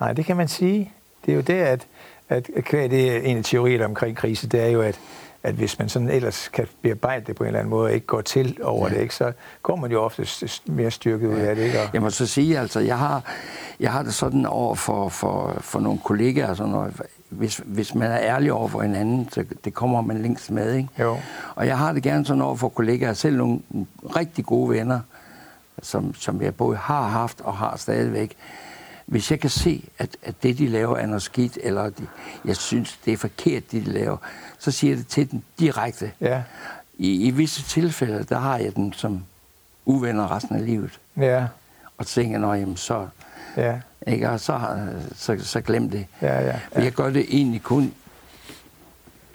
Nej, 0.00 0.12
det 0.12 0.24
kan 0.24 0.36
man 0.36 0.48
sige. 0.48 0.92
Det 1.26 1.32
er 1.32 1.36
jo 1.36 1.42
det, 1.42 1.54
at, 1.54 1.86
at 2.28 2.50
kvæg 2.62 2.90
det 2.90 3.16
er 3.16 3.20
en 3.20 3.36
af 3.36 3.44
teorierne 3.44 3.84
omkring 3.84 4.16
krise, 4.16 4.48
det 4.48 4.60
er 4.60 4.66
jo, 4.66 4.82
at, 4.82 5.00
at 5.42 5.54
hvis 5.54 5.78
man 5.78 5.88
sådan 5.88 6.10
ellers 6.10 6.48
kan 6.48 6.66
bearbejde 6.82 7.24
det 7.26 7.36
på 7.36 7.44
en 7.44 7.46
eller 7.46 7.58
anden 7.58 7.70
måde, 7.70 7.84
og 7.84 7.92
ikke 7.92 8.06
går 8.06 8.20
til 8.20 8.58
over 8.62 8.88
ja. 8.88 8.94
Det, 8.94 9.02
ikke, 9.02 9.14
så 9.14 9.32
går 9.62 9.76
man 9.76 9.90
jo 9.90 10.02
ofte 10.02 10.26
mere 10.66 10.90
styrket 10.90 11.28
ud 11.28 11.38
af 11.38 11.56
det. 11.56 11.62
Ikke? 11.64 11.80
Og, 11.80 11.88
Jeg 11.92 12.02
må 12.02 12.10
så 12.10 12.26
sige, 12.26 12.58
altså, 12.58 12.80
jeg 12.80 12.98
har, 12.98 13.22
jeg 13.80 13.92
har 13.92 14.02
det 14.02 14.14
sådan 14.14 14.46
over 14.46 14.74
for, 14.74 15.08
for, 15.08 15.56
for 15.60 15.80
nogle 15.80 15.98
kollegaer, 16.04 16.54
sådan 16.54 16.72
noget. 16.72 17.00
Hvis, 17.28 17.62
hvis 17.64 17.94
man 17.94 18.10
er 18.10 18.18
ærlig 18.18 18.52
over 18.52 18.68
for 18.68 18.82
hinanden, 18.82 19.28
så 19.32 19.44
det 19.64 19.74
kommer 19.74 20.00
man 20.00 20.22
længst 20.22 20.50
med, 20.50 20.74
ikke? 20.74 20.88
Jo. 20.98 21.16
Og 21.54 21.66
jeg 21.66 21.78
har 21.78 21.92
det 21.92 22.02
gerne 22.02 22.26
sådan 22.26 22.42
over 22.42 22.56
for 22.56 22.68
kollegaer, 22.68 23.12
selv 23.12 23.36
nogle 23.36 23.60
rigtig 24.16 24.44
gode 24.46 24.70
venner, 24.70 25.00
som, 25.82 26.14
som 26.14 26.42
jeg 26.42 26.54
både 26.54 26.76
har 26.76 27.08
haft 27.08 27.40
og 27.40 27.56
har 27.56 27.76
stadigvæk. 27.76 28.36
Hvis 29.08 29.30
jeg 29.30 29.40
kan 29.40 29.50
se, 29.50 29.84
at, 29.98 30.16
at 30.22 30.42
det, 30.42 30.58
de 30.58 30.68
laver, 30.68 30.96
er 30.96 31.06
noget 31.06 31.22
skidt, 31.22 31.58
eller 31.62 31.90
de, 31.90 32.06
jeg 32.44 32.56
synes, 32.56 32.98
det 33.04 33.12
er 33.12 33.16
forkert, 33.16 33.72
det 33.72 33.86
de 33.86 33.90
laver, 33.92 34.16
så 34.58 34.70
siger 34.70 34.90
jeg 34.90 34.98
det 34.98 35.06
til 35.06 35.30
dem 35.30 35.42
direkte. 35.58 36.12
Ja, 36.20 36.42
I, 36.98 37.26
I 37.26 37.30
visse 37.30 37.62
tilfælde, 37.62 38.24
der 38.28 38.38
har 38.38 38.58
jeg 38.58 38.76
dem 38.76 38.92
som 38.92 39.24
uvenner 39.86 40.36
resten 40.36 40.56
af 40.56 40.66
livet. 40.66 41.00
ja, 41.16 41.46
Og 41.98 42.06
tænker 42.06 42.30
jeg, 42.32 42.40
"Nå, 42.40 42.54
jamen, 42.54 42.76
så, 42.76 43.06
ja, 43.56 43.80
ikke? 44.06 44.30
Og 44.30 44.40
så, 44.40 44.60
så, 45.14 45.36
så 45.42 45.60
glem 45.60 45.90
det. 45.90 46.06
ja, 46.22 46.40
ja, 46.46 46.60
For 46.72 46.80
jeg 46.80 46.92
gør 46.92 47.10
det 47.10 47.26
egentlig 47.28 47.62
kun 47.62 47.94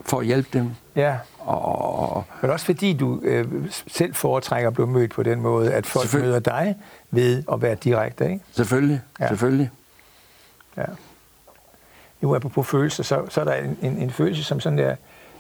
for 0.02 0.20
at 0.20 0.26
hjælpe 0.26 0.50
dem. 0.60 0.70
ja. 0.96 1.18
Og, 1.40 2.16
og, 2.16 2.24
Men 2.42 2.52
også 2.52 2.66
fordi 2.66 2.94
du 2.94 3.20
øh, 3.24 3.48
selv 3.88 4.14
foretrækker 4.14 4.68
at 4.68 4.74
blive 4.74 4.88
mødt 4.88 5.12
på 5.12 5.24
den 5.24 5.42
måde, 5.42 5.74
at 5.74 5.86
folk 5.86 6.14
møder 6.14 6.40
dig 6.40 6.76
ved 7.14 7.44
at 7.52 7.62
være 7.62 7.76
direkte, 7.76 8.26
ikke? 8.32 8.46
selvfølgelig, 8.52 9.02
Ja. 9.20 9.28
selvfølgelig. 9.28 9.72
Ja. 10.78 10.86
Nu 12.22 12.32
er 12.32 12.40
på 12.40 12.64
følelser, 12.64 13.04
så, 13.04 13.26
så 13.30 13.42
er 13.42 13.46
der 13.46 13.54
en, 13.54 13.78
en, 13.82 13.98
en 13.98 14.12
følelse, 14.12 14.44
som 14.44 14.60
sådan 14.60 14.78
der, 14.78 14.96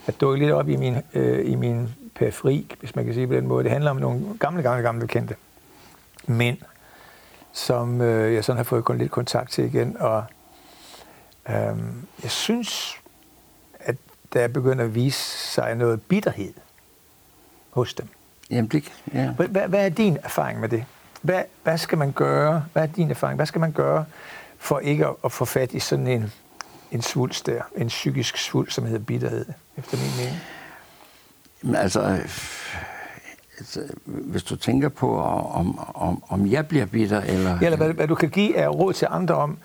er 0.07 0.11
dukket 0.11 0.39
lidt 0.39 0.51
op 0.51 0.69
i 0.69 0.75
min, 0.75 0.97
øh, 1.13 1.51
i 1.51 1.55
min 1.55 1.89
periferi, 2.15 2.75
hvis 2.79 2.95
man 2.95 3.05
kan 3.05 3.13
sige 3.13 3.27
på 3.27 3.33
den 3.33 3.47
måde. 3.47 3.63
Det 3.63 3.71
handler 3.71 3.91
om 3.91 3.97
nogle 3.97 4.25
gamle, 4.39 4.61
gamle, 4.63 4.83
gamle 4.83 5.07
kendte 5.07 5.35
mænd, 6.27 6.57
som 7.53 8.01
øh, 8.01 8.33
jeg 8.33 8.43
sådan 8.43 8.57
har 8.57 8.63
fået 8.63 8.85
kun 8.85 8.97
lidt 8.97 9.11
kontakt 9.11 9.51
til 9.51 9.65
igen. 9.65 9.97
Og 9.99 10.23
øh, 11.49 11.55
jeg 12.23 12.31
synes, 12.31 12.95
at 13.79 13.95
der 14.33 14.41
er 14.41 14.47
begyndt 14.47 14.81
at 14.81 14.95
vise 14.95 15.19
sig 15.53 15.75
noget 15.75 16.01
bitterhed 16.01 16.53
hos 17.69 17.93
dem. 17.93 18.07
Jamen, 18.49 18.67
det, 18.67 18.91
ja. 19.13 19.31
Hvad, 19.31 19.67
hvad 19.67 19.85
er 19.85 19.89
din 19.89 20.17
erfaring 20.23 20.59
med 20.59 20.69
det? 20.69 20.85
Hvad, 21.23 21.43
hvad 21.63 21.77
skal 21.77 21.97
man 21.97 22.11
gøre? 22.11 22.65
Hvad 22.73 22.83
er 22.83 22.87
din 22.87 23.09
erfaring? 23.09 23.35
Hvad 23.35 23.45
skal 23.45 23.61
man 23.61 23.71
gøre 23.71 24.05
for 24.57 24.79
ikke 24.79 25.07
at, 25.07 25.13
at 25.25 25.31
få 25.31 25.45
fat 25.45 25.73
i 25.73 25.79
sådan 25.79 26.07
en, 26.07 26.31
en 26.91 27.01
svulst 27.01 27.45
der? 27.45 27.61
En 27.77 27.87
psykisk 27.87 28.37
svulst, 28.37 28.75
som 28.75 28.85
hedder 28.85 28.99
bitterhed, 28.99 29.45
efter 29.77 29.97
min 29.97 30.11
mening. 30.17 30.41
Men 31.61 31.75
altså, 31.75 32.01
øh, 32.01 32.19
altså, 33.57 33.79
hvis 34.05 34.43
du 34.43 34.55
tænker 34.55 34.89
på, 34.89 35.17
om, 35.21 35.79
om, 35.95 36.23
om 36.27 36.47
jeg 36.47 36.67
bliver 36.67 36.85
bitter, 36.85 37.21
eller... 37.21 37.57
Ja, 37.61 37.65
eller 37.65 37.77
hvad, 37.77 37.93
hvad 37.93 38.07
du 38.07 38.15
kan 38.15 38.29
give 38.29 38.57
af 38.57 38.69
råd 38.69 38.93
til 38.93 39.07
andre 39.11 39.35
om, 39.35 39.57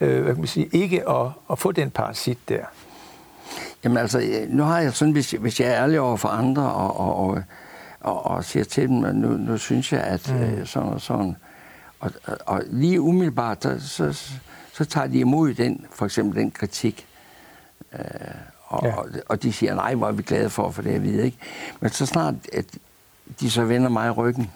øh, 0.00 0.22
hvad 0.22 0.34
kan 0.34 0.40
man 0.40 0.48
sige, 0.48 0.68
ikke 0.72 1.08
at, 1.08 1.26
at 1.50 1.58
få 1.58 1.72
den 1.72 1.90
parasit 1.90 2.38
der. 2.48 2.64
Jamen 3.84 3.98
altså, 3.98 4.46
nu 4.48 4.62
har 4.62 4.80
jeg 4.80 4.92
sådan, 4.92 5.12
hvis, 5.12 5.30
hvis 5.30 5.60
jeg 5.60 5.68
er 5.68 5.82
ærlig 5.82 6.00
over 6.00 6.16
for 6.16 6.28
andre, 6.28 6.72
og, 6.72 7.00
og, 7.00 7.28
og, 7.28 7.42
og, 8.06 8.26
og 8.26 8.44
siger 8.44 8.64
til 8.64 8.88
dem, 8.88 9.14
nu, 9.14 9.28
nu 9.28 9.58
synes 9.58 9.92
jeg, 9.92 10.00
at 10.00 10.32
mm. 10.34 10.42
øh, 10.42 10.66
sådan 10.66 10.88
og 10.88 11.00
sådan, 11.00 11.36
og, 12.00 12.10
og, 12.24 12.38
og 12.46 12.62
lige 12.66 13.00
umiddelbart, 13.00 13.62
så, 13.62 13.78
så, 13.80 14.32
så 14.72 14.84
tager 14.84 15.06
de 15.06 15.18
imod 15.18 15.54
den, 15.54 15.86
for 15.90 16.04
eksempel 16.04 16.40
den 16.40 16.50
kritik. 16.50 17.06
Øh, 17.92 18.00
og, 18.66 18.86
ja. 18.86 18.96
og, 18.96 19.06
og 19.28 19.42
de 19.42 19.52
siger, 19.52 19.74
nej, 19.74 19.94
hvor 19.94 20.08
er 20.08 20.12
vi 20.12 20.22
glade 20.22 20.50
for, 20.50 20.70
for 20.70 20.82
det 20.82 20.90
at 20.90 21.02
vide, 21.02 21.24
ikke? 21.24 21.38
Men 21.80 21.90
så 21.90 22.06
snart, 22.06 22.34
at 22.52 22.64
de 23.40 23.50
så 23.50 23.64
vender 23.64 23.88
mig 23.88 24.08
i 24.08 24.10
ryggen, 24.10 24.50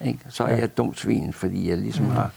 ikke? 0.00 0.20
så 0.28 0.44
er 0.44 0.48
ja. 0.48 0.54
jeg 0.54 0.64
et 0.64 0.76
dumt 0.76 0.98
svin, 0.98 1.32
fordi 1.32 1.68
jeg 1.70 1.78
ligesom 1.78 2.04
mm. 2.04 2.10
har... 2.10 2.30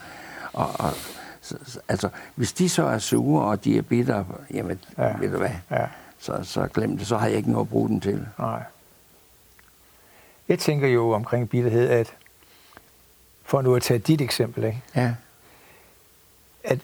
Og, 0.54 0.70
og, 0.80 0.94
så, 1.42 1.56
altså, 1.88 2.10
hvis 2.36 2.54
de 2.54 2.70
så 2.70 2.84
er 2.84 2.98
sure, 2.98 3.46
og 3.46 3.64
de 3.64 3.78
er 3.78 3.82
bitter, 3.82 4.24
jamen, 4.54 4.80
ja. 4.98 5.18
ved 5.18 5.32
du 5.32 5.38
hvad, 5.38 5.50
ja. 5.72 5.86
så, 6.20 6.40
så 6.44 6.68
glem 6.68 6.98
det, 6.98 7.08
så 7.08 7.18
har 7.18 7.28
jeg 7.28 7.38
ikke 7.38 7.52
noget 7.52 7.66
at 7.66 7.70
bruge 7.70 7.90
den 7.90 8.00
til. 8.00 8.28
Nej. 8.40 8.64
Jeg 10.52 10.60
tænker 10.60 10.88
jo 10.88 11.12
omkring 11.12 11.50
bitterhed, 11.50 11.90
at 11.90 12.14
for 13.44 13.62
nu 13.62 13.76
at 13.76 13.82
tage 13.82 14.00
dit 14.00 14.22
eksempel, 14.22 14.64
ikke? 14.64 14.82
Ja. 14.96 15.14
at 16.64 16.80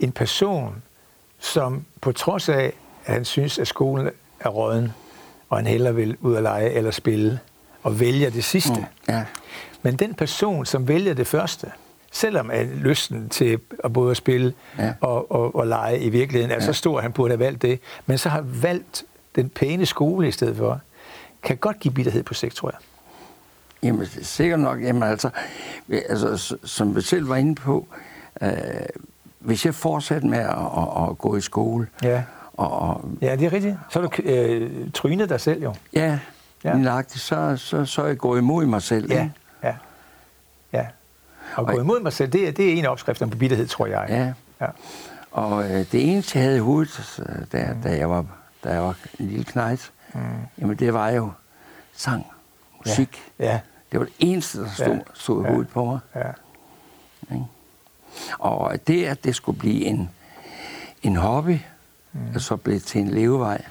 en 0.00 0.12
person, 0.12 0.82
som 1.38 1.84
på 2.00 2.12
trods 2.12 2.48
af, 2.48 2.72
at 3.04 3.14
han 3.14 3.24
synes, 3.24 3.58
at 3.58 3.68
skolen 3.68 4.10
er 4.40 4.48
råden, 4.48 4.92
og 5.48 5.58
han 5.58 5.66
hellere 5.66 5.94
vil 5.94 6.16
ud 6.20 6.34
og 6.34 6.42
lege 6.42 6.70
eller 6.70 6.90
spille, 6.90 7.40
og 7.82 8.00
vælger 8.00 8.30
det 8.30 8.44
sidste. 8.44 8.74
Mm, 8.80 8.84
ja. 9.08 9.24
Men 9.82 9.96
den 9.96 10.14
person, 10.14 10.66
som 10.66 10.88
vælger 10.88 11.14
det 11.14 11.26
første, 11.26 11.72
selvom 12.12 12.50
at 12.50 12.66
lysten 12.66 13.28
til 13.28 13.58
at 13.84 13.92
både 13.92 14.10
at 14.10 14.16
spille 14.16 14.54
ja. 14.78 14.92
og, 15.00 15.32
og, 15.32 15.54
og 15.54 15.66
lege 15.66 16.00
i 16.00 16.08
virkeligheden 16.08 16.50
er 16.50 16.54
ja. 16.54 16.66
så 16.66 16.72
stor, 16.72 16.96
at 16.96 17.02
han 17.02 17.12
burde 17.12 17.30
have 17.30 17.40
valgt 17.40 17.62
det, 17.62 17.80
men 18.06 18.18
så 18.18 18.28
har 18.28 18.40
valgt 18.40 19.04
den 19.34 19.48
pæne 19.48 19.86
skole 19.86 20.28
i 20.28 20.32
stedet 20.32 20.56
for, 20.56 20.80
kan 21.42 21.56
godt 21.56 21.80
give 21.80 21.94
bitterhed 21.94 22.22
på 22.22 22.34
sigt, 22.34 22.54
tror 22.54 22.70
jeg. 22.70 22.78
Jamen, 23.82 24.06
sikkert 24.22 24.60
nok. 24.60 24.82
Jamen, 24.82 25.02
altså, 25.02 25.30
altså 26.08 26.56
som 26.64 26.96
vi 26.96 27.00
selv 27.00 27.28
var 27.28 27.36
inde 27.36 27.54
på, 27.54 27.86
øh, 28.42 28.52
hvis 29.38 29.66
jeg 29.66 29.74
fortsætter 29.74 30.28
med 30.28 30.38
at, 30.38 30.48
at, 30.48 31.10
at 31.10 31.18
gå 31.18 31.36
i 31.36 31.40
skole, 31.40 31.86
ja. 32.02 32.22
Og, 32.52 32.80
og, 32.80 33.04
ja, 33.20 33.36
det 33.36 33.46
er 33.46 33.52
rigtigt. 33.52 33.76
Så 33.90 34.00
er 34.00 34.06
du 34.06 34.22
øh, 34.22 34.90
trynet 34.94 35.28
dig 35.28 35.40
selv 35.40 35.62
jo. 35.62 35.74
Ja, 35.92 36.18
ja. 36.64 36.74
Nøjagtigt, 36.74 37.24
så, 37.24 37.56
så, 37.56 37.84
så 37.84 38.02
er 38.02 38.06
jeg 38.06 38.18
gået 38.18 38.38
imod 38.38 38.66
mig 38.66 38.82
selv. 38.82 39.12
Ja, 39.12 39.28
ja. 39.62 39.74
ja. 40.72 40.86
Og, 41.56 41.64
og 41.64 41.74
gå 41.74 41.80
imod 41.80 42.00
mig 42.00 42.12
selv, 42.12 42.32
det 42.32 42.48
er, 42.48 42.52
det 42.52 42.72
er 42.72 42.78
en 42.78 42.86
opskrift 42.86 43.20
på 43.20 43.36
bitterhed, 43.38 43.66
tror 43.66 43.86
jeg. 43.86 44.06
Ja. 44.08 44.32
ja. 44.60 44.70
Og 45.32 45.64
øh, 45.64 45.70
det 45.70 46.12
eneste, 46.12 46.38
jeg 46.38 46.44
havde 46.44 46.56
i 46.56 46.60
hovedet, 46.60 47.20
da, 47.52 47.72
mm. 47.72 47.82
da, 47.82 47.96
jeg 47.96 48.10
var, 48.10 48.24
da 48.64 48.72
jeg 48.72 48.82
var 48.82 48.96
en 49.18 49.26
lille 49.26 49.44
knejt, 49.44 49.92
mm. 50.14 50.20
jamen 50.58 50.76
det 50.76 50.94
var 50.94 51.10
jo 51.10 51.30
sang, 51.92 52.26
musik. 52.84 53.22
Ja. 53.38 53.44
ja. 53.44 53.60
Det 53.92 54.00
var 54.00 54.06
det 54.06 54.14
eneste, 54.18 54.60
der 54.60 54.70
stod, 54.70 54.86
ja. 54.86 55.00
stod 55.14 55.44
i 55.44 55.48
hovedet 55.48 55.68
ja. 55.68 55.72
på 55.72 55.84
mig. 55.84 55.98
Ja. 56.14 56.30
Ja. 57.30 57.36
Og 58.38 58.86
det, 58.86 59.04
at 59.04 59.24
det 59.24 59.34
skulle 59.34 59.58
blive 59.58 59.84
en, 59.84 60.10
en 61.02 61.16
hobby, 61.16 61.58
mm. 62.12 62.20
og 62.34 62.40
så 62.40 62.56
blev 62.56 62.80
til 62.80 63.00
en 63.00 63.08
levevej, 63.08 63.64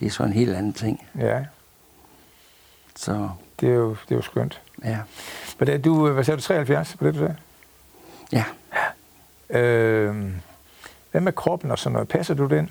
det 0.00 0.06
er 0.06 0.10
så 0.10 0.22
en 0.22 0.32
helt 0.32 0.54
anden 0.54 0.72
ting. 0.72 1.06
Ja. 1.18 1.44
Så. 2.96 3.28
Det 3.60 3.68
er 3.68 3.74
jo, 3.74 3.90
det 3.90 4.10
er 4.10 4.16
jo 4.16 4.22
skønt. 4.22 4.60
Ja. 4.84 4.98
Hvad, 5.58 5.78
du, 5.78 6.08
hvad 6.08 6.24
sagde 6.24 6.36
du, 6.40 6.42
73 6.42 6.96
på 6.96 7.06
det, 7.06 7.14
du 7.14 7.18
sagde? 7.18 7.36
Ja. 8.32 8.44
ja. 9.50 9.60
Øh, 9.60 10.32
hvad 11.10 11.20
med 11.20 11.32
kroppen 11.32 11.70
og 11.70 11.78
sådan 11.78 11.92
noget? 11.92 12.08
Passer 12.08 12.34
du 12.34 12.46
den? 12.46 12.70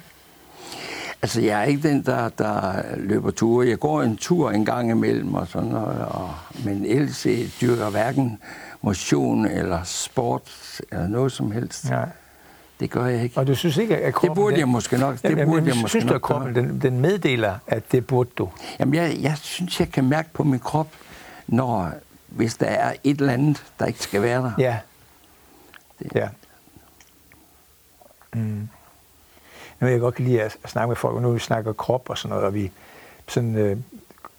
Altså, 1.26 1.42
jeg 1.42 1.60
er 1.60 1.64
ikke 1.64 1.90
den, 1.90 2.06
der, 2.06 2.30
der 2.30 2.82
løber 2.98 3.32
ture. 3.32 3.68
Jeg 3.68 3.80
går 3.80 4.02
en 4.02 4.18
tur 4.18 4.52
en 4.52 4.66
gang 4.66 4.92
imellem 4.92 5.34
og 5.34 5.48
sådan 5.48 5.70
noget, 5.70 6.06
og, 6.06 6.34
men 6.66 6.86
ellers 6.86 7.28
dyrker 7.62 7.90
hverken 7.90 8.40
motion 8.82 9.46
eller 9.46 9.84
sport 9.84 10.82
eller 10.92 11.08
noget 11.08 11.32
som 11.32 11.52
helst. 11.52 11.90
Nej. 11.90 12.10
Det 12.80 12.90
gør 12.90 13.06
jeg 13.06 13.24
ikke. 13.24 13.38
Og 13.38 13.48
du 13.48 13.56
synes 13.56 13.78
ikke, 13.78 13.98
at 13.98 14.14
kroppen... 14.14 14.30
Det 14.30 14.36
burde 14.36 14.52
den, 14.52 14.60
jeg 14.60 14.68
måske 14.68 14.98
nok. 14.98 15.16
Det 15.16 15.24
jamen, 15.24 15.46
burde 15.46 15.68
jeg 15.68 15.76
måske 15.76 15.90
synes 15.90 16.06
du, 16.06 16.14
at 16.14 16.22
kroppen 16.22 16.56
den, 16.56 16.82
den 16.82 17.00
meddeler, 17.00 17.58
at 17.68 17.92
det 17.92 18.08
burde 18.08 18.30
du? 18.38 18.50
Jamen, 18.80 18.94
jeg, 18.94 19.18
jeg 19.22 19.38
synes, 19.38 19.80
jeg 19.80 19.92
kan 19.92 20.04
mærke 20.04 20.30
på 20.34 20.44
min 20.44 20.60
krop, 20.60 20.88
når 21.48 21.92
hvis 22.28 22.56
der 22.56 22.66
er 22.66 22.94
et 23.04 23.20
eller 23.20 23.34
andet, 23.34 23.64
der 23.80 23.86
ikke 23.86 24.00
skal 24.00 24.22
være 24.22 24.42
der. 24.42 24.52
Ja. 24.58 24.78
Det. 26.00 26.12
Ja. 26.16 26.28
Mm. 28.34 28.68
Nu 29.80 29.88
jeg 29.88 30.00
godt 30.00 30.20
lide 30.20 30.42
at 30.42 30.58
snakke 30.66 30.88
med 30.88 30.96
folk, 30.96 31.22
nu 31.22 31.32
vi 31.32 31.40
snakker 31.40 31.74
krop 31.74 32.10
og 32.10 32.18
sådan 32.18 32.30
noget, 32.30 32.46
og 32.46 32.54
vi 32.54 32.72
sådan 33.28 33.56
øh, 33.56 33.78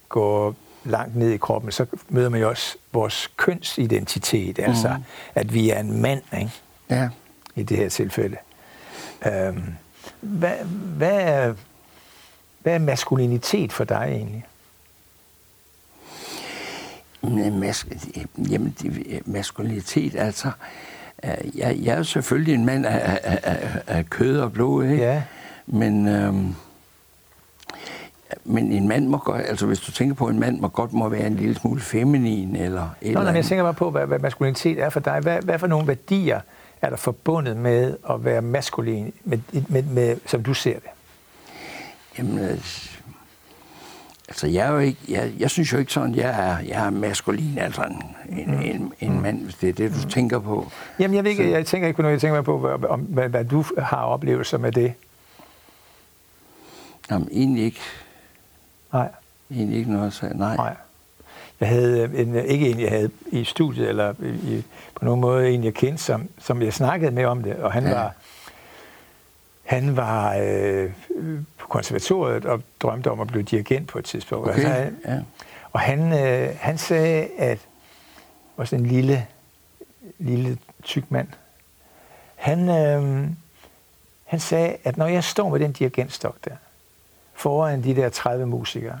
går 0.09 0.55
langt 0.83 1.15
ned 1.15 1.29
i 1.29 1.37
kroppen, 1.37 1.71
så 1.71 1.85
møder 2.09 2.29
man 2.29 2.41
jo 2.41 2.49
også 2.49 2.77
vores 2.91 3.31
kønsidentitet, 3.37 4.57
mm. 4.57 4.63
altså 4.63 4.95
at 5.35 5.53
vi 5.53 5.69
er 5.69 5.79
en 5.79 6.01
mand, 6.01 6.21
ikke? 6.37 6.51
Ja. 6.89 7.09
I 7.55 7.63
det 7.63 7.77
her 7.77 7.89
tilfælde. 7.89 8.37
Øhm, 9.25 9.63
hvad, 10.21 10.55
hvad, 10.97 11.21
er, 11.21 11.53
hvad 12.59 12.73
er 12.73 12.79
maskulinitet 12.79 13.73
for 13.73 13.83
dig 13.83 14.07
egentlig? 14.11 14.45
Mas, 17.53 17.85
jamen, 18.49 18.75
maskulinitet, 19.25 20.15
altså... 20.15 20.51
Jeg, 21.23 21.77
jeg 21.81 21.97
er 21.97 22.03
selvfølgelig 22.03 22.53
en 22.53 22.65
mand 22.65 22.85
af, 22.85 23.19
af, 23.23 23.39
af, 23.43 23.81
af 23.87 24.09
kød 24.09 24.39
og 24.39 24.53
blod, 24.53 24.85
ikke? 24.85 25.03
Ja. 25.03 25.23
Men, 25.67 26.07
øhm, 26.07 26.55
men 28.43 28.71
en 28.71 28.87
mand 28.87 29.07
må 29.07 29.17
godt, 29.17 29.41
altså 29.45 29.65
hvis 29.65 29.79
du 29.79 29.91
tænker 29.91 30.15
på, 30.15 30.25
at 30.25 30.33
en 30.33 30.39
mand 30.39 30.59
må 30.59 30.67
godt 30.67 30.93
må 30.93 31.09
være 31.09 31.27
en 31.27 31.35
lille 31.35 31.55
smule 31.55 31.81
feminin 31.81 32.55
eller 32.55 32.89
et 33.01 33.13
Nå, 33.13 33.19
eller 33.19 33.33
jeg 33.33 33.45
tænker 33.45 33.63
bare 33.63 33.73
på, 33.73 33.91
hvad, 33.91 34.07
hvad 34.07 34.19
maskulinitet 34.19 34.79
er 34.79 34.89
for 34.89 34.99
dig. 34.99 35.19
Hvad, 35.19 35.41
hvad 35.41 35.59
for 35.59 35.67
nogle 35.67 35.87
værdier 35.87 36.41
er 36.81 36.89
der 36.89 36.97
forbundet 36.97 37.57
med 37.57 37.97
at 38.09 38.25
være 38.25 38.41
maskulin, 38.41 39.13
med, 39.23 39.39
med, 39.69 39.83
med, 39.83 40.17
som 40.25 40.43
du 40.43 40.53
ser 40.53 40.73
det? 40.73 40.89
Jamen, 42.17 42.39
øh, 42.39 42.57
altså 44.27 44.47
jeg 44.47 44.67
er 44.67 44.71
jo 44.71 44.77
ikke, 44.77 44.99
jeg, 45.09 45.33
jeg 45.39 45.49
synes 45.49 45.73
jo 45.73 45.77
ikke 45.77 45.93
sådan, 45.93 46.15
jeg 46.15 46.29
er, 46.29 46.59
jeg 46.59 46.85
er 46.85 46.89
maskulin, 46.89 47.57
altså 47.57 47.81
en, 47.83 48.15
en, 48.39 48.55
mm. 48.55 48.61
en, 48.61 48.93
en 48.99 49.13
mm. 49.13 49.21
mand, 49.21 49.43
hvis 49.43 49.55
det 49.55 49.69
er 49.69 49.73
det, 49.73 49.91
du 49.91 49.99
mm. 50.03 50.09
tænker 50.09 50.39
på. 50.39 50.71
Jamen 50.99 51.15
jeg, 51.15 51.23
ved 51.23 51.31
ikke, 51.31 51.51
jeg 51.51 51.65
tænker 51.65 51.87
ikke 51.87 51.95
på 51.95 52.01
noget, 52.01 52.13
jeg 52.13 52.21
tænker 52.21 52.41
på, 52.41 52.77
om, 52.89 52.99
hvad, 52.99 53.29
hvad 53.29 53.45
du 53.45 53.65
har 53.77 54.01
oplevelser 54.03 54.57
med 54.57 54.71
det. 54.71 54.93
Jamen 57.11 57.27
egentlig 57.31 57.63
ikke. 57.63 57.79
Nej. 58.93 59.09
Egentlig 59.51 59.77
ikke 59.77 59.91
noget, 59.91 60.13
så 60.13 60.29
nej. 60.35 60.55
Nej. 60.55 60.75
Jeg 61.59 61.69
havde 61.69 62.03
en, 62.15 62.35
ikke 62.35 62.69
en, 62.69 62.79
jeg 62.79 62.89
havde 62.89 63.09
i 63.27 63.43
studiet, 63.43 63.89
eller 63.89 64.13
i, 64.23 64.63
på 64.95 65.05
nogen 65.05 65.21
måde 65.21 65.49
en, 65.49 65.63
jeg 65.63 65.73
kendte, 65.73 66.03
som, 66.03 66.29
som 66.39 66.61
jeg 66.61 66.73
snakkede 66.73 67.11
med 67.11 67.25
om 67.25 67.43
det, 67.43 67.55
og 67.55 67.71
han 67.71 67.83
ja. 67.83 67.93
var 67.93 68.13
han 69.67 69.97
var 69.97 70.35
øh, 70.35 70.91
på 71.57 71.67
konservatoriet 71.67 72.45
og 72.45 72.63
drømte 72.79 73.11
om 73.11 73.19
at 73.19 73.27
blive 73.27 73.43
dirigent 73.43 73.87
på 73.87 73.99
et 73.99 74.05
tidspunkt. 74.05 74.49
Okay. 74.49 74.65
Altså, 74.65 74.95
ja. 75.05 75.19
Og 75.71 75.79
han, 75.79 76.13
øh, 76.13 76.55
han 76.59 76.77
sagde, 76.77 77.29
at 77.37 77.59
var 78.57 78.65
sådan 78.65 78.85
en 78.85 78.91
lille, 78.91 79.27
lille 80.19 80.57
tyk 80.83 81.11
mand. 81.11 81.27
Han, 82.35 82.69
øh, 82.69 83.29
han 84.25 84.39
sagde, 84.39 84.77
at 84.83 84.97
når 84.97 85.07
jeg 85.07 85.23
står 85.23 85.49
med 85.49 85.59
den 85.59 85.71
dirigentstok 85.71 86.45
der, 86.45 86.55
foran 87.33 87.83
de 87.83 87.95
der 87.95 88.09
30 88.09 88.45
musikere, 88.45 88.99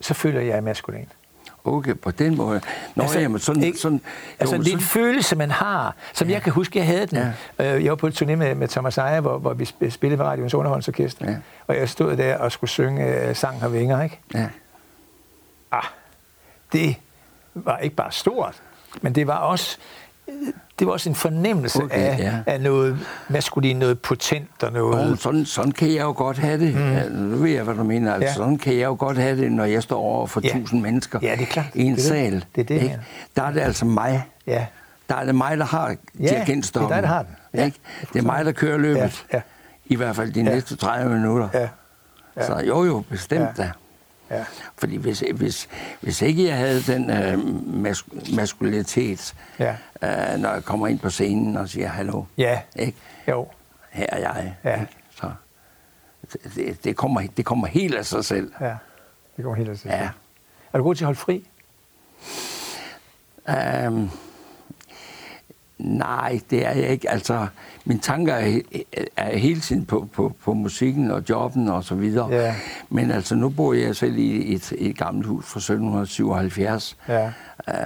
så 0.00 0.14
føler 0.14 0.38
jeg, 0.38 0.46
at 0.46 0.50
jeg 0.50 0.56
er 0.56 0.60
maskulin. 0.60 1.08
Okay, 1.64 1.94
på 1.94 2.10
den 2.10 2.36
måde. 2.36 2.60
Nå, 2.94 3.02
altså, 3.02 3.20
jamen, 3.20 3.38
sådan, 3.38 3.62
ikke, 3.62 3.78
sådan, 3.78 4.00
altså, 4.38 4.56
jo, 4.56 4.62
det 4.62 4.72
er 4.72 4.76
en 4.76 4.82
følelse, 4.82 5.36
man 5.36 5.50
har, 5.50 5.94
som 6.12 6.28
ja. 6.28 6.34
jeg 6.34 6.42
kan 6.42 6.52
huske, 6.52 6.78
jeg 6.78 6.86
havde 6.86 7.06
den. 7.06 7.32
Ja. 7.58 7.74
Øh, 7.76 7.84
jeg 7.84 7.90
var 7.90 7.96
på 7.96 8.06
et 8.06 8.22
turné 8.22 8.34
med, 8.34 8.54
med 8.54 8.68
Thomas 8.68 8.98
Ejer, 8.98 9.20
hvor, 9.20 9.38
hvor 9.38 9.54
vi 9.54 9.64
spillede 9.90 10.16
med 10.16 10.26
Radions 10.26 10.54
Underholdsorkester. 10.54 11.30
Ja. 11.30 11.36
Og 11.66 11.76
jeg 11.76 11.88
stod 11.88 12.16
der 12.16 12.38
og 12.38 12.52
skulle 12.52 12.70
synge 12.70 13.28
uh, 13.28 13.36
Sang 13.36 13.60
har 13.60 13.68
vinger, 13.68 14.02
ikke? 14.02 14.20
Ja. 14.34 14.46
Ah, 15.72 15.84
det 16.72 16.96
var 17.54 17.78
ikke 17.78 17.96
bare 17.96 18.12
stort, 18.12 18.62
men 19.00 19.14
det 19.14 19.26
var 19.26 19.36
også 19.36 19.78
det 20.78 20.86
var 20.86 20.92
også 20.92 21.08
en 21.08 21.14
fornemmelse 21.14 21.82
okay, 21.82 21.96
af, 21.96 22.18
ja. 22.18 22.52
af 22.52 22.60
noget 22.60 22.98
maskulin, 23.28 23.76
noget 23.76 24.00
potent 24.00 24.62
og 24.62 24.72
noget... 24.72 25.10
Oh, 25.10 25.18
sådan, 25.18 25.44
sådan 25.44 25.72
kan 25.72 25.88
jeg 25.88 26.02
jo 26.02 26.12
godt 26.16 26.38
have 26.38 26.60
det. 26.60 26.74
Mm. 26.74 26.92
Ja, 26.92 27.08
nu 27.08 27.36
ved 27.36 27.50
jeg, 27.50 27.64
hvad 27.64 27.74
du 27.74 27.84
mener. 27.84 28.14
Altså, 28.14 28.28
ja. 28.28 28.34
Sådan 28.34 28.58
kan 28.58 28.74
jeg 28.74 28.84
jo 28.84 28.96
godt 28.98 29.18
have 29.18 29.36
det, 29.36 29.52
når 29.52 29.64
jeg 29.64 29.82
står 29.82 29.98
over 29.98 30.26
for 30.26 30.40
ja. 30.44 30.48
tusind 30.48 30.80
mennesker 30.82 31.18
ja, 31.22 31.32
det 31.32 31.42
er 31.42 31.46
klart. 31.46 31.66
i 31.74 31.82
en 31.82 31.94
det 31.94 32.02
sal. 32.02 32.32
Det. 32.32 32.44
det 32.54 32.60
er 32.60 32.64
det, 32.64 32.82
ikke? 32.82 33.00
Der 33.36 33.42
er 33.42 33.50
det 33.50 33.60
altså 33.60 33.84
mig. 33.84 34.24
Ja. 34.46 34.66
Der 35.08 35.14
er 35.14 35.24
det 35.24 35.34
mig, 35.34 35.58
der 35.58 35.64
har 35.64 35.96
ja, 36.20 36.28
dirigentstokken. 36.28 36.90
det 36.90 36.96
er 36.96 37.00
dig, 37.00 37.08
der 37.08 37.14
har 37.14 37.22
den. 37.22 37.36
Ja, 37.54 37.64
ikke? 37.64 37.78
Det 38.12 38.18
er 38.18 38.22
mig, 38.22 38.44
der 38.44 38.52
kører 38.52 38.78
løbet. 38.78 39.24
Ja, 39.32 39.36
ja. 39.36 39.40
I 39.86 39.96
hvert 39.96 40.16
fald 40.16 40.32
de 40.32 40.40
ja. 40.40 40.54
næste 40.54 40.76
30 40.76 41.14
minutter. 41.14 41.48
Ja. 41.54 41.68
Ja. 42.36 42.46
Så 42.46 42.58
jo, 42.66 42.84
jo, 42.84 43.04
bestemt 43.10 43.58
ja. 43.58 43.62
da. 43.62 43.70
Ja. 44.32 44.44
Fordi 44.78 44.96
hvis, 44.96 45.24
hvis, 45.34 45.68
hvis 46.00 46.22
ikke 46.22 46.44
jeg 46.46 46.56
havde 46.56 46.82
den 46.82 47.10
øh, 47.10 47.34
mas- 47.90 48.34
maskulinitet, 48.36 49.34
Ja. 49.58 49.76
øh, 50.02 50.38
når 50.40 50.52
jeg 50.52 50.64
kommer 50.64 50.86
ind 50.86 50.98
på 50.98 51.10
scenen 51.10 51.56
og 51.56 51.68
siger, 51.68 51.88
hallo, 51.88 52.24
Ja. 52.36 52.60
ikke? 52.76 52.98
Jo. 53.28 53.48
her 53.90 54.06
er 54.08 54.18
jeg. 54.18 54.54
Ja. 54.64 54.80
Ikke? 54.80 54.92
Så 55.14 55.30
det- 56.54 56.84
det, 56.84 56.96
kommer, 56.96 57.22
det 57.36 57.44
kommer 57.44 57.66
helt 57.66 57.94
af 57.94 58.06
sig 58.06 58.24
selv. 58.24 58.52
Ja. 58.60 58.74
Det 59.36 59.44
går 59.44 59.54
helt 59.54 59.68
af 59.68 59.76
sig. 59.76 59.88
Ja. 59.88 59.98
selv. 59.98 60.08
Er 60.72 60.78
du 60.78 60.84
god 60.84 60.94
til 60.94 61.04
at 61.04 61.06
holde 61.06 61.18
fri? 61.20 61.46
Um, 63.86 64.10
nej, 65.84 66.40
det 66.50 66.66
er 66.66 66.70
jeg 66.72 66.88
ikke. 66.88 67.10
Altså, 67.10 67.46
mine 67.84 68.00
tanker 68.00 68.34
er, 68.34 68.60
er 69.16 69.36
hele 69.38 69.60
tiden 69.60 69.84
på, 69.84 70.08
på, 70.12 70.32
på 70.44 70.54
musikken 70.54 71.10
og 71.10 71.22
jobben 71.28 71.68
og 71.68 71.84
så 71.84 71.94
videre. 71.94 72.28
Ja. 72.28 72.54
Men 72.88 73.10
altså, 73.10 73.34
nu 73.34 73.48
bor 73.48 73.72
jeg 73.72 73.96
selv 73.96 74.16
i 74.18 74.54
et, 74.54 74.72
et 74.78 74.98
gammelt 74.98 75.26
hus 75.26 75.44
fra 75.46 75.58
1777, 75.58 76.96
Ja. 77.08 77.32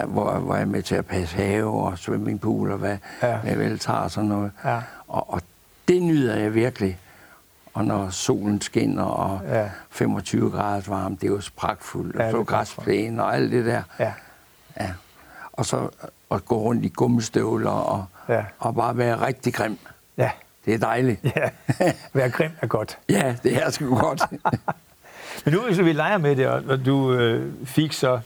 uh, 0.05 0.13
hvor, 0.13 0.33
hvor 0.39 0.55
jeg 0.55 0.63
er 0.63 0.67
med 0.67 0.83
til 0.83 0.95
at 0.95 1.07
passe 1.07 1.37
have 1.37 1.65
og 1.67 1.99
swimmingpool 1.99 2.71
og 2.73 2.79
hvad, 2.79 2.97
Ja. 3.23 3.37
hvad 3.37 3.51
jeg 3.51 3.59
vel 3.59 3.79
tager 3.79 3.99
og 4.01 4.11
sådan 4.11 4.29
noget. 4.29 4.51
Ja. 4.65 4.81
Og, 5.09 5.33
og 5.33 5.41
det 5.89 6.03
nyder 6.03 6.37
jeg 6.37 6.55
virkelig. 6.55 6.99
Og 7.75 7.85
når 7.85 8.11
solen 8.11 8.61
skinner 8.61 9.03
og 9.03 9.41
Ja. 9.49 9.61
ja. 9.63 9.69
25 9.91 10.51
grader 10.51 10.83
varmt, 10.89 11.21
det 11.21 11.27
er 11.27 11.31
jo 11.33 11.41
pragtfuldt. 11.57 12.17
Ja, 12.17 12.25
Ja, 12.29 12.37
og 12.37 12.47
græsplæne 12.47 13.23
og 13.25 13.35
alt 13.37 13.53
det 13.53 13.65
der. 13.67 13.83
Ja. 13.99 14.13
Ja. 14.81 14.91
Og 15.53 15.67
så 15.67 15.89
at 16.31 16.45
gå 16.45 16.57
rundt 16.59 16.85
i 16.85 16.89
gummistøvler 16.89 17.71
og, 17.71 18.05
Ja. 18.29 18.45
og 18.59 18.75
bare 18.75 18.97
være 18.97 19.27
rigtig 19.27 19.55
grim. 19.55 19.79
Ja. 20.19 20.31
Det 20.65 20.75
er 20.75 20.79
dejligt. 20.79 21.25
Ja. 21.25 21.51
Være 22.13 22.31
grim 22.31 22.51
er 22.61 22.67
godt. 22.67 22.99
Ja, 23.09 23.37
det 23.43 23.63
er 23.63 23.71
sgu 23.71 23.99
godt. 23.99 24.23
Men 25.45 25.55
nu 25.55 25.61
hvis 25.61 25.79
vi 25.79 25.93
leger 25.93 26.19
med 26.19 26.37
det, 26.37 26.47
og 26.49 26.87
du 26.87 27.13
øh, 27.13 27.53
fik 27.65 27.93
så 27.93 28.21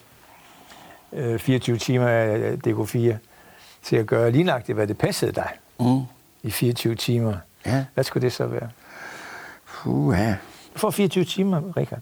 øh, 1.12 1.38
24 1.38 1.76
timer 1.76 2.08
af 2.08 2.56
DK4 2.66 3.14
til 3.82 3.96
at 3.96 4.06
gøre 4.06 4.30
lige 4.30 4.44
nøjagtigt, 4.44 4.76
hvad 4.76 4.86
det 4.86 4.98
passede 4.98 5.32
dig 5.32 5.48
mm. 5.80 6.00
i 6.42 6.50
24 6.50 6.94
timer. 6.94 7.34
Ja. 7.66 7.84
Hvad 7.94 8.04
skulle 8.04 8.22
det 8.24 8.32
så 8.32 8.46
være? 8.46 8.68
Puh, 9.66 10.18
ja. 10.18 10.36
Du 10.74 10.78
får 10.78 10.90
24 10.90 11.24
timer, 11.24 11.62
Richard. 11.76 12.00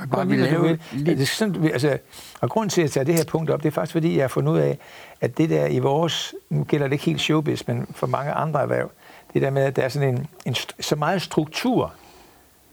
Må 0.00 0.18
jeg 0.18 0.26
bare 0.26 0.28
lige, 0.28 0.40
lave 0.50 0.62
vil. 0.62 0.80
lidt... 0.92 1.18
Det 1.18 1.22
er 1.22 1.26
sådan, 1.26 1.64
altså, 1.64 1.98
og 2.40 2.50
grunden 2.50 2.70
til, 2.70 2.80
at 2.80 2.84
jeg 2.84 2.90
tager 2.92 3.04
det 3.04 3.14
her 3.14 3.24
punkt 3.24 3.50
op, 3.50 3.62
det 3.62 3.68
er 3.68 3.72
faktisk, 3.72 3.92
fordi 3.92 4.16
jeg 4.16 4.22
har 4.22 4.28
fundet 4.28 4.52
ud 4.52 4.58
af, 4.58 4.78
at 5.20 5.38
det 5.38 5.50
der 5.50 5.66
i 5.66 5.78
vores, 5.78 6.34
nu 6.50 6.64
gælder 6.64 6.86
det 6.86 6.92
ikke 6.92 7.04
helt 7.04 7.20
showbiz, 7.20 7.62
men 7.66 7.86
for 7.94 8.06
mange 8.06 8.32
andre 8.32 8.62
erhverv, 8.62 8.90
det 9.34 9.42
der 9.42 9.50
med, 9.50 9.62
at 9.62 9.76
der 9.76 9.82
er 9.82 9.88
sådan 9.88 10.08
en, 10.08 10.26
en 10.44 10.54
så 10.80 10.96
meget 10.96 11.22
struktur 11.22 11.92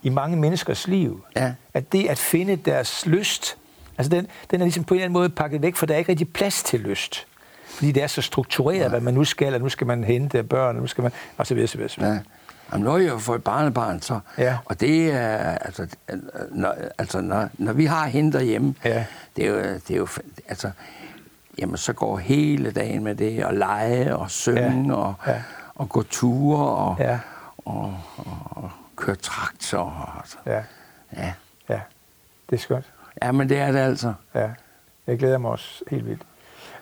i 0.04 0.10
mange 0.10 0.38
menneskers 0.38 0.88
liv, 0.88 1.24
Ja. 1.36 1.54
at 1.74 1.92
det 1.92 2.08
at 2.08 2.18
finde 2.18 2.56
deres 2.56 3.06
lyst, 3.06 3.58
altså 3.98 4.10
den, 4.10 4.28
den 4.52 4.62
er 4.62 4.66
ligesom 4.66 4.84
på 4.84 4.94
en 4.94 4.98
eller 4.98 5.06
anden 5.06 5.14
måde 5.14 5.30
pakket 5.30 5.62
væk, 5.62 5.76
for 5.76 5.86
der 5.86 5.94
er 5.94 5.98
ikke 5.98 6.12
rigtig 6.12 6.34
plads 6.34 6.64
til 6.64 6.80
lyst. 6.80 7.28
Fordi 7.66 7.92
det 7.92 8.04
er 8.04 8.08
så 8.08 8.22
struktureret, 8.22 8.80
ja. 8.80 8.90
hvad 8.90 9.02
man 9.02 9.14
nu 9.14 9.24
skal, 9.24 9.54
og 9.54 9.60
nu 9.60 9.70
skal 9.70 9.88
man 9.88 10.04
hente 10.04 10.44
børn, 10.44 10.76
og 10.76 10.82
nu 10.82 10.88
skal 10.88 11.02
man, 11.02 11.12
og 11.38 11.48
så 11.48 11.54
videre, 11.54 11.68
så 11.68 11.78
videre. 11.78 11.90
Så 11.90 12.00
videre. 12.00 12.14
Ja. 12.14 12.20
Jamen, 12.72 12.84
nu 12.86 12.92
har 12.92 12.98
jeg 12.98 13.10
jo 13.10 13.18
fået 13.18 13.38
et 13.38 13.44
barnebarn, 13.44 14.02
så. 14.02 14.20
Ja. 14.38 14.58
Og 14.66 14.80
det 14.80 15.12
er, 15.12 15.38
altså, 15.38 15.88
når, 16.52 16.76
altså 16.98 17.22
når, 17.22 17.50
når 17.54 17.74
vi 17.74 17.86
har 17.86 18.06
hende 18.08 18.32
derhjemme, 18.38 18.76
Ja. 18.86 19.06
det 19.36 19.46
er 19.46 19.50
jo, 19.50 19.58
det 19.58 19.92
er 19.92 19.96
jo, 19.98 20.08
altså, 20.48 20.72
jamen, 21.58 21.78
så 21.78 21.94
går 21.94 22.18
hele 22.18 22.72
dagen 22.72 23.04
med 23.04 23.16
det, 23.16 23.46
og 23.46 23.54
lege, 23.54 24.16
og 24.16 24.32
synge, 24.32 24.88
Ja. 24.88 24.94
og, 24.96 25.14
Ja. 25.28 25.42
og 25.76 25.90
gå 25.90 26.04
ture, 26.04 26.68
og, 26.70 26.96
Ja. 27.00 27.20
og, 27.58 28.00
og, 28.18 28.38
og 28.52 28.70
køre 28.96 29.16
traktor. 29.16 29.80
Og, 29.80 30.20
altså. 30.20 30.38
Ja, 30.46 30.64
ja. 31.18 31.34
ja, 31.70 31.80
det 32.50 32.56
er 32.56 32.60
skønt. 32.62 32.86
ja, 33.22 33.32
men 33.32 33.50
det 33.50 33.58
er 33.60 33.72
det 33.72 33.80
altså. 33.80 34.14
Ja, 34.36 34.50
jeg 35.08 35.20
glæder 35.20 35.38
mig 35.38 35.52
også 35.52 35.84
helt 35.92 36.06
vildt. 36.06 36.22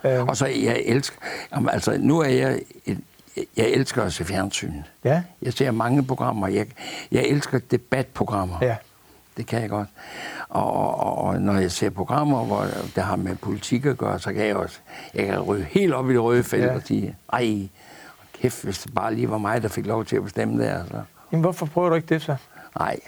Øhm, 0.03 0.27
Og 0.29 0.37
så, 0.37 0.45
jeg 0.45 0.81
elsker, 0.85 1.17
jamen, 1.53 1.69
altså, 1.69 1.97
nu 1.99 2.19
er 2.19 2.29
jeg, 2.29 2.59
et, 2.85 2.99
jeg 3.57 3.65
elsker 3.67 4.03
at 4.03 4.13
se 4.13 4.25
fjernsyn. 4.25 4.73
ja, 5.03 5.23
Jeg 5.41 5.53
ser 5.53 5.71
mange 5.71 6.05
programmer. 6.05 6.47
Jeg, 6.47 6.67
jeg 7.11 7.23
elsker 7.23 7.59
debatprogrammer. 7.71 8.57
ja, 8.61 8.75
Det 9.37 9.45
kan 9.47 9.61
jeg 9.61 9.69
godt. 9.69 9.87
Og, 10.49 10.73
og, 10.99 11.17
og 11.17 11.41
når 11.41 11.53
jeg 11.53 11.71
ser 11.71 11.89
programmer, 11.89 12.45
hvor 12.45 12.67
det 12.95 13.03
har 13.03 13.15
med 13.15 13.35
politik 13.35 13.85
at 13.85 13.97
gøre, 13.97 14.19
så 14.19 14.33
kan 14.33 14.45
jeg 14.47 14.55
også 14.55 14.79
jeg 15.13 15.25
kan 15.25 15.39
ryge 15.39 15.63
helt 15.63 15.93
op 15.93 16.09
i 16.09 16.13
det 16.13 16.23
røde 16.23 16.43
felt 16.43 16.63
Ja. 16.63 16.67
ja. 16.69 16.75
og 16.75 16.81
sige, 16.85 17.15
ej, 17.33 17.67
kæft, 18.33 18.63
hvis 18.63 18.79
det 18.79 18.93
bare 18.95 19.13
lige 19.15 19.29
var 19.29 19.37
mig, 19.37 19.61
der 19.61 19.67
fik 19.67 19.85
lov 19.85 20.05
til 20.05 20.15
at 20.15 20.23
bestemme 20.23 20.63
det. 20.63 20.69
Altså. 20.69 21.01
Jamen, 21.31 21.41
hvorfor 21.41 21.65
prøver 21.65 21.89
du 21.89 21.95
ikke 21.95 22.07
det 22.13 22.21
så? 22.21 22.35
Nej. 22.79 22.99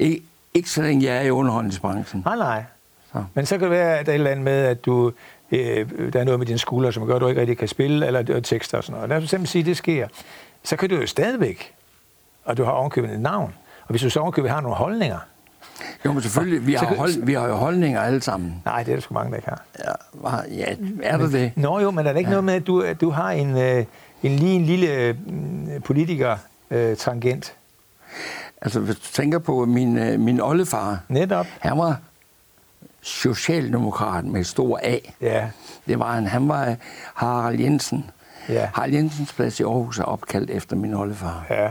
Ik- 0.00 0.22
ikke 0.54 0.70
så 0.70 0.82
længe 0.82 1.04
jeg 1.06 1.16
er 1.16 1.20
i 1.20 1.30
underholdningsbranchen. 1.30 2.22
Nej, 2.24 2.36
nej. 2.36 2.64
Så. 3.12 3.24
Men 3.34 3.46
så 3.46 3.54
kan 3.58 3.62
det 3.62 3.70
være, 3.70 3.98
at 3.98 4.06
der 4.06 4.12
er 4.12 4.14
et 4.14 4.18
eller 4.18 4.30
andet 4.30 4.44
med, 4.44 4.64
at 4.64 4.84
du, 4.84 5.12
øh, 5.58 6.12
der 6.12 6.20
er 6.20 6.24
noget 6.24 6.38
med 6.38 6.46
dine 6.46 6.58
skuldre, 6.58 6.92
som 6.92 7.06
gør, 7.06 7.14
at 7.14 7.20
du 7.20 7.28
ikke 7.28 7.40
rigtig 7.40 7.58
kan 7.58 7.68
spille, 7.68 8.06
eller 8.06 8.22
øh, 8.28 8.42
tekster 8.42 8.78
og 8.78 8.84
sådan 8.84 8.94
noget. 8.94 9.08
Lad 9.08 9.16
os 9.16 9.30
simpelthen 9.30 9.46
sige, 9.46 9.60
at 9.60 9.66
det 9.66 9.76
sker. 9.76 10.08
Så 10.64 10.76
kan 10.76 10.88
du 10.90 10.96
jo 10.96 11.06
stadigvæk, 11.06 11.74
og 12.44 12.56
du 12.56 12.64
har 12.64 12.72
ovenkøbet 12.72 13.10
et 13.10 13.20
navn. 13.20 13.54
Og 13.82 13.90
hvis 13.90 14.02
du 14.02 14.10
så 14.10 14.20
ovenkøbet 14.20 14.50
har 14.50 14.60
nogle 14.60 14.76
holdninger, 14.76 15.18
Jo, 16.04 16.12
men 16.12 16.22
selvfølgelig, 16.22 16.66
vi 16.66 16.74
har, 16.74 16.94
hold, 16.94 17.24
vi 17.24 17.34
har 17.34 17.48
jo 17.48 17.54
holdninger 17.54 18.00
alle 18.00 18.22
sammen. 18.22 18.62
nej, 18.64 18.82
det 18.82 18.92
er 18.92 18.96
der 18.96 19.00
sgu 19.00 19.14
mange, 19.14 19.30
der 19.30 19.36
ikke 19.36 19.48
har. 19.48 19.62
Ja, 19.78 20.36
ja 20.50 20.76
er 21.02 21.16
der 21.16 21.28
det? 21.28 21.52
Nå 21.56 21.80
jo, 21.80 21.90
men 21.90 22.06
er 22.06 22.12
der 22.12 22.18
ikke 22.18 22.28
ja. 22.28 22.32
noget 22.32 22.44
med, 22.44 22.54
at 22.54 22.66
du, 22.66 22.80
at 22.80 23.00
du 23.00 23.10
har 23.10 23.30
en, 23.30 23.58
øh, 23.58 23.84
en 24.22 24.36
lige 24.36 24.54
en 24.54 24.64
lille 24.64 25.12
mm, 25.26 25.82
politiker-tangent? 25.84 27.54
Altså, 28.60 28.80
hvis 28.80 28.96
du 28.96 29.12
tænker 29.12 29.38
på 29.38 29.64
min, 29.64 29.98
øh, 29.98 30.20
min 30.20 30.40
oldefar, 30.40 30.98
Netop. 31.08 31.46
han 31.60 31.78
var 31.78 31.98
socialdemokrat 33.04 34.24
med 34.24 34.44
stor 34.44 34.80
A. 34.82 34.98
Ja, 35.20 35.48
Det 35.86 35.98
var 35.98 36.12
han. 36.14 36.26
Han 36.26 36.48
var 36.48 36.76
Harald 37.14 37.60
Jensen. 37.60 38.10
Ja. 38.48 38.68
Harald 38.74 38.92
Jensens 38.94 39.32
plads 39.32 39.60
i 39.60 39.62
Aarhus 39.62 39.98
er 39.98 40.04
opkaldt 40.04 40.50
efter 40.50 40.76
min 40.76 40.94
oldefar. 40.94 41.46
ja, 41.50 41.68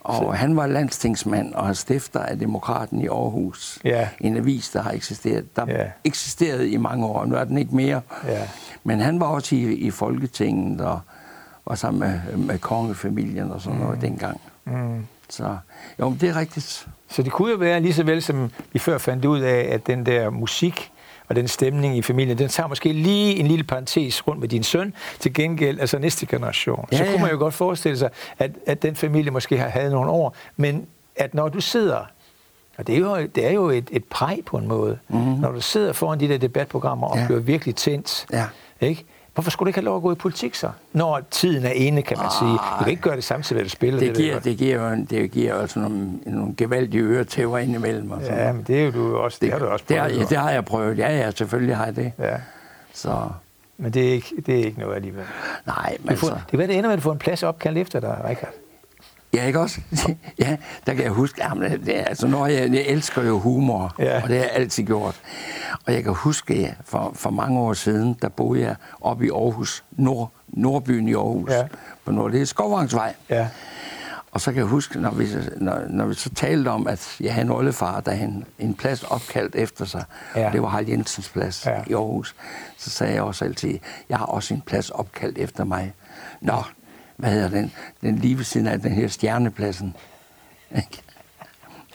Og 0.00 0.36
han 0.38 0.56
var 0.56 0.66
landstingsmand 0.66 1.54
og 1.54 1.68
er 1.68 1.72
stifter 1.72 2.20
af 2.20 2.38
Demokraten 2.38 3.00
i 3.00 3.06
Aarhus. 3.08 3.78
Ja. 3.84 4.08
En 4.20 4.36
avis, 4.36 4.70
der 4.70 4.82
har 4.82 4.90
eksisteret. 4.92 5.56
Der 5.56 5.64
Ja. 5.68 5.86
eksisteret 6.04 6.66
i 6.66 6.76
mange 6.76 7.06
år. 7.06 7.24
Nu 7.24 7.34
er 7.36 7.44
den 7.44 7.58
ikke 7.58 7.76
mere. 7.76 8.00
Ja. 8.26 8.48
Men 8.84 9.00
han 9.00 9.20
var 9.20 9.26
også 9.26 9.54
i, 9.54 9.58
i 9.74 9.90
Folketinget 9.90 10.80
og 10.80 11.00
var 11.66 11.74
sammen 11.74 12.00
med, 12.00 12.36
med 12.36 12.58
kongefamilien 12.58 13.50
og 13.52 13.60
sådan 13.60 13.78
noget 13.78 14.00
dengang. 14.00 14.40
Mm. 14.64 15.06
Så 15.28 15.56
jo, 16.00 16.14
det 16.20 16.28
er 16.28 16.36
rigtigt. 16.36 16.88
Så 17.08 17.22
det 17.22 17.32
kunne 17.32 17.50
jo 17.50 17.56
være 17.56 17.80
lige 17.80 17.94
så 17.94 18.02
vel, 18.02 18.22
som 18.22 18.50
vi 18.72 18.78
før 18.78 18.98
fandt 18.98 19.24
ud 19.24 19.40
af, 19.40 19.68
at 19.72 19.86
den 19.86 20.06
der 20.06 20.30
musik 20.30 20.90
og 21.28 21.36
den 21.36 21.48
stemning 21.48 21.96
i 21.96 22.02
familien, 22.02 22.38
den 22.38 22.48
tager 22.48 22.66
måske 22.66 22.92
lige 22.92 23.36
en 23.36 23.46
lille 23.46 23.64
parentes 23.64 24.28
rundt 24.28 24.40
med 24.40 24.48
din 24.48 24.62
søn, 24.62 24.94
til 25.18 25.34
gengæld, 25.34 25.80
altså 25.80 25.98
næste 25.98 26.26
generation. 26.26 26.88
Ja, 26.92 26.96
så 26.96 27.04
kunne 27.04 27.12
man 27.16 27.26
ja. 27.26 27.32
jo 27.32 27.38
godt 27.38 27.54
forestille 27.54 27.98
sig, 27.98 28.10
at, 28.38 28.50
at 28.66 28.82
den 28.82 28.96
familie 28.96 29.30
måske 29.30 29.58
har 29.58 29.68
havde 29.68 29.90
nogle 29.90 30.10
år, 30.10 30.36
men 30.56 30.86
at 31.16 31.34
når 31.34 31.48
du 31.48 31.60
sidder, 31.60 31.98
og 32.78 32.86
det 32.86 32.94
er 32.94 32.98
jo, 32.98 33.16
det 33.34 33.46
er 33.46 33.50
jo 33.50 33.68
et, 33.70 33.88
et 33.92 34.04
præg 34.04 34.42
på 34.46 34.56
en 34.58 34.68
måde, 34.68 34.98
mm-hmm. 35.08 35.32
når 35.40 35.52
du 35.52 35.60
sidder 35.60 35.92
foran 35.92 36.20
de 36.20 36.28
der 36.28 36.38
debatprogrammer 36.38 37.06
og 37.06 37.18
Ja. 37.18 37.26
bliver 37.26 37.40
virkelig 37.40 37.74
tændt, 37.76 38.26
Ja. 38.32 38.44
ikke? 38.80 39.04
Hvorfor 39.36 39.50
skulle 39.50 39.66
du 39.66 39.68
ikke 39.68 39.78
have 39.78 39.84
lov 39.84 39.96
at 39.96 40.02
gå 40.02 40.12
i 40.12 40.14
politik 40.14 40.54
så? 40.54 40.70
Når 40.92 41.20
tiden 41.30 41.64
er 41.64 41.70
ene, 41.70 42.02
kan 42.02 42.18
man 42.18 42.26
sige. 42.38 42.50
Du 42.52 42.58
kan 42.84 42.88
ikke 42.90 43.02
gøre 43.02 43.16
det 43.16 43.24
samtidig, 43.24 43.60
at 43.60 43.64
du 43.64 43.70
spiller. 43.70 44.00
Det 44.00 44.06
jeg 44.06 44.14
giver, 44.16 44.38
det 44.38 44.56
giver 44.58 44.90
jo 44.90 45.04
det 45.10 45.30
giver 45.30 45.54
jo 45.54 45.60
altså 45.60 45.78
nogle, 45.78 46.10
nogle 46.26 46.54
gevaldige 46.56 47.02
øretæver 47.02 47.58
indimellem. 47.58 48.10
Og 48.10 48.20
sådan 48.22 48.38
Ja, 48.38 48.52
men 48.52 48.62
det 48.66 48.80
er 48.80 48.84
jo 48.84 48.90
du 48.90 49.16
også, 49.16 49.38
det, 49.40 49.46
det 49.46 49.52
har 49.52 49.66
du 49.66 49.72
også 49.72 49.84
det, 49.88 49.96
har, 49.98 50.08
prøvet. 50.08 50.18
ja, 50.20 50.24
det 50.24 50.36
har 50.38 50.50
jeg 50.50 50.64
prøvet. 50.64 50.98
Ja, 50.98 51.16
ja, 51.18 51.30
selvfølgelig 51.30 51.76
har 51.76 51.84
jeg 51.84 51.96
det. 51.96 52.12
Ja. 52.18 52.36
Så 52.94 53.28
Men 53.76 53.92
det 53.92 54.08
er 54.08 54.12
ikke, 54.12 54.34
det 54.46 54.60
er 54.60 54.64
ikke 54.64 54.80
noget 54.80 54.94
alligevel. 54.96 55.24
nej, 55.66 55.96
men 56.00 56.08
Du 56.14 56.16
får, 56.16 56.26
altså, 56.28 56.40
det 56.40 56.50
kan 56.50 56.58
være, 56.58 56.68
det 56.68 56.76
ender 56.78 56.88
med, 56.88 56.92
at 56.92 56.98
du 56.98 57.02
får 57.02 57.12
en 57.12 57.18
plads 57.18 57.42
opkaldt 57.42 57.78
efter 57.78 58.00
dig, 58.00 58.18
Richard. 58.28 58.50
Ja, 59.34 59.44
ikke 59.46 59.60
også? 59.60 59.80
ja, 60.38 60.56
der 60.86 60.94
kan 60.94 61.04
jeg 61.04 61.12
huske, 61.12 61.42
jamen, 61.44 61.70
det, 61.86 61.98
er- 62.00 62.04
altså, 62.04 62.26
når 62.26 62.46
jeg, 62.46 62.72
jeg 62.72 62.80
elsker 62.86 63.22
jo 63.22 63.38
humor, 63.38 63.94
Ja. 63.98 64.22
og 64.22 64.28
det 64.28 64.36
har 64.36 64.44
jeg 64.44 64.52
altid 64.54 64.84
gjort. 64.84 65.20
Og 65.86 65.92
jeg 65.92 66.02
kan 66.04 66.12
huske, 66.14 66.74
for, 66.84 67.10
for 67.14 67.30
mange 67.30 67.60
år 67.60 67.72
siden, 67.72 68.16
der 68.22 68.28
boede 68.28 68.60
jeg 68.62 68.76
oppe 69.00 69.26
i 69.26 69.30
Aarhus, 69.30 69.84
Nord, 69.92 70.32
Nordbyen 70.48 71.08
i 71.08 71.14
Aarhus, 71.14 71.50
Ja. 71.50 71.66
på 72.04 72.10
Nord, 72.12 72.32
det 72.32 72.40
er 72.42 72.46
Skovvangsvej. 72.46 73.14
Ja. 73.30 73.48
Og 74.30 74.40
så 74.40 74.52
kan 74.52 74.58
jeg 74.58 74.66
huske, 74.66 75.00
når 75.00 75.10
vi, 75.10 75.26
når, 75.56 75.80
når 75.88 76.06
vi 76.06 76.14
så 76.14 76.30
talte 76.34 76.68
om, 76.68 76.86
at 76.86 77.16
jeg 77.20 77.34
havde 77.34 77.44
en 77.44 77.50
oldefar, 77.52 78.00
der 78.00 78.10
havde 78.12 78.28
en, 78.30 78.44
en 78.58 78.74
plads 78.74 79.02
opkaldt 79.02 79.54
efter 79.54 79.84
sig. 79.84 80.04
Ja. 80.36 80.46
Og 80.46 80.52
det 80.52 80.62
var 80.62 80.68
Harald 80.68 80.88
Jensens 80.88 81.28
plads 81.28 81.66
ja. 81.66 81.82
i 81.86 81.92
Aarhus. 81.94 82.34
Så 82.78 82.90
sagde 82.90 83.14
jeg 83.14 83.22
også 83.22 83.44
altid, 83.44 83.78
jeg 84.08 84.18
har 84.18 84.24
også 84.26 84.54
en 84.54 84.60
plads 84.66 84.90
opkaldt 84.90 85.38
efter 85.38 85.64
mig. 85.64 85.92
Nå, 86.40 86.62
hvad 87.16 87.30
hedder 87.30 87.48
den? 87.48 87.72
Den 88.00 88.16
lige 88.16 88.36
ved 88.36 88.44
siden 88.44 88.66
af 88.66 88.80
den 88.80 88.92
her 88.92 89.08
stjernepladsen. 89.08 89.96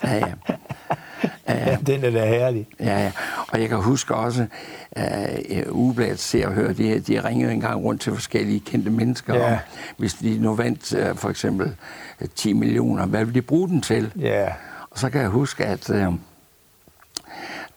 Ja, 0.03 0.15
ja. 0.15 0.33
ja, 1.47 1.77
den 1.87 2.03
er 2.03 2.11
da 2.11 2.25
herlig. 2.25 2.67
Ja, 2.79 2.99
ja. 3.03 3.11
Og 3.47 3.61
jeg 3.61 3.69
kan 3.69 3.77
huske 3.77 4.15
også, 4.15 4.47
at 4.91 5.67
uh, 5.67 5.75
Ugebladet 5.75 6.19
ser 6.19 6.47
og 6.47 6.53
hører, 6.53 6.73
de, 6.73 6.99
de 6.99 7.27
ringede 7.27 7.51
en 7.51 7.61
gang 7.61 7.83
rundt 7.83 8.01
til 8.01 8.13
forskellige 8.13 8.59
kendte 8.59 8.91
mennesker. 8.91 9.35
Ja. 9.35 9.51
Om, 9.51 9.57
hvis 9.97 10.13
de 10.13 10.37
nu 10.37 10.55
vandt 10.55 10.93
uh, 10.93 11.17
for 11.17 11.29
eksempel 11.29 11.75
uh, 12.21 12.27
10 12.35 12.53
millioner, 12.53 13.05
hvad 13.05 13.25
vil 13.25 13.35
de 13.35 13.41
bruge 13.41 13.69
den 13.69 13.81
til? 13.81 14.13
Ja. 14.19 14.47
Og 14.89 14.99
så 14.99 15.09
kan 15.09 15.21
jeg 15.21 15.29
huske, 15.29 15.65
at 15.65 15.89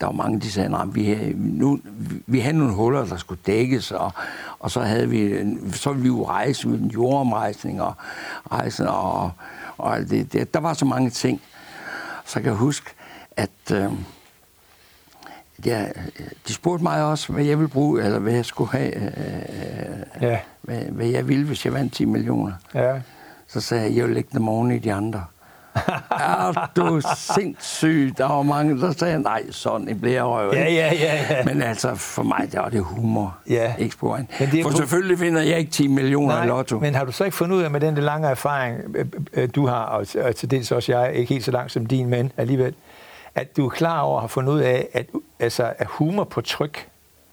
der 0.01 0.07
var 0.07 0.13
mange, 0.13 0.41
de 0.41 0.51
sagde, 0.51 0.69
nej, 0.69 0.85
vi, 0.85 1.05
havde, 1.05 1.35
nu, 1.37 1.79
vi 2.27 2.41
havde 2.41 2.59
nogle 2.59 2.75
huller, 2.75 3.05
der 3.05 3.17
skulle 3.17 3.41
dækkes, 3.47 3.91
og, 3.91 4.13
og 4.59 4.71
så 4.71 4.81
havde 4.81 5.09
vi, 5.09 5.47
så 5.73 5.91
ville 5.91 6.03
vi 6.03 6.09
jo 6.09 6.27
rejse 6.29 6.69
med 6.69 6.79
en 6.79 6.91
jordomrejsning 6.91 7.83
og 7.83 7.95
rejse, 8.53 8.89
og, 8.89 9.31
og 9.79 9.99
det, 9.99 10.33
det, 10.33 10.55
der 10.55 10.61
var 10.61 10.75
så 10.75 10.85
mange 10.85 11.11
ting. 11.11 11.41
Så 12.25 12.35
kan 12.41 12.45
jeg 12.45 12.55
huske, 12.55 12.91
at 13.37 13.51
øh, 13.73 13.93
ja, 15.65 15.87
de 16.49 16.53
spurgte 16.53 16.83
mig 16.83 17.05
også, 17.05 17.33
hvad 17.33 17.45
jeg 17.45 17.59
ville 17.59 17.71
bruge, 17.71 18.05
eller 18.05 18.19
hvad 18.19 18.33
jeg 18.33 18.45
skulle 18.45 18.71
have, 18.71 18.95
øh, 18.97 20.23
ja. 20.23 20.39
hvad, 20.63 20.83
hvad 20.83 21.07
jeg 21.07 21.29
ville, 21.29 21.47
hvis 21.47 21.65
jeg 21.65 21.73
vandt 21.73 21.93
10 21.93 22.05
millioner. 22.05 22.53
Ja. 22.75 23.01
Så 23.47 23.61
sagde 23.61 23.85
jeg, 23.85 23.97
jeg 23.97 24.05
vil 24.05 24.15
lægge 24.15 24.31
dem 24.33 24.49
oven 24.49 24.71
i 24.71 24.79
de 24.79 24.93
andre. 24.93 25.25
Er 26.11 26.71
du 26.77 27.01
sindssyg? 27.17 28.15
Der 28.19 28.29
var 28.29 28.43
mange, 28.43 28.81
der 28.81 28.93
sagde, 28.93 29.23
nej, 29.23 29.43
sådan 29.51 29.89
en 29.89 30.01
blærerøv. 30.01 30.53
Ja, 30.53 30.73
ja, 30.73 30.95
ja, 30.95 31.25
ja. 31.31 31.45
Men 31.45 31.63
altså, 31.63 31.95
for 31.95 32.23
mig, 32.23 32.49
der 32.53 32.61
var 32.61 32.69
det 32.69 32.85
humor. 32.85 33.37
Ja. 33.49 33.75
Ikke 33.79 33.93
sporen. 33.93 34.29
Men 34.41 34.51
det 34.51 34.63
for 34.63 34.71
på... 34.71 34.77
selvfølgelig 34.77 35.19
finder 35.19 35.43
jeg 35.43 35.59
ikke 35.59 35.71
10 35.71 35.87
millioner 35.87 36.35
nej, 36.35 36.45
i 36.45 36.49
lotto. 36.49 36.79
Men 36.79 36.95
har 36.95 37.05
du 37.05 37.13
så 37.13 37.25
ikke 37.25 37.37
fundet 37.37 37.57
ud 37.57 37.63
af, 37.63 37.71
med 37.71 37.81
den 37.81 37.95
lange 37.95 38.29
erfaring, 38.29 38.97
øh, 38.97 39.07
øh, 39.33 39.49
du 39.55 39.67
har, 39.67 39.85
og 40.25 40.37
til 40.37 40.51
dels 40.51 40.73
også 40.73 40.93
jeg, 40.93 41.15
ikke 41.15 41.35
helt 41.35 41.45
så 41.45 41.51
langt 41.51 41.73
som 41.73 41.87
din, 41.87 42.09
men 42.09 42.33
alligevel, 42.37 42.75
at 43.35 43.57
du 43.57 43.67
er 43.67 43.71
klar 43.71 44.01
over 44.01 44.17
at 44.17 44.23
have 44.23 44.29
fundet 44.29 44.53
ud 44.53 44.61
af, 44.61 44.89
at, 44.93 45.07
altså, 45.41 45.73
at 45.79 45.87
humor 45.87 46.25
på 46.25 46.41
tryk 46.41 46.89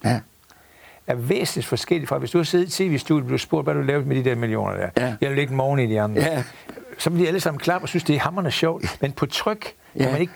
ja. 0.06 0.20
er 1.08 1.16
væsentligt 1.16 1.68
forskelligt 1.68 2.10
fra, 2.10 2.18
hvis 2.18 2.32
du 2.32 2.38
har 2.38 2.44
siddet 2.44 2.80
i 2.80 2.90
tv-studiet 2.90 3.24
og 3.24 3.28
blev 3.28 3.40
spurgt, 3.40 3.66
hvad 3.66 3.74
du 3.74 3.82
lavede 3.82 4.08
med 4.08 4.16
de 4.16 4.30
der 4.30 4.36
millioner 4.36 4.74
der. 4.74 4.90
Ja. 4.98 5.16
Jeg 5.22 5.30
vil 5.30 5.38
ikke 5.38 5.54
morgen 5.54 5.80
i 5.80 5.88
de 5.88 6.02
andre. 6.02 6.22
Ja 6.22 6.44
så 7.02 7.10
bliver 7.10 7.28
alle 7.28 7.40
sammen 7.40 7.60
klar 7.60 7.80
og 7.80 7.90
synes, 7.90 8.04
det 8.04 8.16
er 8.16 8.20
hammerende 8.20 8.52
sjovt. 8.52 8.98
Men 9.02 9.12
på 9.12 9.26
tryk 9.26 9.74
ja. 9.96 10.04
kan 10.04 10.12
man 10.12 10.22
ikke 10.22 10.34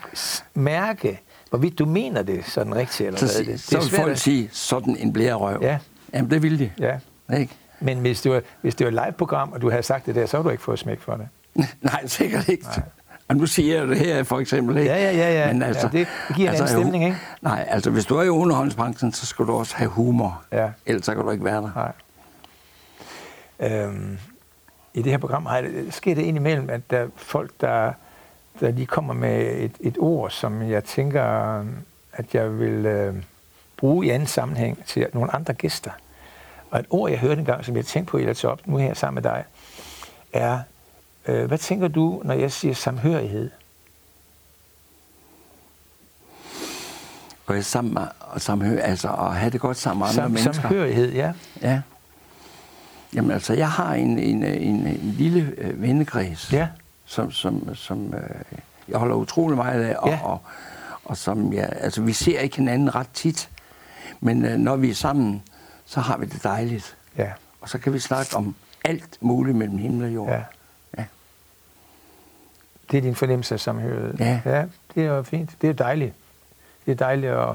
mærke, 0.54 1.20
hvorvidt 1.50 1.78
du 1.78 1.86
mener 1.86 2.22
det 2.22 2.44
sådan 2.44 2.74
rigtigt. 2.74 3.06
Eller 3.06 3.18
så, 3.18 3.26
hvad. 3.26 3.44
Det, 3.44 3.52
det 3.52 3.60
så 3.60 3.80
vil 3.80 3.90
folk 3.90 4.16
sige, 4.16 4.48
sådan 4.52 4.96
en 4.96 5.12
blærerøv. 5.12 5.58
Ja. 5.62 5.78
Jamen, 6.14 6.30
det 6.30 6.42
vil 6.42 6.58
de. 6.58 6.70
Ja. 6.78 6.98
Ikke? 7.38 7.54
Men 7.80 7.98
hvis, 7.98 8.22
du, 8.22 8.40
hvis 8.62 8.74
det 8.74 8.84
var 8.84 9.00
et 9.00 9.06
live-program, 9.06 9.52
og 9.52 9.62
du 9.62 9.70
havde 9.70 9.82
sagt 9.82 10.06
det 10.06 10.14
der, 10.14 10.26
så 10.26 10.36
har 10.36 10.42
du 10.42 10.50
ikke 10.50 10.62
fået 10.62 10.78
smæk 10.78 11.00
for 11.00 11.16
det. 11.16 11.28
Nej, 11.80 12.06
sikkert 12.06 12.48
ikke. 12.48 12.64
Nej. 12.64 12.82
Og 13.28 13.36
nu 13.36 13.46
siger 13.46 13.78
jeg 13.78 13.88
det 13.88 13.98
her 13.98 14.22
for 14.22 14.38
eksempel, 14.38 14.76
ikke? 14.76 14.90
Ja, 14.90 14.96
ja, 14.96 15.16
ja. 15.16 15.46
ja. 15.46 15.52
Men 15.52 15.62
altså, 15.62 15.90
ja, 15.92 15.98
det 15.98 16.08
giver 16.36 16.50
altså, 16.50 16.64
en 16.64 16.68
stemning, 16.68 17.04
ikke? 17.04 17.16
Nej, 17.42 17.66
altså 17.70 17.90
hvis 17.90 18.06
du 18.06 18.16
er 18.16 18.22
i 18.22 18.28
underholdningsbranchen, 18.28 19.12
så 19.12 19.26
skal 19.26 19.46
du 19.46 19.52
også 19.52 19.76
have 19.76 19.90
humor. 19.90 20.42
Ja. 20.52 20.70
Ellers 20.86 21.04
så 21.04 21.14
kan 21.14 21.24
du 21.24 21.30
ikke 21.30 21.44
være 21.44 21.62
der. 21.62 21.70
Nej. 21.74 21.92
Øhm, 23.60 24.18
i 24.96 25.02
det 25.02 25.12
her 25.12 25.18
program 25.18 25.46
har 25.46 25.60
det, 25.60 25.94
sker 25.94 26.14
det 26.14 26.22
indimellem, 26.22 26.70
at 26.70 26.90
der 26.90 26.98
er 26.98 27.08
folk, 27.16 27.50
der, 27.60 27.92
der 28.60 28.70
lige 28.70 28.86
kommer 28.86 29.14
med 29.14 29.56
et, 29.56 29.72
et 29.80 29.96
ord, 29.98 30.30
som 30.30 30.70
jeg 30.70 30.84
tænker, 30.84 31.24
at 32.12 32.34
jeg 32.34 32.58
vil 32.58 32.86
øh, 32.86 33.14
bruge 33.76 34.06
i 34.06 34.10
anden 34.10 34.28
sammenhæng 34.28 34.84
til 34.86 35.06
nogle 35.12 35.34
andre 35.34 35.54
gæster. 35.54 35.90
Og 36.70 36.80
et 36.80 36.86
ord, 36.90 37.10
jeg 37.10 37.18
hørte 37.18 37.38
engang, 37.38 37.64
som 37.64 37.76
jeg 37.76 37.86
tænkte 37.86 38.10
på, 38.10 38.18
jeg 38.18 38.36
tager 38.36 38.52
op 38.52 38.66
nu 38.66 38.76
her 38.76 38.94
sammen 38.94 39.14
med 39.14 39.30
dig, 39.30 39.44
er, 40.32 40.60
øh, 41.26 41.44
hvad 41.44 41.58
tænker 41.58 41.88
du, 41.88 42.20
når 42.24 42.34
jeg 42.34 42.52
siger 42.52 42.74
samhørighed? 42.74 43.50
Og 47.46 47.54
jeg 47.54 47.64
sammen, 47.64 48.04
og 48.20 48.40
samhør, 48.40 48.82
altså 48.82 49.08
at 49.08 49.36
have 49.36 49.50
det 49.50 49.60
godt 49.60 49.76
sammen 49.76 49.98
med 49.98 50.06
andre 50.06 50.22
Sam, 50.22 50.30
mennesker. 50.30 50.52
Samhørighed, 50.52 51.12
ja. 51.12 51.32
Ja. 51.62 51.80
Jamen 53.14 53.30
altså, 53.30 53.54
jeg 53.54 53.70
har 53.70 53.94
en, 53.94 54.18
en, 54.18 54.42
en, 54.42 54.86
en 54.86 55.14
lille 55.18 55.54
øh, 55.58 55.82
vennekreds, 55.82 56.52
ja. 56.52 56.68
som, 57.04 57.32
som, 57.32 57.74
som 57.74 58.14
øh, 58.14 58.20
jeg 58.88 58.98
holder 58.98 59.16
utrolig 59.16 59.56
meget 59.56 59.82
af, 59.82 59.96
og, 59.98 60.08
ja. 60.08 60.20
og, 60.22 60.40
og 61.04 61.16
som 61.16 61.52
jeg, 61.52 61.72
altså 61.72 62.02
vi 62.02 62.12
ser 62.12 62.40
ikke 62.40 62.56
hinanden 62.56 62.94
ret 62.94 63.08
tit, 63.14 63.50
men 64.20 64.44
øh, 64.44 64.58
når 64.58 64.76
vi 64.76 64.90
er 64.90 64.94
sammen, 64.94 65.42
så 65.84 66.00
har 66.00 66.18
vi 66.18 66.26
det 66.26 66.42
dejligt. 66.42 66.96
Ja. 67.18 67.30
Og 67.60 67.68
så 67.68 67.78
kan 67.78 67.92
vi 67.92 67.98
snakke 67.98 68.36
om 68.36 68.54
alt 68.84 69.18
muligt 69.20 69.56
mellem 69.56 69.78
himmel 69.78 70.04
og 70.04 70.14
jord. 70.14 70.28
Ja. 70.28 70.42
ja. 70.98 71.04
Det 72.90 72.98
er 72.98 73.02
din 73.02 73.14
fornemmelse 73.14 73.54
af 73.54 73.60
samhørighed. 73.60 74.14
Ja. 74.18 74.40
ja. 74.44 74.64
det 74.94 75.04
er 75.04 75.08
jo 75.08 75.22
fint. 75.22 75.50
Det 75.60 75.70
er 75.70 75.74
dejligt. 75.74 76.14
Det 76.86 76.92
er 76.92 76.96
dejligt 76.96 77.32
at... 77.32 77.54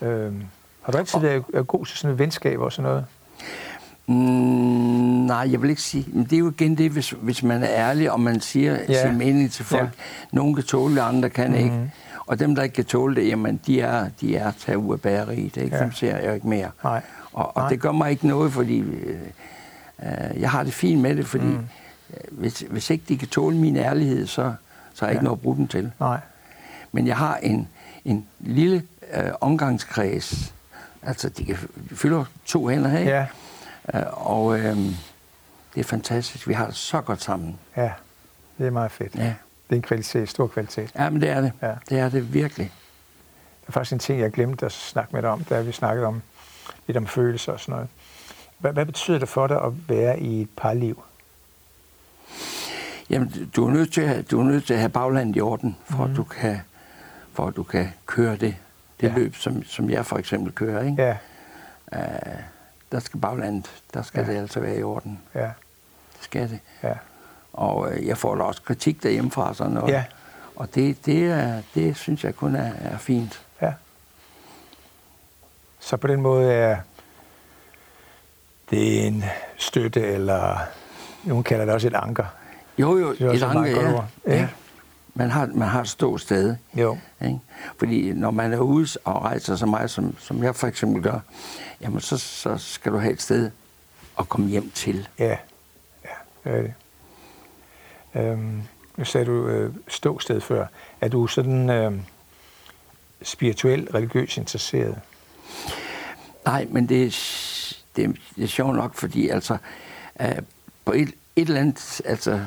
Øh, 0.00 0.34
har 0.82 0.92
du 0.92 0.98
altid 0.98 1.18
været 1.18 1.66
god 1.66 1.86
til 1.86 1.98
sådan 1.98 2.12
et 2.12 2.18
venskab 2.18 2.60
og 2.60 2.72
sådan 2.72 2.90
noget? 2.90 3.06
Mm, 4.06 4.14
nej, 5.26 5.48
jeg 5.52 5.62
vil 5.62 5.70
ikke 5.70 5.82
sige. 5.82 6.06
Men 6.12 6.24
det 6.24 6.32
er 6.32 6.38
jo 6.38 6.50
igen 6.50 6.78
det, 6.78 6.90
hvis, 6.90 7.10
hvis 7.10 7.42
man 7.42 7.62
er 7.62 7.68
ærlig, 7.70 8.12
og 8.12 8.20
man 8.20 8.40
siger 8.40 8.78
ja. 8.88 9.08
sin 9.08 9.18
mening 9.18 9.52
til 9.52 9.64
folk. 9.64 9.82
Ja. 9.82 9.88
Nogle 10.32 10.54
kan 10.54 10.64
tåle 10.64 10.94
det, 10.94 11.00
andre 11.00 11.30
kan 11.30 11.46
mm-hmm. 11.46 11.64
ikke. 11.64 11.92
Og 12.26 12.38
dem, 12.38 12.54
der 12.54 12.62
ikke 12.62 12.74
kan 12.74 12.84
tåle 12.84 13.14
det, 13.14 13.28
jamen, 13.28 13.60
de 13.66 13.80
er, 13.80 14.08
de 14.20 14.36
er 14.36 14.52
taget 14.58 14.76
ud 14.76 14.92
af 14.92 15.00
bageriet. 15.00 15.56
Ikke? 15.56 15.76
Ja. 15.76 15.82
Dem 15.82 15.92
ser 15.92 16.16
jeg 16.16 16.34
ikke 16.34 16.48
mere. 16.48 16.70
Nej. 16.84 17.02
Og, 17.32 17.56
og 17.56 17.62
Nej. 17.62 17.68
det 17.68 17.80
gør 17.80 17.92
mig 17.92 18.10
ikke 18.10 18.26
noget, 18.26 18.52
fordi 18.52 18.78
øh, 18.78 19.16
øh, 20.02 20.40
jeg 20.40 20.50
har 20.50 20.62
det 20.62 20.74
fint 20.74 21.00
med 21.00 21.16
det, 21.16 21.26
fordi 21.26 21.44
mm. 21.44 21.66
Hvis, 22.30 22.64
hvis 22.70 22.90
ikke 22.90 23.04
de 23.08 23.18
kan 23.18 23.28
tåle 23.28 23.56
min 23.56 23.76
ærlighed, 23.76 24.26
så, 24.26 24.52
så 24.94 25.04
har 25.04 25.06
jeg 25.06 25.14
ja. 25.14 25.18
ikke 25.18 25.24
noget 25.24 25.36
at 25.36 25.42
bruge 25.42 25.56
dem 25.56 25.68
til. 25.68 25.92
Nej. 26.00 26.18
Men 26.92 27.06
jeg 27.06 27.16
har 27.16 27.36
en, 27.36 27.68
en 28.04 28.26
lille 28.40 28.82
øh, 29.14 29.30
omgangskreds. 29.40 30.54
Altså, 31.02 31.28
de 31.28 31.44
kan 31.44 31.56
fylde 31.94 32.24
to 32.46 32.68
hænder 32.68 32.88
her. 32.90 33.00
Ja 33.00 33.26
og 34.12 34.58
øh, 34.58 34.76
det 35.74 35.80
er 35.80 35.84
fantastisk. 35.84 36.48
Vi 36.48 36.54
har 36.54 36.66
det 36.66 36.74
så 36.74 37.00
godt 37.00 37.22
sammen. 37.22 37.58
Ja, 37.76 37.92
det 38.58 38.66
er 38.66 38.70
meget 38.70 38.90
fedt. 38.90 39.14
Ja. 39.14 39.22
Det 39.22 39.34
er 39.70 39.76
en 39.76 39.82
kvalitet, 39.82 40.28
stor 40.28 40.46
kvalitet. 40.46 40.92
Ja, 40.94 41.10
men 41.10 41.20
det 41.20 41.30
er 41.30 41.40
det. 41.40 41.52
Ja. 41.62 41.74
Det 41.88 41.98
er 41.98 42.08
det 42.08 42.34
virkelig. 42.34 42.72
Der 43.60 43.68
er 43.68 43.72
faktisk 43.72 43.92
en 43.92 43.98
ting, 43.98 44.20
jeg 44.20 44.30
glemte 44.30 44.66
at 44.66 44.72
snakke 44.72 45.12
med 45.12 45.22
dig 45.22 45.30
om, 45.30 45.44
da 45.44 45.60
vi 45.60 45.72
snakkede 45.72 46.06
om 46.06 46.22
lidt 46.86 46.96
om 46.96 47.06
følelser 47.06 47.52
og 47.52 47.60
sådan 47.60 47.72
noget. 47.72 47.88
Hvad, 48.58 48.72
hvad 48.72 48.86
betyder 48.86 49.18
det 49.18 49.28
for 49.28 49.46
dig 49.46 49.62
at 49.64 49.88
være 49.88 50.20
i 50.20 50.42
et 50.42 50.48
parliv? 50.56 51.02
Jamen, 53.10 53.50
du 53.56 53.66
er 53.66 53.70
nødt 53.70 53.92
til 53.92 54.00
at, 54.00 54.30
du 54.30 54.40
er 54.40 54.44
nødt 54.44 54.66
til 54.66 54.74
at 54.74 54.80
have 54.80 54.88
baglandet 54.90 55.36
i 55.36 55.40
orden, 55.40 55.76
for, 55.84 56.04
mm. 56.04 56.10
at, 56.10 56.16
du 56.16 56.24
kan, 56.24 56.60
for 57.32 57.46
at 57.46 57.56
du 57.56 57.62
kan 57.62 57.88
køre 58.06 58.36
det, 58.36 58.56
det 59.00 59.08
ja. 59.08 59.14
løb, 59.14 59.36
som, 59.36 59.64
som 59.64 59.90
jeg 59.90 60.06
for 60.06 60.18
eksempel 60.18 60.52
kører. 60.52 60.82
Ikke? 60.82 61.02
Ja. 61.02 61.16
Uh, 61.92 62.40
der 62.92 63.00
skal 63.00 63.20
baglandet, 63.20 63.82
der 63.94 64.02
skal 64.02 64.24
ja. 64.24 64.32
det 64.32 64.38
altså 64.38 64.60
være 64.60 64.76
i 64.78 64.82
orden. 64.82 65.20
Ja. 65.34 65.40
Det 66.12 66.20
skal 66.20 66.50
det. 66.50 66.58
Ja. 66.82 66.94
Og 67.52 67.92
øh, 67.92 68.06
jeg 68.06 68.18
får 68.18 68.34
da 68.34 68.42
også 68.42 68.62
kritik 68.62 69.02
derhjemmefra 69.02 69.54
sådan 69.54 69.72
noget. 69.72 69.92
Ja. 69.92 70.04
Og 70.56 70.74
det, 70.74 71.06
det, 71.06 71.26
er, 71.26 71.62
det 71.74 71.96
synes 71.96 72.24
jeg 72.24 72.36
kun 72.36 72.56
er, 72.56 72.72
er 72.80 72.98
fint. 72.98 73.46
Ja. 73.62 73.72
Så 75.78 75.96
på 75.96 76.06
den 76.06 76.20
måde 76.20 76.52
er 76.52 76.76
det 78.70 79.06
en 79.06 79.24
støtte, 79.56 80.00
eller 80.00 80.58
nogen 81.24 81.44
kalder 81.44 81.64
det 81.64 81.74
også 81.74 81.86
et 81.86 81.94
anker. 81.94 82.24
Jo, 82.78 82.98
jo, 82.98 83.30
et 83.30 83.42
anker, 83.42 84.06
ja. 84.26 84.34
ja. 84.34 84.48
Man 85.14 85.30
har, 85.30 85.46
man 85.46 85.68
har 85.68 85.80
et 85.80 85.88
stort 85.88 86.20
sted. 86.20 86.56
Jo. 86.74 86.98
Ikke? 87.24 87.38
Fordi 87.78 88.12
når 88.12 88.30
man 88.30 88.52
er 88.52 88.58
ude 88.58 88.88
og 89.04 89.22
rejser 89.22 89.56
så 89.56 89.66
meget, 89.66 89.90
som, 89.90 90.16
som 90.18 90.42
jeg 90.42 90.56
for 90.56 90.66
eksempel 90.66 91.02
gør, 91.02 91.20
jamen 91.80 92.00
så, 92.00 92.18
så 92.18 92.58
skal 92.58 92.92
du 92.92 92.98
have 92.98 93.12
et 93.12 93.22
sted 93.22 93.50
at 94.18 94.28
komme 94.28 94.48
hjem 94.48 94.70
til. 94.70 95.08
Ja, 95.18 95.36
ja 96.04 96.08
det 96.44 96.58
er 96.58 96.62
det. 96.62 96.74
Øhm, 98.14 98.62
nu 98.96 99.04
sagde 99.04 99.26
du 99.26 99.46
øh, 99.46 99.74
ståsted 99.88 100.40
før. 100.40 100.66
Er 101.00 101.08
du 101.08 101.26
sådan 101.26 101.70
øh, 101.70 101.92
spirituel, 103.22 103.88
religiøs 103.94 104.36
interesseret? 104.36 105.00
Nej, 106.44 106.66
men 106.70 106.88
det 106.88 107.02
er, 107.02 107.10
det, 107.96 108.04
er, 108.04 108.12
det 108.36 108.44
er 108.44 108.48
sjovt 108.48 108.76
nok, 108.76 108.94
fordi 108.94 109.28
altså 109.28 109.56
øh, 110.20 110.38
på 110.84 110.92
et, 110.92 111.12
et 111.36 111.48
eller 111.48 111.60
andet, 111.60 112.00
altså 112.04 112.46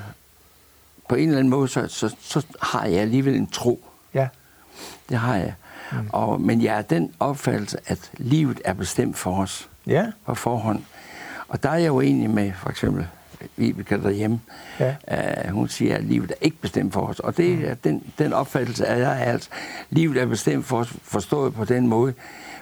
på 1.10 1.16
en 1.16 1.28
eller 1.28 1.40
anden 1.40 1.50
måde, 1.50 1.68
så, 1.68 1.88
så, 1.88 2.16
så 2.20 2.46
har 2.62 2.86
jeg 2.86 3.02
alligevel 3.02 3.36
en 3.36 3.48
tro. 3.48 3.86
Ja. 4.14 4.28
Det 5.10 5.18
har 5.18 5.36
jeg. 5.36 5.54
Mm. 5.92 6.10
Og, 6.10 6.42
men 6.42 6.62
jeg 6.62 6.78
er 6.78 6.82
den 6.82 7.12
opfattelse, 7.20 7.78
at 7.86 8.12
livet 8.18 8.62
er 8.66 8.74
bestemt 8.74 9.18
for 9.18 9.42
os 9.42 9.70
ja. 9.88 10.06
på 10.26 10.36
forhånd. 10.36 10.84
Og 11.48 11.64
der 11.64 11.70
er 11.70 11.78
jeg 11.78 11.88
jo 11.88 12.00
enig 12.00 12.30
med 12.30 12.52
for 12.54 12.70
eksempel 12.70 13.08
Vibeke 13.58 14.04
derhjemme. 14.04 14.42
Ja. 14.80 14.96
Uh, 15.48 15.54
hun 15.54 15.68
siger, 15.68 15.96
at 15.96 16.04
livet 16.04 16.32
er 16.32 16.36
ikke 16.42 16.58
bestemt 16.58 16.94
for 16.94 17.02
os. 17.02 17.20
Og 17.20 17.38
det 17.38 17.58
mm. 17.58 17.66
er 17.66 17.74
den, 17.74 18.14
den 18.18 18.34
opfattelse, 18.34 18.86
at 18.86 19.00
jeg 19.00 19.12
er 19.12 19.32
altså, 19.32 19.50
livet 19.90 20.18
er 20.18 20.26
bestemt 20.26 20.66
for 20.66 20.78
os, 20.78 20.94
forstået 21.04 21.54
på 21.54 21.66
den 21.66 21.88
måde, 21.88 22.14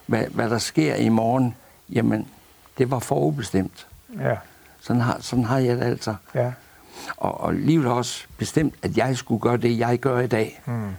hvad, 0.06 0.24
hvad 0.28 0.50
der 0.50 0.58
sker 0.58 0.96
i 0.96 1.10
morgen, 1.10 1.56
jamen, 1.90 2.28
det 2.78 2.92
var 2.92 3.00
forudbestemt. 3.00 3.88
Ja. 4.20 4.36
Sådan 4.80 5.02
har, 5.02 5.18
sådan 5.20 5.46
har 5.46 5.58
jeg 5.58 5.78
det 5.78 5.84
altså. 5.84 6.16
Ja. 6.36 6.52
Og, 7.18 7.42
og 7.42 7.54
livet 7.54 7.86
har 7.86 7.94
også 7.94 8.26
bestemt, 8.38 8.74
at 8.82 8.98
jeg 8.98 9.18
skulle 9.18 9.42
gøre 9.42 9.58
det, 9.58 9.80
jeg 9.80 10.00
gør 10.00 10.20
i 10.20 10.28
dag. 10.28 10.62
Mm 10.66 10.94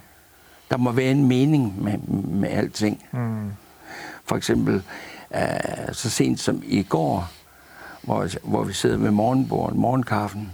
der 0.69 0.77
må 0.77 0.91
være 0.91 1.11
en 1.11 1.27
mening 1.27 1.83
med, 1.83 1.97
med 2.23 2.49
alting. 2.49 3.03
Mm. 3.11 3.51
For 4.25 4.35
eksempel, 4.35 4.83
uh, 5.31 5.93
så 5.93 6.09
sent 6.09 6.39
som 6.39 6.63
i 6.65 6.83
går, 6.83 7.29
hvor, 8.01 8.47
hvor 8.49 8.63
vi 8.63 8.73
sidder 8.73 8.97
ved 8.97 9.11
morgenbordet, 9.11 9.77
morgenkaffen, 9.77 10.51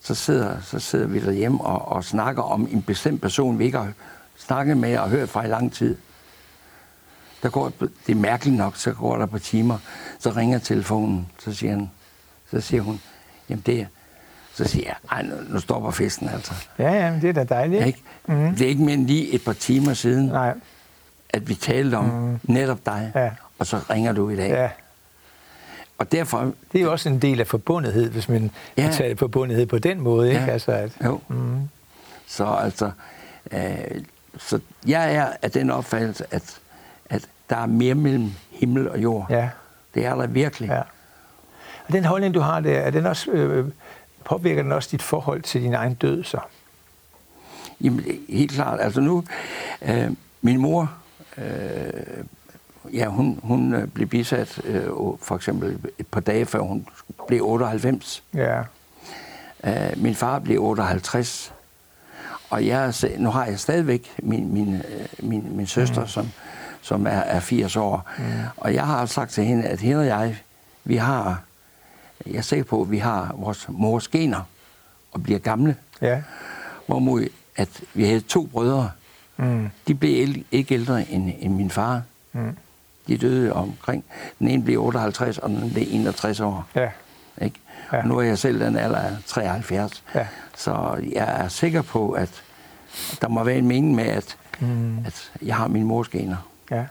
så 0.00 0.14
sidder, 0.14 0.60
så 0.60 0.78
sidder 0.78 1.06
vi 1.06 1.20
derhjemme 1.20 1.60
og, 1.60 1.88
og 1.88 2.04
snakker 2.04 2.42
om 2.42 2.68
en 2.70 2.82
bestemt 2.82 3.20
person, 3.20 3.58
vi 3.58 3.64
ikke 3.64 3.78
har 3.78 3.92
snakket 4.36 4.76
med 4.76 4.98
og 4.98 5.10
hørt 5.10 5.28
fra 5.28 5.44
i 5.44 5.48
lang 5.48 5.72
tid. 5.72 5.96
der 7.42 7.50
går, 7.50 7.72
det 8.06 8.12
er 8.12 8.14
mærkeligt 8.14 8.56
nok, 8.56 8.76
så 8.76 8.92
går 8.92 9.16
der 9.16 9.26
på 9.26 9.38
timer, 9.38 9.78
så 10.18 10.30
ringer 10.30 10.58
telefonen, 10.58 11.28
så 11.38 11.54
siger, 11.54 11.70
han, 11.70 11.90
så 12.50 12.60
siger 12.60 12.82
hun, 12.82 13.00
jamen 13.48 13.62
det 13.66 13.80
er, 13.80 13.86
så 14.54 14.64
siger 14.64 14.84
jeg, 14.86 14.94
ej, 15.12 15.22
nu, 15.22 15.34
nu 15.48 15.60
stopper 15.60 15.90
festen 15.90 16.28
altså. 16.28 16.52
Ja, 16.78 16.92
ja, 16.92 17.12
det 17.22 17.28
er 17.28 17.32
da 17.32 17.44
dejligt. 17.44 17.86
Ikke? 17.86 18.02
Mm. 18.26 18.50
Det 18.54 18.60
er 18.64 18.68
ikke 18.68 18.82
mere 18.82 18.94
end 18.94 19.06
lige 19.06 19.32
et 19.34 19.44
par 19.44 19.52
timer 19.52 19.94
siden, 19.94 20.26
Nej. 20.26 20.54
at 21.30 21.48
vi 21.48 21.54
talte 21.54 21.94
om 21.94 22.04
mm. 22.04 22.38
netop 22.42 22.78
dig, 22.86 23.12
Ja. 23.14 23.30
og 23.58 23.66
så 23.66 23.80
ringer 23.90 24.12
du 24.12 24.28
i 24.30 24.36
dag. 24.36 24.50
Ja. 24.50 24.68
Og 25.98 26.12
derfor, 26.12 26.52
Det 26.72 26.78
er 26.78 26.82
jo 26.82 26.92
også 26.92 27.08
en 27.08 27.18
del 27.18 27.40
af 27.40 27.46
forbundethed, 27.46 28.10
hvis 28.10 28.28
man 28.28 28.50
Ja. 28.76 28.90
tager 28.92 29.16
forbundethed 29.16 29.66
på 29.66 29.78
den 29.78 30.00
måde. 30.00 30.28
Ikke? 30.28 30.40
Ja. 30.44 30.50
Altså, 30.50 30.72
at, 30.72 30.90
jo, 31.04 31.20
mm, 31.28 31.68
så 32.26 32.44
altså, 32.46 32.90
øh, 33.52 33.60
så 34.38 34.60
jeg 34.86 35.14
er 35.14 35.26
af 35.42 35.50
den 35.50 35.70
opfattelse, 35.70 36.24
at, 36.30 36.58
at 37.10 37.28
der 37.50 37.56
er 37.56 37.66
mere 37.66 37.94
mellem 37.94 38.32
himmel 38.50 38.88
og 38.90 39.02
jord. 39.02 39.26
ja, 39.30 39.48
Det 39.94 40.06
er 40.06 40.14
der 40.14 40.26
virkelig. 40.26 40.68
ja. 40.68 40.80
Og 41.86 41.92
den 41.92 42.04
holdning, 42.04 42.34
du 42.34 42.40
har 42.40 42.60
der, 42.60 42.78
er 42.78 42.90
den 42.90 43.06
også, 43.06 43.30
øh, 43.30 43.68
påvirker 44.24 44.62
den 44.62 44.72
også 44.72 44.88
dit 44.92 45.02
forhold 45.02 45.42
til 45.42 45.62
din 45.62 45.74
egen 45.74 45.94
død 45.94 46.24
så? 46.24 46.38
Jamen, 47.80 48.04
helt 48.28 48.52
klart. 48.52 48.80
Altså 48.80 49.00
nu, 49.00 49.24
øh, 49.82 50.10
min 50.42 50.58
mor, 50.58 50.92
øh, 51.38 51.44
ja, 52.92 53.06
hun, 53.06 53.40
hun 53.42 53.74
øh, 53.74 53.88
blev 53.88 54.08
bisat 54.08 54.60
øh, 54.64 54.86
for 55.20 55.36
eksempel 55.36 55.78
et 55.98 56.06
par 56.06 56.20
dage 56.20 56.46
før 56.46 56.60
hun 56.60 56.86
blev 57.28 57.44
98. 57.44 58.22
Ja, 58.34 58.62
Øh, 59.64 59.92
min 59.96 60.14
far 60.14 60.38
blev 60.38 60.62
58. 60.62 61.52
Og 62.50 62.66
jeg, 62.66 62.94
nu 63.18 63.30
har 63.30 63.44
jeg 63.46 63.58
stadigvæk 63.58 64.14
min, 64.18 64.54
min, 64.54 64.74
øh, 64.74 65.06
min, 65.18 65.56
min 65.56 65.66
søster, 65.66 66.00
mm. 66.00 66.06
som, 66.06 66.30
som 66.82 67.06
er, 67.06 67.10
er 67.10 67.40
80 67.40 67.76
år. 67.76 68.10
Mm. 68.18 68.24
Og 68.56 68.74
jeg 68.74 68.86
har 68.86 69.06
sagt 69.06 69.30
til 69.30 69.44
hende, 69.44 69.64
at 69.64 69.80
hende 69.80 70.00
og 70.00 70.06
jeg, 70.06 70.36
vi 70.84 70.96
har, 70.96 71.42
jeg 72.26 72.34
er 72.36 72.40
sikker 72.42 72.64
på, 72.64 72.82
at 72.82 72.90
vi 72.90 72.98
har 72.98 73.34
vores 73.38 73.66
mors 73.68 74.08
gener 74.08 74.40
og 75.12 75.22
bliver 75.22 75.38
gamle. 75.38 75.76
ja, 76.00 76.22
Hvorimod, 76.86 77.28
at 77.56 77.80
vi 77.94 78.04
havde 78.04 78.20
to 78.20 78.46
brødre. 78.46 78.90
mm, 79.36 79.70
De 79.88 79.94
blev 79.94 80.34
ikke 80.50 80.74
ældre 80.74 81.10
end, 81.10 81.32
end 81.38 81.54
min 81.54 81.70
far. 81.70 82.02
mm, 82.32 82.56
De 83.08 83.16
døde 83.18 83.52
omkring. 83.52 84.04
Den 84.38 84.48
ene 84.48 84.62
blev 84.64 84.80
58, 84.84 85.38
og 85.38 85.48
den 85.48 85.56
anden 85.56 85.72
blev 85.72 85.84
61 85.90 86.40
år. 86.40 86.68
ja, 86.74 86.90
Ikke? 87.42 87.60
Ja. 87.92 87.98
Og 87.98 88.06
nu 88.08 88.18
er 88.18 88.22
jeg 88.22 88.38
selv 88.38 88.60
den 88.64 88.76
alder 88.76 88.98
af 88.98 89.12
73. 89.26 90.04
ja, 90.14 90.26
Så 90.56 91.00
jeg 91.12 91.42
er 91.44 91.48
sikker 91.48 91.82
på, 91.82 92.10
at 92.12 92.42
der 93.20 93.28
må 93.28 93.44
være 93.44 93.56
en 93.58 93.66
mening 93.68 93.94
med, 93.94 94.04
at, 94.04 94.36
mm, 94.60 94.98
at 95.06 95.32
jeg 95.42 95.56
har 95.56 95.68
min 95.68 95.84
mors 95.84 96.08
gener. 96.08 96.48
ja. 96.70 96.84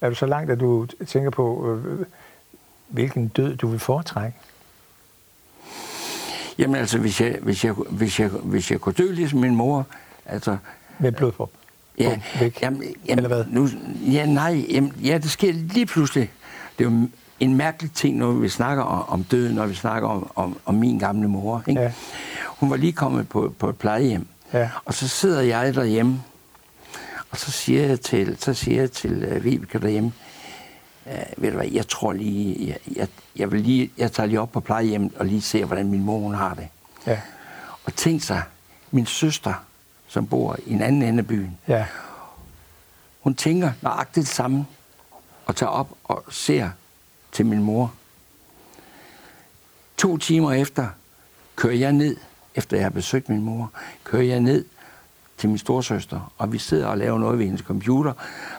Er 0.00 0.08
du 0.08 0.14
så 0.14 0.26
langt, 0.26 0.50
at 0.50 0.60
du 0.60 0.86
tænker 1.06 1.30
på, 1.30 1.72
øh, 1.74 2.06
hvilken 2.88 3.28
død 3.28 3.56
du 3.56 3.68
vil 3.68 3.78
foretrække? 3.78 4.36
Jamen 6.58 6.76
altså, 6.76 6.98
hvis 6.98 7.20
jeg, 7.20 7.38
hvis 7.42 7.64
jeg, 7.64 7.72
hvis 7.72 8.20
jeg, 8.20 8.28
hvis 8.28 8.70
jeg 8.70 8.80
kunne 8.80 8.92
dø 8.92 9.12
ligesom 9.12 9.38
min 9.40 9.56
mor, 9.56 9.86
altså... 10.26 10.56
Med 10.98 11.12
blodprop? 11.12 11.50
Ja, 11.98 12.20
væk. 12.40 12.62
jamen, 12.62 12.82
jamen, 12.82 13.24
Eller 13.24 13.28
hvad? 13.28 13.44
Nu, 13.50 13.68
ja, 14.12 14.26
nej, 14.26 14.66
jamen, 14.70 14.92
ja, 15.04 15.18
det 15.18 15.30
sker 15.30 15.52
lige 15.52 15.86
pludselig. 15.86 16.30
Det 16.78 16.86
er 16.86 16.90
jo 16.90 17.08
en 17.40 17.54
mærkelig 17.56 17.92
ting, 17.92 18.16
når 18.16 18.32
vi 18.32 18.48
snakker 18.48 18.84
om, 18.84 19.08
om 19.08 19.24
døden, 19.24 19.54
når 19.54 19.66
vi 19.66 19.74
snakker 19.74 20.08
om, 20.08 20.30
om, 20.34 20.58
om 20.64 20.74
min 20.74 20.98
gamle 20.98 21.28
mor. 21.28 21.62
Ikke? 21.68 21.80
Ja. 21.80 21.92
Hun 22.46 22.70
var 22.70 22.76
lige 22.76 22.92
kommet 22.92 23.28
på, 23.28 23.54
på 23.58 23.68
et 23.68 23.76
plejehjem, 23.76 24.26
Ja. 24.52 24.70
og 24.84 24.94
så 24.94 25.08
sidder 25.08 25.40
jeg 25.40 25.74
derhjemme, 25.74 26.22
og 27.30 27.38
så 27.38 27.50
siger 27.50 27.86
jeg 27.86 28.00
til, 28.00 28.36
så 28.38 28.54
siger 28.54 28.80
jeg 28.80 28.90
til 28.92 29.36
uh, 29.36 29.44
Vibeke 29.44 29.78
derhjemme, 29.78 30.12
uh, 31.08 31.42
ved 31.42 31.50
du 31.50 31.56
hvad, 31.56 31.68
jeg 31.68 31.88
tror 31.88 32.12
lige, 32.12 32.66
jeg, 32.68 32.96
jeg, 32.96 33.08
jeg, 33.36 33.52
vil 33.52 33.60
lige, 33.60 33.90
jeg 33.98 34.12
tager 34.12 34.26
lige 34.26 34.40
op 34.40 34.52
på 34.52 34.60
plejehjemmet 34.60 35.14
og 35.16 35.26
lige 35.26 35.42
ser, 35.42 35.64
hvordan 35.64 35.90
min 35.90 36.04
mor 36.04 36.18
hun 36.18 36.34
har 36.34 36.54
det. 36.54 36.68
Ja, 37.06 37.20
Og 37.84 37.94
tænk 37.94 38.22
sig, 38.22 38.42
min 38.90 39.06
søster, 39.06 39.54
som 40.08 40.26
bor 40.26 40.56
i 40.66 40.72
en 40.72 40.82
anden 40.82 41.02
ende 41.02 41.18
af 41.18 41.26
byen, 41.26 41.58
ja, 41.68 41.86
hun 43.20 43.34
tænker 43.34 43.72
nøjagtigt 43.82 44.26
det 44.26 44.34
samme, 44.34 44.66
og 45.46 45.56
tager 45.56 45.70
op 45.70 45.88
og 46.04 46.24
ser 46.30 46.70
til 47.32 47.46
min 47.46 47.62
mor. 47.62 47.94
To 49.96 50.16
timer 50.16 50.52
efter 50.52 50.88
kører 51.56 51.74
jeg 51.74 51.92
ned, 51.92 52.16
efter 52.54 52.76
jeg 52.76 52.84
har 52.84 52.90
besøgt 52.90 53.28
min 53.28 53.42
mor, 53.42 53.70
kører 54.04 54.22
jeg 54.22 54.40
ned 54.40 54.64
til 55.38 55.48
min 55.48 55.58
storsøster, 55.58 56.32
og 56.38 56.52
vi 56.52 56.58
sidder 56.58 56.86
og 56.86 56.98
laver 56.98 57.18
noget 57.18 57.38
ved 57.38 57.44
hendes 57.44 57.62
computer, 57.62 58.12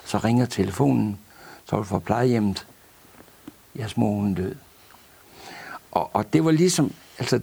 så 0.05 0.17
ringer 0.17 0.45
telefonen, 0.45 1.19
du 1.77 1.83
fra 1.83 1.99
plejehjemmet. 1.99 2.67
Jeres 3.79 3.97
mor 3.97 4.15
hun 4.15 4.33
død. 4.33 4.55
Og, 5.91 6.09
og 6.15 6.33
det 6.33 6.45
var 6.45 6.51
ligesom, 6.51 6.93
altså, 7.19 7.41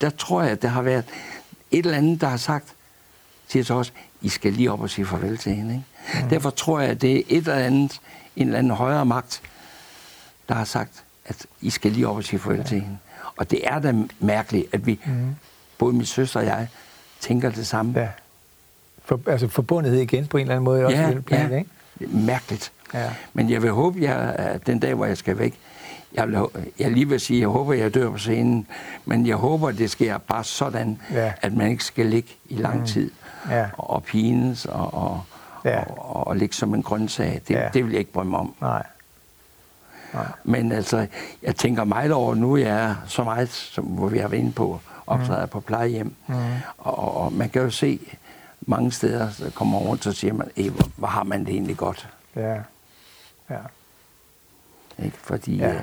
der 0.00 0.10
tror 0.10 0.42
jeg, 0.42 0.50
at 0.50 0.62
der 0.62 0.68
har 0.68 0.82
været 0.82 1.04
et 1.70 1.86
eller 1.86 1.98
andet, 1.98 2.20
der 2.20 2.28
har 2.28 2.36
sagt, 2.36 2.74
siger 3.48 3.64
til 3.64 3.74
os, 3.74 3.92
I 4.22 4.28
skal 4.28 4.52
lige 4.52 4.72
op 4.72 4.80
og 4.80 4.90
sige 4.90 5.06
farvel 5.06 5.38
til 5.38 5.52
hende. 5.54 5.74
Ikke? 5.74 6.24
Mm. 6.24 6.28
Derfor 6.28 6.50
tror 6.50 6.80
jeg, 6.80 6.90
at 6.90 7.02
det 7.02 7.16
er 7.16 7.22
et 7.28 7.36
eller 7.36 7.54
andet, 7.54 8.00
en 8.36 8.46
eller 8.46 8.58
anden 8.58 8.72
højere 8.72 9.06
magt, 9.06 9.42
der 10.48 10.54
har 10.54 10.64
sagt, 10.64 11.04
at 11.24 11.46
I 11.60 11.70
skal 11.70 11.92
lige 11.92 12.08
op 12.08 12.16
og 12.16 12.24
sige 12.24 12.40
farvel 12.40 12.58
ja. 12.58 12.64
til 12.64 12.80
hende. 12.80 12.98
Og 13.36 13.50
det 13.50 13.60
er 13.68 13.78
da 13.78 13.94
mærkeligt, 14.20 14.66
at 14.74 14.86
vi, 14.86 15.00
mm. 15.06 15.36
både 15.78 15.92
min 15.92 16.06
søster 16.06 16.40
og 16.40 16.46
jeg, 16.46 16.68
tænker 17.20 17.50
det 17.50 17.66
samme. 17.66 18.00
ja. 18.00 18.08
For, 19.04 19.20
altså 19.26 19.48
forbundethed 19.48 20.00
igen 20.00 20.26
på 20.26 20.36
en 20.36 20.40
eller 20.40 20.54
anden 20.54 20.64
måde 20.64 20.84
også. 20.84 20.96
ja, 20.96 21.08
i 21.08 21.14
den 21.14 21.22
plan, 21.22 21.50
ja. 21.50 21.56
Ikke? 21.56 21.70
Mærkeligt. 22.16 22.72
Ja. 22.94 23.10
Men 23.32 23.50
jeg 23.50 23.62
vil 23.62 23.70
håbe, 23.70 23.98
jeg, 24.02 24.34
at 24.38 24.66
den 24.66 24.78
dag, 24.78 24.94
hvor 24.94 25.06
jeg 25.06 25.16
skal 25.16 25.38
væk, 25.38 25.54
jeg, 26.14 26.28
vil, 26.28 26.38
jeg 26.78 26.90
lige 26.90 27.08
vil 27.08 27.20
sige, 27.20 27.40
jeg 27.40 27.48
håber, 27.48 27.72
jeg 27.72 27.94
dør 27.94 28.10
på 28.10 28.18
scenen, 28.18 28.66
men 29.04 29.26
jeg 29.26 29.36
håber, 29.36 29.70
det 29.70 29.90
sker 29.90 30.18
bare 30.18 30.44
sådan, 30.44 31.00
Ja. 31.12 31.32
at 31.42 31.52
man 31.52 31.70
ikke 31.70 31.84
skal 31.84 32.06
ligge 32.06 32.28
i 32.48 32.54
lang 32.56 32.86
tid 32.86 33.10
Ja. 33.50 33.66
og, 33.78 34.02
pines 34.02 34.66
og, 34.66 34.94
og, 34.94 35.20
Ja. 35.64 35.82
og, 35.96 36.26
og 36.26 36.36
ligge 36.36 36.54
som 36.54 36.74
en 36.74 36.82
grøntsag. 36.82 37.40
Det, 37.48 37.54
Ja. 37.54 37.68
det 37.74 37.84
vil 37.84 37.90
jeg 37.92 37.98
ikke 37.98 38.10
drømme 38.14 38.36
om. 38.38 38.54
Nej. 38.60 38.82
Nej. 40.14 40.26
Men 40.44 40.72
altså, 40.72 41.06
jeg 41.42 41.56
tænker 41.56 41.84
meget 41.84 42.12
over, 42.12 42.34
nu 42.34 42.56
jeg 42.56 42.84
er 42.84 42.94
så 43.06 43.24
meget, 43.24 43.48
som, 43.48 43.84
hvor 43.84 44.08
vi 44.08 44.18
har 44.18 44.28
været 44.28 44.40
inde 44.40 44.52
på, 44.52 44.80
optræder 45.06 45.44
mm. 45.44 45.48
på 45.50 45.60
plejehjem, 45.60 46.14
mm. 46.26 46.34
og, 46.78 47.16
og 47.22 47.32
man 47.32 47.48
kan 47.48 47.62
jo 47.62 47.70
se 47.70 48.00
mange 48.60 48.92
steder, 48.92 49.28
der 49.38 49.50
kommer 49.50 49.78
rundt, 49.78 50.04
så 50.04 50.12
siger 50.12 50.32
man, 50.32 50.48
"Ey, 50.56 50.70
hvor, 50.70 50.84
hvor 50.96 51.08
har 51.08 51.22
man 51.24 51.40
det 51.44 51.48
egentlig 51.54 51.76
godt. 51.76 52.08
Ja. 52.36 52.56
Ja. 53.50 53.58
Ikke? 55.04 55.16
Fordi, 55.22 55.56
ja. 55.56 55.68
øh, 55.68 55.80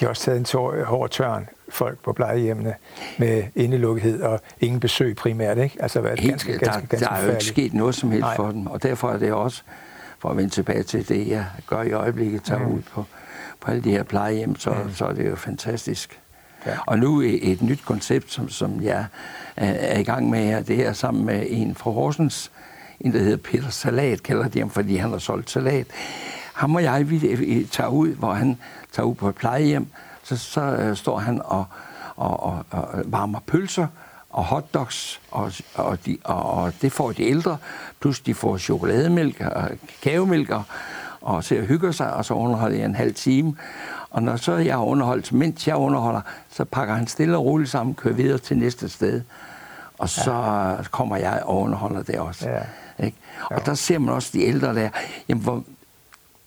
De 0.00 0.04
har 0.04 0.08
også 0.08 0.22
taget 0.22 0.38
en 0.38 0.44
tår, 0.44 0.84
hård 0.84 1.10
tørn, 1.10 1.48
folk 1.68 1.98
på 1.98 2.12
plejehjemmene, 2.12 2.74
med 3.18 3.44
indelukkethed 3.54 4.22
og 4.22 4.40
ingen 4.60 4.80
besøg 4.80 5.16
primært, 5.16 5.58
ikke? 5.58 5.76
Altså, 5.80 6.00
været 6.00 6.20
Helt, 6.20 6.32
ganske, 6.32 6.52
der, 6.52 6.58
ganske, 6.58 6.86
ganske 6.86 7.04
der 7.04 7.12
er 7.12 7.24
jo 7.24 7.30
ikke 7.30 7.44
sket 7.44 7.74
noget 7.74 7.94
som 7.94 8.10
helst 8.10 8.20
Nej. 8.20 8.36
for 8.36 8.50
dem, 8.50 8.66
og 8.66 8.82
derfor 8.82 9.10
er 9.10 9.18
det 9.18 9.32
også, 9.32 9.62
for 10.18 10.28
at 10.28 10.36
vende 10.36 10.50
tilbage 10.50 10.82
til 10.82 11.08
det, 11.08 11.28
jeg 11.28 11.46
gør 11.66 11.82
i 11.82 11.92
øjeblikket, 11.92 12.42
tager 12.42 12.66
mm. 12.66 12.74
ud 12.74 12.82
på, 12.82 13.04
på 13.60 13.70
alle 13.70 13.84
de 13.84 13.90
her 13.90 14.02
plejehjem, 14.02 14.58
så, 14.58 14.70
mm. 14.70 14.94
så 14.94 15.06
er 15.06 15.12
det 15.12 15.30
jo 15.30 15.36
fantastisk. 15.36 16.20
Ja. 16.66 16.76
Og 16.86 16.98
nu 16.98 17.20
et, 17.20 17.50
et 17.52 17.62
nyt 17.62 17.80
koncept, 17.84 18.32
som, 18.32 18.48
som 18.48 18.82
jeg 18.82 19.06
er, 19.56 19.72
er 19.72 19.98
i 19.98 20.02
gang 20.02 20.30
med 20.30 20.38
her, 20.44 20.62
det 20.62 20.86
er 20.86 20.92
sammen 20.92 21.26
med 21.26 21.46
en 21.48 21.74
fra 21.74 21.90
Horsens, 21.90 22.50
en 23.00 23.12
der 23.12 23.18
hedder 23.18 23.36
Peter 23.36 23.70
Salat, 23.70 24.22
kalder 24.22 24.48
de 24.48 24.58
ham, 24.58 24.70
fordi 24.70 24.96
han 24.96 25.10
har 25.10 25.18
solgt 25.18 25.50
salat. 25.50 25.86
Ham 26.54 26.74
og 26.74 26.82
jeg, 26.82 27.10
vi, 27.10 27.16
vi 27.18 27.68
tager 27.70 27.90
ud, 27.90 28.08
hvor 28.08 28.32
han 28.32 28.58
tager 28.92 29.06
ud 29.06 29.14
på 29.14 29.28
et 29.28 29.34
plejehjem, 29.34 29.86
så, 30.22 30.36
så 30.36 30.60
øh, 30.60 30.96
står 30.96 31.18
han 31.18 31.40
og, 31.44 31.64
og, 32.16 32.42
og, 32.42 32.64
og 32.70 32.88
varmer 33.04 33.40
pølser 33.46 33.86
og 34.30 34.44
hotdogs, 34.44 35.20
og, 35.30 35.52
og, 35.74 36.06
de, 36.06 36.18
og, 36.24 36.52
og 36.52 36.72
det 36.82 36.92
får 36.92 37.12
de 37.12 37.22
ældre, 37.22 37.56
plus 38.00 38.20
de 38.20 38.34
får 38.34 38.58
chokolademælk 38.58 39.40
og 39.40 39.70
kakaomælk, 40.02 40.50
og, 40.50 40.62
og 41.20 41.44
ser 41.44 41.60
og 41.60 41.66
hygger 41.66 41.92
sig, 41.92 42.12
og 42.14 42.24
så 42.24 42.34
underholder 42.34 42.76
jeg 42.76 42.84
en 42.84 42.94
halv 42.94 43.14
time. 43.14 43.56
Og 44.10 44.22
når 44.22 44.36
så 44.36 44.56
jeg 44.56 44.74
har 44.74 44.84
underholdt, 44.84 45.32
mens 45.32 45.68
jeg 45.68 45.76
underholder, 45.76 46.20
så 46.50 46.64
pakker 46.64 46.94
han 46.94 47.06
stille 47.06 47.36
og 47.36 47.44
roligt 47.44 47.70
sammen, 47.70 47.94
kører 47.94 48.14
videre 48.14 48.38
til 48.38 48.58
næste 48.58 48.88
sted. 48.88 49.22
Og 49.98 50.08
så 50.08 50.32
ja. 50.32 50.82
kommer 50.90 51.16
jeg 51.16 51.42
og 51.44 51.60
underholder 51.60 52.02
det 52.02 52.18
også. 52.18 52.48
Ja. 52.48 52.60
Ikke? 53.04 53.18
Og 53.50 53.66
der 53.66 53.74
ser 53.74 53.98
man 53.98 54.14
også 54.14 54.30
de 54.32 54.42
ældre 54.42 54.74
der, 54.74 54.88
jamen, 55.28 55.42
hvor, 55.42 55.64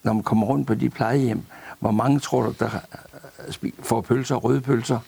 når 0.08 0.14
man 0.14 0.24
kommer 0.24 0.48
rundt 0.48 0.68
på 0.68 0.74
de 0.76 0.90
plejehjem, 0.90 1.42
hvor 1.80 1.92
mange 1.92 2.20
tror 2.20 2.42
du, 2.44 2.54
der 2.60 2.70
øh, 3.64 3.72
får 3.80 4.02
pølser, 4.02 4.36
røde 4.36 4.62
pølser, 4.62 5.00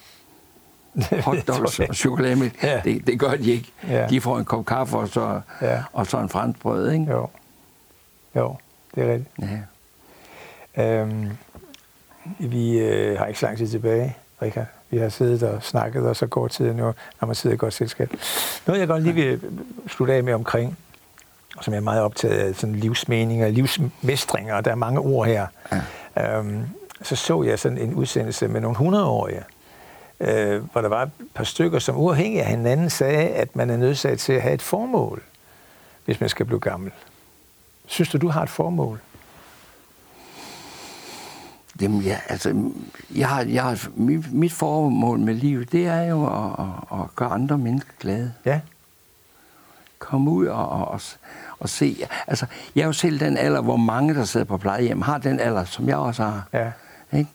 hotdogs 1.25 1.79
og 1.79 1.95
chokolademælk? 1.95 2.63
Ja. 2.63 2.81
Det, 2.83 3.07
det 3.07 3.19
gør 3.19 3.31
de 3.35 3.51
ikke. 3.51 3.71
Ja. 3.87 4.07
De 4.07 4.21
får 4.21 4.37
en 4.39 4.45
kop 4.45 4.65
kaffe 4.65 4.97
og 4.97 5.07
så, 5.09 5.41
Ja. 5.61 5.83
og 5.93 6.07
så 6.07 6.17
en 6.19 6.29
franskbrød, 6.29 6.91
ikke? 6.91 7.05
Jo. 7.11 7.27
Jo, 8.35 8.55
det 8.95 9.03
er 9.03 9.13
rigtigt. 9.13 9.49
Ja. 10.77 11.01
Øhm, 11.01 11.27
vi 12.39 12.79
øh, 12.79 13.17
har 13.17 13.25
ikke 13.25 13.39
så 13.39 13.45
lang 13.45 13.57
tid 13.57 13.67
tilbage, 13.67 14.17
Richard. 14.41 14.65
Vi 14.89 14.97
har 14.97 15.09
siddet 15.09 15.43
og 15.43 15.63
snakket, 15.63 16.07
og 16.07 16.15
så 16.15 16.27
går 16.27 16.47
tiden 16.47 16.77
nu, 16.77 16.93
når 17.21 17.25
man 17.25 17.35
sidder 17.35 17.53
i 17.53 17.57
godt 17.57 17.73
selskab. 17.73 18.13
Noget, 18.67 18.79
jeg 18.79 18.87
godt 18.87 19.03
lige 19.03 19.15
vil 19.15 19.41
slutte 19.87 20.13
af 20.13 20.23
med 20.23 20.33
omkring 20.33 20.77
og 21.59 21.65
som 21.65 21.73
jeg 21.73 21.79
er 21.79 21.83
meget 21.83 22.01
optaget 22.01 22.37
af, 22.39 22.55
sådan 22.55 22.75
livsmeninger, 22.75 23.49
livsmestringer, 23.49 24.55
og 24.55 24.65
der 24.65 24.71
er 24.71 24.75
mange 24.75 24.99
ord 24.99 25.27
her. 25.27 25.47
Ja. 26.15 26.37
Øhm, 26.37 26.65
så 27.01 27.15
så 27.15 27.43
jeg 27.43 27.59
sådan 27.59 27.77
en 27.77 27.93
udsendelse 27.93 28.47
med 28.47 28.61
nogle 28.61 28.77
hundredårige, 28.77 29.43
øh, 30.19 30.63
hvor 30.71 30.81
der 30.81 30.89
var 30.89 31.03
et 31.03 31.11
par 31.33 31.43
stykker, 31.43 31.79
som 31.79 31.97
uafhængig 31.97 32.41
af 32.41 32.47
hinanden 32.47 32.89
sagde, 32.89 33.29
at 33.29 33.55
man 33.55 33.69
er 33.69 33.77
nødsat 33.77 34.19
til 34.19 34.33
at 34.33 34.41
have 34.41 34.53
et 34.53 34.61
formål, 34.61 35.23
hvis 36.05 36.19
man 36.19 36.29
skal 36.29 36.45
blive 36.45 36.59
gammel. 36.59 36.91
Synes 37.85 38.09
du, 38.09 38.17
du 38.17 38.27
har 38.27 38.43
et 38.43 38.49
formål? 38.49 38.99
Jamen, 41.81 42.01
ja, 42.01 42.17
altså, 42.29 42.71
jeg 43.15 43.29
har, 43.29 43.41
jeg 43.41 43.63
har, 43.63 43.87
mit, 43.95 44.33
mit 44.33 44.53
formål 44.53 45.19
med 45.19 45.33
livet, 45.33 45.71
det 45.71 45.85
er 45.85 46.01
jo 46.01 46.25
at, 46.25 46.65
at, 46.65 46.99
at 46.99 47.15
gøre 47.15 47.29
andre 47.29 47.57
mennesker 47.57 47.91
glade. 47.99 48.33
Ja. 48.45 48.59
Komme 49.99 50.31
ud 50.31 50.45
og, 50.45 50.69
og, 50.69 51.01
og, 51.59 51.69
se. 51.69 52.05
Altså, 52.27 52.45
jeg 52.75 52.81
er 52.81 52.85
jo 52.85 52.93
selv 52.93 53.19
den 53.19 53.37
alder, 53.37 53.61
hvor 53.61 53.77
mange, 53.77 54.13
der 54.15 54.23
sidder 54.25 54.45
på 54.45 54.57
plejehjem, 54.57 55.01
har 55.01 55.17
den 55.17 55.39
alder, 55.39 55.65
som 55.65 55.87
jeg 55.87 55.97
også 55.97 56.23
har. 56.23 56.43
Ja. 56.53 56.71
Ikke? 57.17 57.29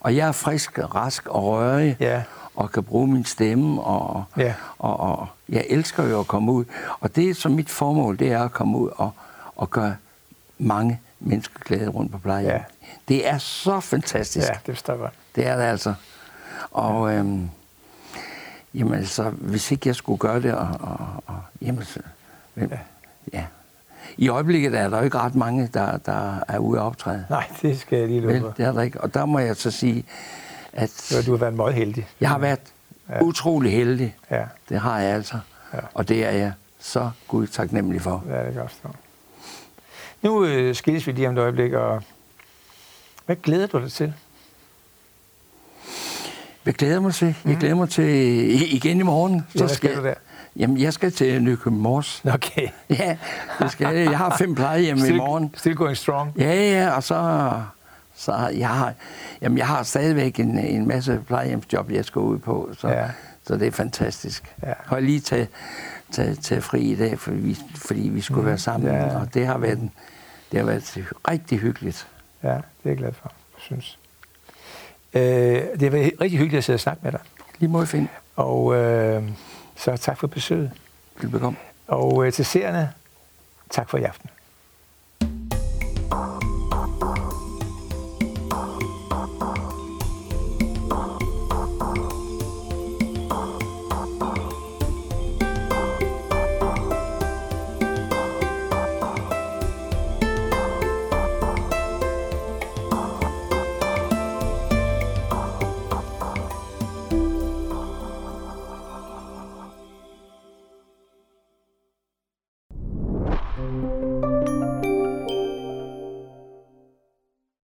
Og 0.00 0.16
jeg 0.16 0.28
er 0.28 0.32
frisk, 0.32 0.78
rask 0.94 1.26
og 1.28 1.44
rørig, 1.44 1.96
Ja. 2.00 2.22
og 2.56 2.72
kan 2.72 2.82
bruge 2.82 3.06
min 3.08 3.24
stemme, 3.24 3.80
og, 3.82 4.24
Ja. 4.36 4.54
og, 4.78 5.00
og 5.00 5.26
jeg 5.48 5.66
elsker 5.68 6.04
jo 6.04 6.20
at 6.20 6.26
komme 6.26 6.52
ud. 6.52 6.64
Og 7.00 7.16
det, 7.16 7.36
som 7.36 7.52
mit 7.52 7.70
formål, 7.70 8.18
det 8.18 8.32
er 8.32 8.42
at 8.42 8.52
komme 8.52 8.78
ud 8.78 8.90
og, 8.96 9.10
og 9.56 9.70
gøre 9.70 9.96
mange 10.58 11.00
mennesker 11.20 11.60
glade 11.64 11.88
rundt 11.88 12.12
på 12.12 12.18
plejehjem. 12.18 12.52
Ja. 12.52 12.62
Det 13.08 13.28
er 13.28 13.38
så 13.38 13.80
fantastisk. 13.80 14.48
Ja, 14.48 14.52
det 14.66 14.74
forstår 14.74 14.92
jeg 14.92 15.00
godt. 15.00 15.12
Det 15.36 15.46
er 15.46 15.56
det 15.56 15.62
altså. 15.62 15.94
Og 16.70 17.12
øhm, 17.14 17.50
jamen 18.74 18.94
altså, 18.94 19.30
hvis 19.30 19.70
ikke 19.70 19.88
jeg 19.88 19.96
skulle 19.96 20.18
gøre 20.18 20.42
det, 20.42 20.54
og, 20.54 20.68
og, 20.80 20.98
og 21.26 21.36
jamen, 21.62 21.84
så, 21.84 22.00
ja. 22.56 22.66
ja. 23.32 23.44
I 24.16 24.28
øjeblikket 24.28 24.74
er 24.74 24.88
der 24.88 24.98
jo 24.98 25.04
ikke 25.04 25.18
ret 25.18 25.34
mange, 25.34 25.68
der, 25.74 25.96
der 25.96 26.38
er 26.48 26.58
ude 26.58 26.80
at 26.80 26.84
optræde. 26.84 27.24
Nej, 27.30 27.44
det 27.62 27.80
skal 27.80 27.98
jeg 27.98 28.08
lige 28.08 28.20
love 28.20 28.52
det 28.56 28.64
er 28.66 28.72
der 28.72 28.82
ikke. 28.82 29.00
Og 29.00 29.14
der 29.14 29.24
må 29.24 29.38
jeg 29.38 29.56
så 29.56 29.70
sige, 29.70 30.04
at 30.72 30.90
Så 30.90 31.22
Du 31.22 31.30
har 31.30 31.38
været 31.38 31.54
meget 31.54 31.74
heldig. 31.74 32.06
jeg 32.20 32.28
har 32.28 32.38
været 32.38 32.60
Ja. 33.10 33.22
utrolig 33.22 33.72
heldig. 33.72 34.16
Ja, 34.30 34.44
Det 34.68 34.80
har 34.80 35.00
jeg 35.00 35.14
altså. 35.14 35.38
Ja. 35.74 35.78
Og 35.94 36.08
det 36.08 36.24
er 36.26 36.30
jeg 36.30 36.52
så 36.78 37.10
gud 37.28 37.46
taknemmelig 37.46 38.02
for. 38.02 38.24
det 38.28 38.36
er 38.36 38.44
det 38.44 38.54
godt 38.56 38.70
forstå. 38.70 38.88
Nu 40.22 40.44
øh, 40.44 40.74
skilles 40.74 41.06
vi 41.06 41.12
lige 41.12 41.28
om 41.28 41.34
et 41.34 41.38
øjeblik, 41.40 41.72
og 41.72 42.02
hvad 43.26 43.36
glæder 43.36 43.66
du 43.66 43.80
dig 43.80 43.92
til? 43.92 44.12
Jeg 46.66 46.74
glæder 46.74 47.00
mig 47.00 47.14
til. 47.14 47.34
Jeg 47.44 47.56
glæder 47.56 47.74
mig 47.74 47.88
til 47.88 48.04
igen 48.74 49.00
i 49.00 49.02
morgen. 49.02 49.32
Mhm. 49.32 49.44
Ja, 49.54 49.58
hvad 49.60 49.68
skal 49.68 49.96
du 49.96 50.02
der? 50.04 50.14
Jamen, 50.56 50.78
jeg 50.80 50.92
skal 50.92 51.12
til 51.12 51.42
Nykøbing 51.42 51.80
Mors. 51.82 52.22
Okay. 52.24 52.68
Ja, 52.98 53.16
det 53.58 53.70
skal 53.72 53.96
jeg. 53.96 54.06
Jeg 54.10 54.18
har 54.18 54.36
fem 54.38 54.54
plejehjem 54.54 54.96
i 54.96 55.00
Still, 55.00 55.16
morgen. 55.16 55.54
still 55.56 55.76
going 55.76 55.96
strong. 55.96 56.32
Ja, 56.38 56.54
ja, 56.54 56.90
og 56.96 57.02
så, 57.02 57.52
så 58.14 58.48
jeg 58.54 58.68
har, 58.68 58.92
jamen 59.42 59.58
jeg 59.58 59.66
har 59.66 59.82
stadigvæk 59.82 60.40
en, 60.40 60.58
en 60.58 60.88
masse 60.88 61.20
plejehjemsjob, 61.26 61.90
jeg 61.90 62.04
skal 62.04 62.20
ud 62.20 62.38
på, 62.38 62.70
så, 62.78 62.88
Ja. 62.88 63.06
så 63.46 63.56
det 63.56 63.66
er 63.66 63.70
fantastisk. 63.72 64.54
Ja. 64.62 64.66
Jeg 64.68 64.76
har 64.86 65.00
lige 65.00 65.20
taget, 65.20 65.48
taget, 66.12 66.38
taget 66.40 66.64
fri 66.64 66.80
i 66.80 66.96
dag, 66.96 67.18
fordi 67.18 67.36
vi, 67.36 67.58
fordi 67.76 68.00
vi 68.08 68.20
skulle 68.20 68.46
være 68.46 68.58
sammen. 68.58 68.94
Ja. 68.94 69.16
og 69.20 69.34
det 69.34 69.46
har 69.46 69.58
været, 69.58 69.78
en- 69.78 69.92
det 70.52 70.58
har 70.58 70.66
været 70.66 70.98
rigtig 71.28 71.58
hyggeligt. 71.58 72.06
Ja, 72.42 72.48
det 72.48 72.54
er 72.56 72.60
jeg 72.90 72.96
glad 72.96 73.12
for, 73.12 73.32
synes. 73.58 73.98
Øh, 75.14 75.20
det 75.22 75.82
har 75.82 75.90
været 75.90 76.12
rigtig 76.20 76.38
hyggeligt 76.38 76.58
at 76.58 76.64
sidde 76.64 76.76
og 76.76 76.80
snakke 76.80 77.00
med 77.02 77.12
dig. 77.12 77.20
Lige 77.58 77.70
måde 77.70 77.86
finde. 77.86 78.08
Og 78.36 78.74
øh, 78.76 79.22
så 79.80 79.96
tak 79.96 80.18
for 80.18 80.26
besøget. 80.26 80.70
Velbekomme. 81.20 81.58
Og 81.88 82.26
øh, 82.26 82.32
til 82.32 82.44
seerne, 82.44 82.92
tak 83.70 83.90
for 83.90 83.98
i 83.98 84.02
aften. 84.02 84.30
thank 86.10 86.44
you 86.44 86.49